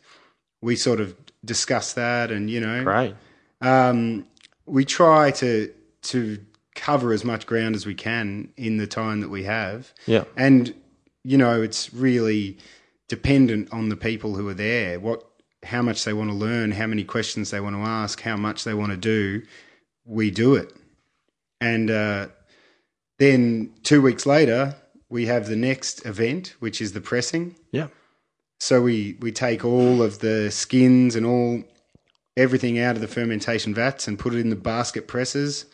We 0.60 0.74
sort 0.74 0.98
of 0.98 1.14
discuss 1.44 1.92
that, 1.92 2.32
and 2.32 2.50
you 2.50 2.60
know, 2.60 2.82
Great. 2.82 3.14
um, 3.60 4.26
we 4.64 4.84
try 4.84 5.30
to 5.32 5.72
to 6.02 6.38
cover 6.76 7.12
as 7.12 7.24
much 7.24 7.46
ground 7.46 7.74
as 7.74 7.84
we 7.84 7.94
can 7.94 8.52
in 8.56 8.76
the 8.76 8.86
time 8.86 9.20
that 9.20 9.30
we 9.30 9.42
have. 9.42 9.92
Yeah. 10.06 10.24
And 10.36 10.74
you 11.24 11.36
know, 11.36 11.60
it's 11.60 11.92
really 11.92 12.56
dependent 13.08 13.72
on 13.72 13.88
the 13.88 13.96
people 13.96 14.36
who 14.36 14.48
are 14.48 14.54
there. 14.54 15.00
What, 15.00 15.26
how 15.64 15.82
much 15.82 16.04
they 16.04 16.12
want 16.12 16.30
to 16.30 16.36
learn, 16.36 16.70
how 16.70 16.86
many 16.86 17.02
questions 17.02 17.50
they 17.50 17.60
want 17.60 17.74
to 17.74 17.82
ask, 17.82 18.20
how 18.20 18.36
much 18.36 18.62
they 18.62 18.74
want 18.74 18.92
to 18.92 18.96
do. 18.96 19.42
We 20.04 20.30
do 20.30 20.54
it, 20.54 20.72
and 21.60 21.90
uh, 21.90 22.28
then 23.18 23.72
two 23.82 24.00
weeks 24.00 24.24
later 24.24 24.76
we 25.08 25.26
have 25.26 25.48
the 25.48 25.56
next 25.56 26.06
event, 26.06 26.54
which 26.60 26.80
is 26.80 26.92
the 26.92 27.00
pressing. 27.00 27.56
Yeah. 27.72 27.88
So 28.60 28.82
we 28.82 29.16
we 29.20 29.32
take 29.32 29.64
all 29.64 30.02
of 30.02 30.20
the 30.20 30.50
skins 30.52 31.16
and 31.16 31.26
all 31.26 31.64
everything 32.36 32.78
out 32.78 32.94
of 32.94 33.00
the 33.00 33.08
fermentation 33.08 33.74
vats 33.74 34.06
and 34.06 34.18
put 34.18 34.34
it 34.34 34.38
in 34.38 34.50
the 34.50 34.56
basket 34.56 35.08
presses, 35.08 35.66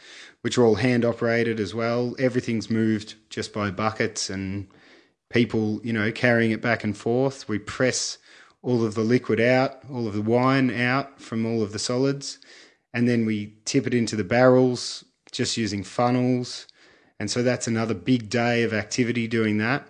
which 0.42 0.58
are 0.58 0.64
all 0.64 0.76
hand 0.76 1.04
operated 1.04 1.58
as 1.58 1.74
well. 1.74 2.14
Everything's 2.18 2.70
moved 2.70 3.14
just 3.30 3.52
by 3.52 3.70
buckets 3.70 4.28
and 4.28 4.68
people, 5.30 5.80
you 5.82 5.92
know, 5.92 6.12
carrying 6.12 6.50
it 6.50 6.60
back 6.60 6.84
and 6.84 6.96
forth. 6.96 7.48
We 7.48 7.58
press 7.58 8.18
all 8.60 8.84
of 8.84 8.94
the 8.94 9.02
liquid 9.02 9.40
out, 9.40 9.78
all 9.90 10.06
of 10.06 10.14
the 10.14 10.22
wine 10.22 10.70
out 10.70 11.20
from 11.20 11.46
all 11.46 11.62
of 11.62 11.72
the 11.72 11.78
solids, 11.78 12.38
and 12.94 13.08
then 13.08 13.24
we 13.24 13.54
tip 13.64 13.86
it 13.86 13.94
into 13.94 14.14
the 14.14 14.24
barrels 14.24 15.04
just 15.32 15.56
using 15.56 15.82
funnels. 15.82 16.66
And 17.18 17.30
so 17.30 17.42
that's 17.42 17.66
another 17.66 17.94
big 17.94 18.28
day 18.28 18.62
of 18.62 18.72
activity 18.72 19.26
doing 19.26 19.58
that 19.58 19.86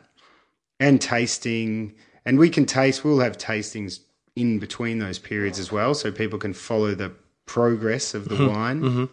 and 0.79 1.01
tasting. 1.01 1.95
And 2.25 2.39
we 2.39 2.49
can 2.49 2.65
taste, 2.65 3.05
we'll 3.05 3.21
have 3.21 3.37
tastings 3.37 4.01
in 4.37 4.59
between 4.59 4.99
those 4.99 5.19
periods 5.19 5.59
as 5.59 5.73
well, 5.73 5.95
so 5.95 6.13
people 6.13 6.39
can 6.39 6.55
follow 6.55 6.95
the 6.95 7.13
progress 7.47 8.15
of 8.15 8.29
the 8.29 8.37
mm-hmm. 8.37 8.55
wine. 8.55 8.81
Mm-hmm. 8.81 9.05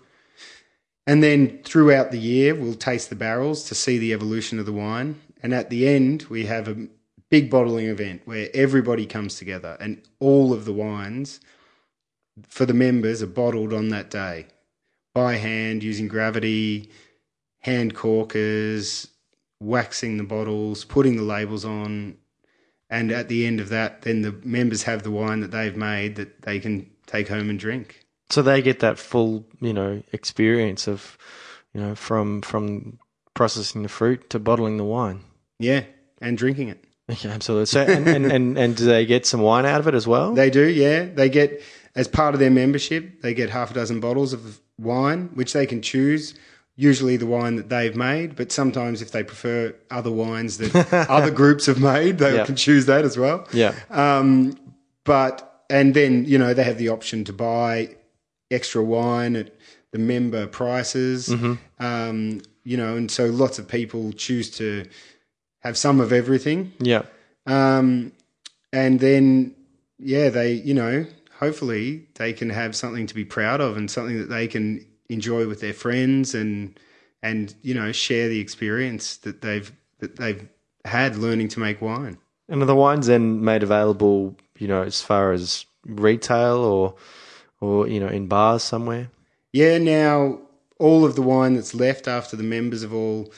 And 1.10 1.24
then 1.24 1.64
throughout 1.64 2.12
the 2.12 2.20
year, 2.20 2.54
we'll 2.54 2.76
taste 2.76 3.10
the 3.10 3.16
barrels 3.16 3.64
to 3.64 3.74
see 3.74 3.98
the 3.98 4.14
evolution 4.14 4.60
of 4.60 4.68
the 4.68 4.72
wine. 4.72 5.20
And 5.42 5.56
at 5.56 5.72
the 5.72 5.88
end, 5.88 6.28
we 6.30 6.46
have 6.46 6.68
a 6.68 6.88
big 7.32 7.50
bottling 7.50 7.88
event 7.88 8.22
where 8.26 8.48
everybody 8.54 9.08
comes 9.08 9.34
together 9.34 9.76
and 9.80 10.04
all 10.20 10.54
of 10.54 10.66
the 10.66 10.72
wines 10.72 11.40
for 12.48 12.68
the 12.68 12.76
members 12.76 13.24
are 13.24 13.28
bottled 13.28 13.74
on 13.74 13.90
that 13.90 14.12
day 14.12 14.46
by 15.16 15.38
hand 15.38 15.82
using 15.82 16.08
gravity, 16.08 16.92
hand 17.62 17.96
corkers, 17.96 19.08
waxing 19.60 20.18
the 20.18 20.24
bottles, 20.24 20.86
putting 20.86 21.16
the 21.16 21.24
labels 21.24 21.66
on. 21.66 22.20
And 22.88 23.12
at 23.12 23.30
the 23.30 23.48
end 23.48 23.60
of 23.60 23.70
that, 23.70 24.04
then 24.04 24.22
the 24.22 24.34
members 24.44 24.84
have 24.84 25.02
the 25.02 25.10
wine 25.10 25.40
that 25.40 25.50
they've 25.50 25.76
made 25.76 26.18
that 26.18 26.44
they 26.44 26.60
can 26.60 26.88
take 27.08 27.30
home 27.30 27.50
and 27.50 27.58
drink. 27.58 27.99
So 28.30 28.42
they 28.42 28.62
get 28.62 28.80
that 28.80 29.00
full, 29.00 29.46
you 29.60 29.74
know, 29.74 30.04
experience 30.14 30.88
of, 30.88 31.18
you 31.74 31.82
know, 31.82 31.96
from 31.96 32.42
from 32.42 33.00
processing 33.34 33.84
the 33.84 33.90
fruit 33.90 34.30
to 34.30 34.40
bottling 34.40 34.78
the 34.78 34.84
wine. 34.84 35.22
Yeah, 35.60 35.84
and 36.22 36.38
drinking 36.38 36.70
it. 36.70 36.84
Yeah, 37.24 37.32
absolutely. 37.32 37.66
So, 37.66 37.82
and, 37.82 38.08
and, 38.08 38.32
and, 38.32 38.56
and 38.58 38.76
do 38.78 38.86
they 38.86 39.04
get 39.04 39.26
some 39.26 39.42
wine 39.42 39.66
out 39.66 39.80
of 39.80 39.88
it 39.88 39.96
as 39.96 40.06
well? 40.06 40.36
They 40.36 40.52
do, 40.52 40.68
yeah. 40.68 41.06
They 41.06 41.28
get, 41.28 41.60
as 41.96 42.08
part 42.08 42.36
of 42.36 42.40
their 42.40 42.52
membership, 42.52 43.22
they 43.24 43.34
get 43.34 43.50
half 43.50 43.72
a 43.72 43.74
dozen 43.74 44.00
bottles 44.00 44.32
of 44.32 44.60
wine, 44.78 45.32
which 45.34 45.54
they 45.54 45.66
can 45.66 45.82
choose. 45.82 46.36
Usually 46.76 47.18
the 47.18 47.26
wine 47.26 47.56
that 47.56 47.68
they've 47.70 47.96
made, 47.96 48.36
but 48.36 48.52
sometimes 48.52 49.02
if 49.02 49.10
they 49.12 49.24
prefer 49.24 49.74
other 49.90 50.12
wines 50.12 50.60
that 50.60 50.94
other 51.10 51.32
groups 51.32 51.66
have 51.66 51.80
made, 51.82 52.20
they 52.20 52.36
Yeah. 52.36 52.46
can 52.46 52.56
choose 52.56 52.86
that 52.86 53.04
as 53.04 53.18
well. 53.18 53.48
yeah. 53.54 53.74
Um, 53.90 54.56
but 55.04 55.64
and 55.72 55.96
then 55.96 56.26
you 56.26 56.38
know 56.38 56.54
they 56.54 56.64
have 56.64 56.78
the 56.78 56.90
option 56.90 57.24
to 57.26 57.34
buy 57.34 57.96
extra 58.52 58.84
wine 58.84 59.36
at 59.36 59.54
the 59.92 60.00
member 60.00 60.48
prices. 60.48 61.30
Mm-hmm. 61.30 61.54
Um, 61.84 62.42
you 62.64 62.78
know, 62.78 62.96
and 62.96 63.10
so 63.10 63.26
lots 63.26 63.58
of 63.58 63.68
people 63.68 64.12
choose 64.14 64.50
to 64.52 64.86
have 65.60 65.78
some 65.78 66.00
of 66.00 66.14
everything. 66.14 66.72
Yeah. 66.80 67.04
Um, 67.46 68.12
and 68.72 69.00
then, 69.00 69.56
yeah, 69.98 70.30
they, 70.30 70.54
you 70.54 70.74
know, 70.74 71.06
hopefully 71.40 72.08
they 72.16 72.34
can 72.34 72.50
have 72.50 72.76
something 72.76 73.08
to 73.08 73.16
be 73.16 73.26
proud 73.26 73.62
of 73.62 73.76
and 73.76 73.90
something 73.90 74.20
that 74.20 74.30
they 74.30 74.48
can 74.48 74.86
enjoy 75.10 75.48
with 75.48 75.62
their 75.62 75.74
friends 75.74 76.36
and, 76.36 76.80
and, 77.24 77.56
you 77.64 77.74
know, 77.74 77.92
share 77.92 78.30
the 78.30 78.40
experience 78.40 79.18
that 79.18 79.42
they've, 79.42 79.72
that 79.98 80.18
they've 80.18 80.48
had 80.86 81.16
learning 81.16 81.48
to 81.50 81.60
make 81.60 81.82
wine. 81.82 82.18
And 82.48 82.62
are 82.62 82.66
the 82.66 82.76
wines 82.76 83.08
then 83.08 83.44
made 83.44 83.64
available, 83.64 84.38
you 84.58 84.68
know, 84.68 84.84
as 84.84 85.02
far 85.02 85.32
as 85.32 85.66
retail 85.86 86.58
or, 86.58 86.96
or 87.62 87.88
you 87.88 88.00
know, 88.00 88.08
in 88.08 88.28
bars 88.28 88.64
somewhere? 88.64 89.10
Yeah, 89.54 89.78
now 89.78 90.40
all 90.80 91.04
of 91.04 91.16
the 91.16 91.22
wine 91.22 91.56
that's 91.56 91.76
left 91.76 92.08
after 92.08 92.36
the 92.36 92.44
members 92.44 92.82
have 92.82 92.94
all 92.94 93.32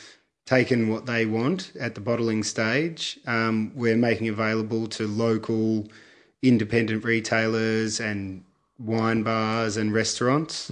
taken 0.45 0.89
what 0.89 1.05
they 1.05 1.25
want 1.25 1.71
at 1.79 1.95
the 1.95 2.01
bottling 2.01 2.43
stage, 2.43 3.19
um, 3.25 3.71
we're 3.73 3.95
making 3.95 4.27
available 4.27 4.87
to 4.87 5.07
local 5.07 5.87
independent 6.41 7.03
retailers 7.03 7.99
and 7.99 8.43
wine 8.77 9.23
bars 9.23 9.77
and 9.77 9.93
restaurants. 9.93 10.71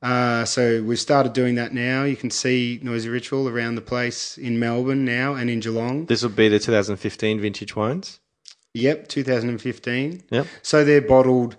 Uh, 0.00 0.44
so 0.44 0.82
we've 0.82 0.98
started 0.98 1.32
doing 1.32 1.54
that 1.56 1.72
now. 1.72 2.02
You 2.04 2.16
can 2.16 2.30
see 2.30 2.80
Noisy 2.82 3.08
Ritual 3.08 3.48
around 3.48 3.76
the 3.76 3.82
place 3.82 4.36
in 4.36 4.58
Melbourne 4.58 5.04
now 5.04 5.34
and 5.34 5.48
in 5.48 5.60
Geelong. 5.60 6.06
This 6.06 6.22
will 6.22 6.30
be 6.30 6.48
the 6.48 6.58
2015 6.58 7.40
vintage 7.40 7.76
wines. 7.76 8.18
Yep, 8.74 9.08
2015. 9.08 10.22
Yep. 10.30 10.46
So 10.62 10.84
they're 10.84 11.02
bottled 11.02 11.56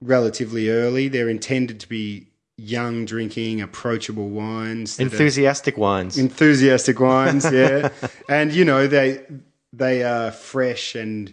relatively 0.00 0.68
early. 0.70 1.08
They're 1.08 1.28
intended 1.28 1.80
to 1.80 1.88
be 1.88 2.26
young 2.56 3.04
drinking, 3.04 3.60
approachable 3.60 4.28
wines. 4.28 4.96
that 4.96 5.04
are- 5.04 5.06
Enthusiastic 5.06 5.76
wines. 5.78 6.18
enthusiastic 6.18 7.00
wines, 7.00 7.44
yeah. 7.52 7.88
and 8.28 8.52
you 8.52 8.64
know 8.64 8.86
they 8.86 9.24
they 9.72 10.02
are 10.02 10.30
fresh 10.30 10.94
and 10.94 11.32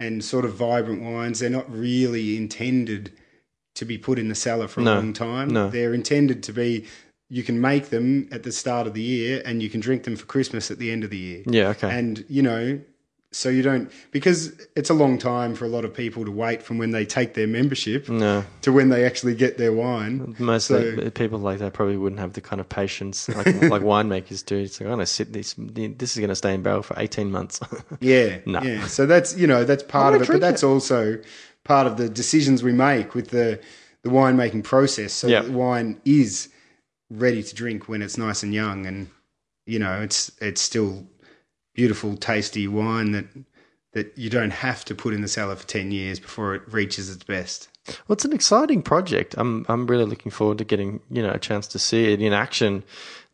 and 0.00 0.24
sort 0.24 0.44
of 0.44 0.54
vibrant 0.54 1.02
wines. 1.02 1.40
They're 1.40 1.50
not 1.50 1.70
really 1.70 2.36
intended 2.36 3.12
to 3.74 3.84
be 3.84 3.96
put 3.98 4.18
in 4.18 4.28
the 4.28 4.34
cellar 4.34 4.68
for 4.68 4.80
No, 4.80 4.94
a 4.94 4.96
long 4.96 5.12
time. 5.12 5.48
no. 5.48 5.68
They're 5.70 5.94
intended 5.94 6.42
to 6.44 6.52
be. 6.52 6.86
You 7.30 7.42
can 7.42 7.60
make 7.62 7.88
them 7.88 8.28
at 8.30 8.42
the 8.42 8.52
start 8.52 8.86
of 8.86 8.92
the 8.92 9.00
year, 9.00 9.40
and 9.46 9.62
you 9.62 9.70
can 9.70 9.80
drink 9.80 10.04
them 10.04 10.16
for 10.16 10.26
Christmas 10.26 10.70
at 10.70 10.78
the 10.78 10.90
end 10.90 11.02
of 11.04 11.08
the 11.10 11.16
year. 11.16 11.42
yeah, 11.46 11.68
okay. 11.68 11.90
And 11.90 12.24
you 12.28 12.42
know, 12.42 12.78
so 13.34 13.48
you 13.48 13.62
don't 13.62 13.90
because 14.10 14.52
it's 14.76 14.90
a 14.90 14.94
long 14.94 15.16
time 15.18 15.54
for 15.54 15.64
a 15.64 15.68
lot 15.68 15.84
of 15.84 15.92
people 15.94 16.24
to 16.24 16.30
wait 16.30 16.62
from 16.62 16.76
when 16.78 16.90
they 16.90 17.04
take 17.06 17.32
their 17.34 17.46
membership 17.46 18.08
no, 18.08 18.44
to 18.60 18.72
when 18.72 18.88
they 18.90 19.04
actually 19.04 19.34
get 19.34 19.56
their 19.58 19.72
wine. 19.72 20.36
most 20.38 20.66
So- 20.66 21.10
people 21.10 21.38
like 21.38 21.58
that 21.60 21.72
probably 21.72 21.96
wouldn't 21.96 22.20
have 22.20 22.34
the 22.34 22.40
kind 22.40 22.60
of 22.60 22.68
patience 22.68 23.28
like, 23.28 23.46
like 23.62 23.82
winemakers 23.82 24.44
do. 24.44 24.56
It's 24.58 24.80
like, 24.80 24.86
I'm 24.86 24.94
going 24.94 25.00
to 25.00 25.06
sit 25.06 25.32
this, 25.32 25.54
this 25.58 26.12
is 26.12 26.18
going 26.18 26.28
to 26.28 26.34
stay 26.36 26.54
in 26.54 26.62
barrel 26.62 26.82
for 26.82 26.94
18 26.98 27.30
months. 27.30 27.58
Yeah, 28.00 28.38
No. 28.46 28.60
yeah. 28.62 28.86
So 28.86 29.06
that's 29.06 29.36
you 29.36 29.46
know 29.46 29.64
that's 29.64 29.82
part 29.82 30.14
of 30.14 30.22
it, 30.22 30.28
but 30.28 30.40
that's 30.40 30.62
also 30.62 31.18
part 31.64 31.86
of 31.86 31.96
the 31.96 32.08
decisions 32.08 32.62
we 32.62 32.72
make 32.72 33.14
with 33.14 33.28
the 33.30 33.60
the 34.02 34.10
winemaking 34.10 34.64
process. 34.64 35.12
So 35.12 35.28
that 35.28 35.46
the 35.46 35.52
wine 35.52 36.00
is 36.04 36.48
ready 37.10 37.42
to 37.42 37.54
drink 37.54 37.88
when 37.88 38.02
it's 38.02 38.18
nice 38.18 38.42
and 38.42 38.52
young, 38.52 38.86
and 38.86 39.08
you 39.66 39.78
know 39.78 40.00
it's 40.02 40.30
it's 40.40 40.60
still 40.60 41.06
beautiful, 41.74 42.16
tasty 42.16 42.68
wine 42.68 43.12
that 43.12 43.26
that 43.92 44.16
you 44.16 44.30
don't 44.30 44.52
have 44.52 44.86
to 44.86 44.94
put 44.94 45.12
in 45.12 45.20
the 45.20 45.28
cellar 45.28 45.54
for 45.56 45.66
ten 45.66 45.90
years 45.90 46.18
before 46.18 46.54
it 46.54 46.62
reaches 46.72 47.10
its 47.10 47.24
best. 47.24 47.68
Well, 48.06 48.14
it's 48.14 48.24
an 48.24 48.32
exciting 48.32 48.82
project. 48.82 49.34
I'm 49.36 49.66
I'm 49.68 49.86
really 49.86 50.04
looking 50.04 50.30
forward 50.30 50.58
to 50.58 50.64
getting 50.64 51.00
you 51.10 51.22
know 51.22 51.30
a 51.30 51.38
chance 51.38 51.66
to 51.68 51.78
see 51.78 52.12
it 52.12 52.22
in 52.22 52.32
action 52.32 52.84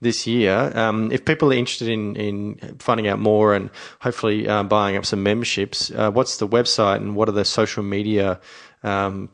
this 0.00 0.26
year. 0.26 0.72
Um, 0.74 1.12
if 1.12 1.24
people 1.24 1.50
are 1.52 1.56
interested 1.56 1.88
in 1.88 2.16
in 2.16 2.76
finding 2.78 3.08
out 3.08 3.18
more 3.18 3.54
and 3.54 3.70
hopefully 4.00 4.48
uh, 4.48 4.62
buying 4.62 4.96
up 4.96 5.04
some 5.04 5.22
memberships, 5.22 5.90
uh, 5.90 6.10
what's 6.10 6.38
the 6.38 6.48
website 6.48 6.96
and 6.96 7.14
what 7.14 7.28
are 7.28 7.32
the 7.32 7.44
social 7.44 7.82
media 7.82 8.40
um, 8.82 9.28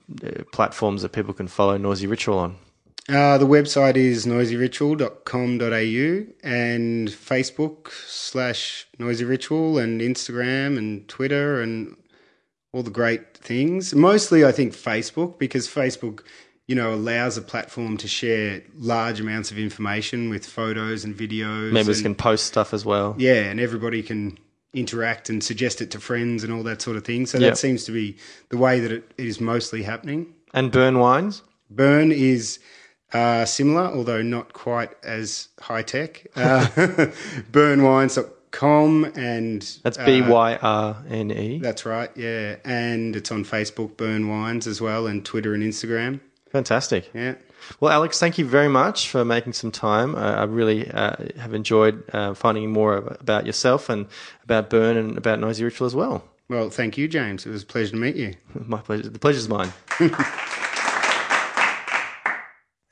platforms 0.52 1.02
that 1.02 1.12
people 1.12 1.34
can 1.34 1.48
follow 1.48 1.76
Noisy 1.76 2.06
Ritual 2.06 2.38
on? 2.38 2.56
Uh, 3.08 3.36
the 3.36 3.46
website 3.46 3.96
is 3.96 4.24
noisyritual.com.au 4.24 6.32
and 6.42 7.08
Facebook 7.08 7.90
slash 8.06 8.86
noisy 8.98 9.24
ritual 9.24 9.78
and 9.78 10.00
Instagram 10.00 10.78
and 10.78 11.06
Twitter 11.06 11.60
and 11.60 11.96
all 12.72 12.82
the 12.82 12.90
great 12.90 13.36
things. 13.36 13.94
Mostly, 13.94 14.44
I 14.44 14.52
think 14.52 14.72
Facebook 14.72 15.38
because 15.38 15.68
Facebook, 15.68 16.20
you 16.66 16.74
know, 16.74 16.94
allows 16.94 17.36
a 17.36 17.42
platform 17.42 17.98
to 17.98 18.08
share 18.08 18.62
large 18.74 19.20
amounts 19.20 19.50
of 19.50 19.58
information 19.58 20.30
with 20.30 20.46
photos 20.46 21.04
and 21.04 21.14
videos. 21.14 21.72
Members 21.72 21.98
and- 21.98 22.06
can 22.06 22.14
post 22.14 22.46
stuff 22.46 22.72
as 22.72 22.86
well. 22.86 23.14
yeah, 23.18 23.42
and 23.50 23.60
everybody 23.60 24.02
can 24.02 24.38
interact 24.72 25.28
and 25.28 25.44
suggest 25.44 25.80
it 25.82 25.90
to 25.92 26.00
friends 26.00 26.42
and 26.42 26.52
all 26.52 26.62
that 26.64 26.80
sort 26.82 26.96
of 26.96 27.04
thing. 27.04 27.26
So 27.26 27.38
Yeah. 27.38 27.50
that 27.50 27.58
seems 27.58 27.84
to 27.84 27.92
be 27.92 28.16
the 28.48 28.56
way 28.56 28.80
that 28.80 28.90
it 28.90 29.12
is 29.18 29.40
mostly 29.42 29.82
happening. 29.82 30.28
And 30.54 30.72
Byrne 30.72 30.98
Wines. 30.98 31.42
Byrne 31.70 32.10
is 32.10 32.58
uh, 33.12 33.44
similar, 33.44 33.86
although 33.86 34.22
not 34.22 34.52
quite 34.52 34.90
as 35.02 35.48
high 35.60 35.82
tech. 35.82 36.26
Uh, 36.34 36.66
byrnewines.com 37.52 39.04
and 39.16 39.78
That's 39.82 39.98
uh, 39.98 40.04
B 40.04 40.22
Y 40.22 40.56
R 40.56 41.02
N 41.08 41.30
E. 41.30 41.58
That's 41.58 41.84
right, 41.86 42.10
yeah. 42.16 42.56
And 42.64 43.16
it's 43.16 43.30
on 43.30 43.44
Facebook, 43.44 43.96
Byrne 43.96 44.28
Wines 44.28 44.66
as 44.66 44.80
well, 44.80 45.06
and 45.06 45.24
Twitter 45.24 45.54
and 45.54 45.62
Instagram. 45.62 46.20
Fantastic. 46.50 47.10
Yeah. 47.12 47.34
Well, 47.80 47.90
Alex, 47.90 48.20
thank 48.20 48.38
you 48.38 48.44
very 48.44 48.68
much 48.68 49.08
for 49.08 49.24
making 49.24 49.54
some 49.54 49.70
time. 49.70 50.14
I, 50.14 50.40
I 50.40 50.44
really 50.44 50.90
uh, 50.90 51.16
have 51.38 51.54
enjoyed 51.54 52.04
uh, 52.12 52.34
finding 52.34 52.72
more 52.72 52.96
about 52.96 53.46
yourself 53.46 53.88
and 53.88 54.06
about 54.44 54.70
Byrne 54.70 54.96
and 54.96 55.18
about 55.18 55.40
Noisy 55.40 55.64
Ritual 55.64 55.86
as 55.86 55.94
well. 55.94 56.24
Well, 56.48 56.68
thank 56.70 56.98
you, 56.98 57.08
James. 57.08 57.46
It 57.46 57.50
was 57.50 57.62
a 57.62 57.66
pleasure 57.66 57.92
to 57.92 57.96
meet 57.96 58.16
you. 58.16 58.34
My 58.54 58.80
pleasure. 58.80 59.08
The 59.08 59.18
pleasure's 59.18 59.48
mine. 59.48 59.72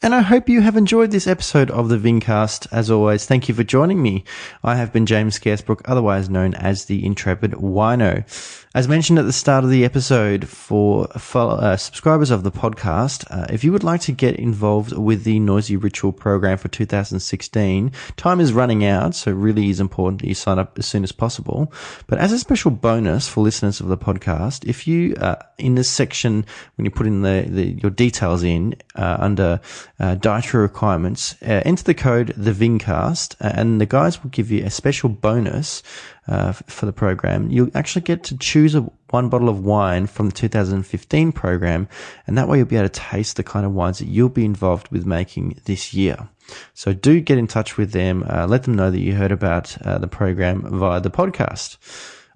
And 0.05 0.17
I 0.17 0.21
hope 0.21 0.49
you 0.49 0.63
have 0.63 0.77
enjoyed 0.77 1.13
this 1.13 1.29
episode 1.29 1.71
of 1.71 1.89
the 1.89 1.97
Vincast. 1.97 2.67
As 2.73 2.91
always, 2.91 3.25
thank 3.25 3.49
you 3.49 3.55
for 3.55 3.63
joining 3.63 4.03
me. 4.03 4.25
I 4.65 4.75
have 4.75 4.93
been 4.93 5.07
James 5.07 5.39
Scarcebrook, 5.39 5.83
otherwise 5.85 6.29
known 6.29 6.55
as 6.55 6.87
the 6.87 7.07
Intrepid 7.07 7.53
Wino. 7.53 8.62
As 8.75 8.89
mentioned 8.89 9.19
at 9.19 9.27
the 9.27 9.35
start 9.35 9.65
of 9.65 9.71
the 9.71 9.85
episode, 9.85 10.49
for 10.49 11.07
follow, 11.19 11.57
uh, 11.57 11.77
subscribers 11.77 12.31
of 12.31 12.43
the 12.43 12.51
podcast, 12.51 13.27
uh, 13.31 13.45
if 13.53 13.63
you 13.63 13.71
would 13.71 13.85
like 13.85 14.01
to 14.03 14.13
get 14.13 14.37
involved 14.37 14.97
with 14.97 15.25
the 15.25 15.39
Noisy 15.41 15.77
Ritual 15.77 16.11
program 16.11 16.57
for 16.57 16.69
2016, 16.69 17.93
time 18.17 18.41
is 18.41 18.55
running 18.55 18.83
out, 18.83 19.15
so 19.15 19.31
really 19.31 19.69
is 19.69 19.79
important 19.79 20.23
that 20.23 20.29
you 20.29 20.35
sign 20.35 20.59
up 20.59 20.79
as 20.79 20.87
soon 20.87 21.05
as 21.05 21.13
possible. 21.13 21.71
But 22.07 22.19
as 22.19 22.33
a 22.33 22.39
special 22.39 22.71
bonus 22.71 23.29
for 23.29 23.43
listeners 23.43 23.79
of 23.79 23.89
the 23.89 23.99
podcast, 23.99 24.65
if 24.65 24.89
you, 24.89 25.17
uh, 25.17 25.37
in 25.59 25.75
this 25.75 25.91
section, 25.91 26.47
when 26.77 26.87
you 26.87 26.91
put 26.91 27.07
in 27.07 27.21
the, 27.21 27.45
the 27.47 27.73
your 27.73 27.91
details 27.91 28.43
in, 28.43 28.77
uh, 28.95 29.19
under 29.21 29.61
uh, 30.01 30.15
dietary 30.15 30.63
requirements, 30.63 31.35
uh, 31.43 31.61
enter 31.67 31.85
the 31.85 31.93
code 31.93 32.33
the 32.39 32.53
Vincast, 32.53 33.37
uh, 33.39 33.53
and 33.55 33.83
the 33.83 33.87
guys 33.87 34.23
will 34.23 34.31
give 34.31 34.51
you 34.51 34.65
a 34.65 34.71
special 34.71 35.11
bonus 35.11 35.83
uh, 36.29 36.53
for 36.53 36.87
the 36.87 36.93
program. 36.93 37.51
You'll 37.51 37.71
actually 37.75 38.03
get 38.03 38.25
to 38.25 38.37
choose 38.37 38.75
a, 38.75 38.81
one 39.11 39.29
bottle 39.29 39.49
of 39.49 39.65
wine 39.65 40.07
from 40.07 40.29
the 40.29 40.35
2015 40.35 41.33
program, 41.33 41.89
and 42.27 42.39
that 42.39 42.49
way 42.49 42.59
you'll 42.59 42.67
be 42.67 42.77
able 42.77 42.89
to 42.89 43.01
taste 43.01 43.37
the 43.37 43.43
kind 43.43 43.67
of 43.67 43.73
wines 43.73 43.99
that 43.99 44.09
you'll 44.09 44.29
be 44.29 44.45
involved 44.45 44.89
with 44.89 45.07
making 45.07 45.61
this 45.65 45.93
year. 45.93 46.29
So 46.75 46.93
do 46.93 47.21
get 47.21 47.39
in 47.39 47.47
touch 47.47 47.77
with 47.77 47.93
them. 47.93 48.25
Uh, 48.29 48.47
let 48.47 48.65
them 48.65 48.75
know 48.75 48.91
that 48.91 49.01
you 49.01 49.15
heard 49.15 49.33
about 49.33 49.81
uh, 49.83 49.99
the 49.99 50.09
program 50.09 50.79
via 50.79 51.01
the 51.01 51.11
podcast. 51.11 51.79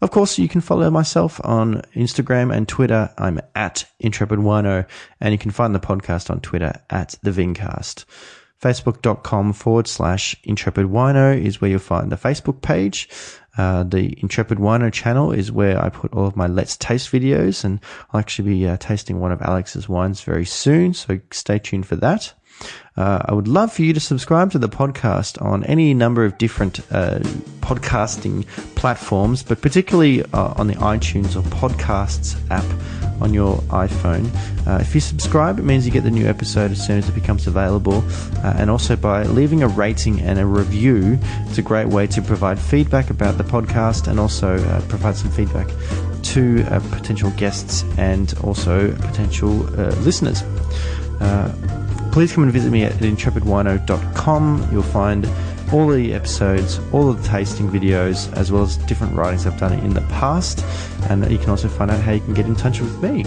Of 0.03 0.11
course, 0.11 0.39
you 0.39 0.49
can 0.49 0.61
follow 0.61 0.91
myself 0.91 1.41
on 1.43 1.83
Instagram 1.95 2.55
and 2.55 2.69
Twitter. 2.69 3.11
I'm 3.17 3.41
at 3.55 3.87
Intrepid 3.99 4.39
Wino, 4.39 4.87
and 5.21 5.33
you 5.33 5.39
can 5.39 5.51
find 5.51 5.75
the 5.75 5.81
podcast 5.81 6.29
on 6.31 6.41
Twitter 6.41 6.81
at 6.91 7.15
The 7.23 7.31
Vincast. 7.31 8.05
Facebook.com 8.61 9.53
forward 9.53 9.87
slash 9.87 10.37
Intrepid 10.45 10.87
Wino 10.87 11.39
is 11.39 11.61
where 11.61 11.71
you'll 11.71 11.79
find 11.79 12.11
the 12.11 12.17
Facebook 12.17 12.63
page. 12.63 13.09
Uh, 13.57 13.85
the 13.85 14.15
Intrepid 14.21 14.59
Wino 14.59 14.93
channel 14.93 15.33
is 15.33 15.51
where 15.51 15.83
I 15.83 15.89
put 15.89 16.13
all 16.13 16.27
of 16.27 16.37
my 16.37 16.47
Let's 16.47 16.77
Taste 16.77 17.11
videos, 17.11 17.65
and 17.65 17.81
I'll 18.13 18.21
actually 18.21 18.51
be 18.51 18.69
uh, 18.69 18.77
tasting 18.77 19.19
one 19.19 19.33
of 19.33 19.41
Alex's 19.43 19.89
wines 19.89 20.21
very 20.23 20.45
soon, 20.45 20.95
so 20.95 21.21
stay 21.31 21.59
tuned 21.59 21.87
for 21.87 21.97
that. 21.97 22.35
Uh, 22.97 23.21
I 23.27 23.35
would 23.35 23.47
love 23.47 23.73
for 23.73 23.83
you 23.83 23.93
to 23.93 24.01
subscribe 24.01 24.53
to 24.53 24.59
the 24.59 24.69
podcast 24.69 25.41
on 25.43 25.65
any 25.65 25.93
number 25.93 26.25
of 26.25 26.39
different 26.39 26.81
uh, 26.91 27.19
podcasting 27.61 28.47
platforms, 28.75 29.43
but 29.43 29.61
particularly 29.61 30.23
uh, 30.23 30.55
on 30.57 30.67
the 30.67 30.75
iTunes 30.77 31.37
or 31.37 31.43
Podcasts 31.51 32.39
app 32.51 32.65
on 33.21 33.35
your 33.35 33.59
iPhone. 33.69 34.31
Uh, 34.67 34.79
if 34.81 34.95
you 34.95 35.01
subscribe, 35.01 35.59
it 35.59 35.63
means 35.63 35.85
you 35.85 35.93
get 35.93 36.05
the 36.05 36.11
new 36.11 36.27
episode 36.27 36.71
as 36.71 36.85
soon 36.87 36.99
as 36.99 37.09
it 37.09 37.15
becomes 37.15 37.47
available. 37.47 38.03
Uh, 38.37 38.55
and 38.57 38.71
also 38.71 38.97
by 38.97 39.25
leaving 39.25 39.63
a 39.63 39.69
rating 39.69 40.21
and 40.21 40.39
a 40.39 40.47
review, 40.47 41.19
it's 41.47 41.59
a 41.59 41.63
great 41.63 41.89
way 41.89 42.07
to 42.07 42.23
provide 42.23 42.59
feedback 42.59 43.11
about 43.11 43.37
the 43.37 43.45
podcast 43.45 44.07
and 44.07 44.19
also 44.19 44.57
uh, 44.57 44.81
provide 44.89 45.17
some 45.17 45.31
feedback 45.31 45.69
to 46.23 46.65
potential 46.91 47.31
guests 47.33 47.85
and 47.99 48.35
also 48.43 48.93
potential 48.97 49.51
listeners. 50.03 50.43
Please 52.17 52.33
come 52.33 52.45
and 52.45 52.53
visit 52.55 52.71
me 52.71 52.83
at 52.83 52.95
intrepidwino.com. 52.95 54.69
You'll 54.73 54.83
find 54.83 55.29
all 55.71 55.87
the 55.89 56.15
episodes, 56.15 56.81
all 56.91 57.11
of 57.11 57.23
the 57.23 57.29
tasting 57.29 57.69
videos, 57.69 58.33
as 58.33 58.51
well 58.51 58.63
as 58.63 58.79
different 58.79 59.15
writings 59.15 59.47
I've 59.47 59.61
done 59.61 59.75
in 59.81 59.93
the 59.93 60.01
past. 60.01 60.65
And 61.11 61.31
you 61.31 61.37
can 61.37 61.51
also 61.51 61.69
find 61.69 61.91
out 61.91 62.01
how 62.01 62.13
you 62.13 62.21
can 62.21 62.33
get 62.33 62.47
in 62.47 62.57
touch 62.57 62.81
with 62.81 63.03
me. 63.03 63.27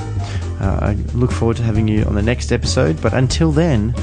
Uh, 0.59 0.79
I 0.81 0.93
look 1.13 1.31
forward 1.31 1.57
to 1.57 1.63
having 1.63 1.87
you 1.87 2.03
on 2.05 2.15
the 2.15 2.23
next 2.23 2.51
episode. 2.51 2.99
But 2.99 3.13
until 3.13 3.51
then, 3.51 3.93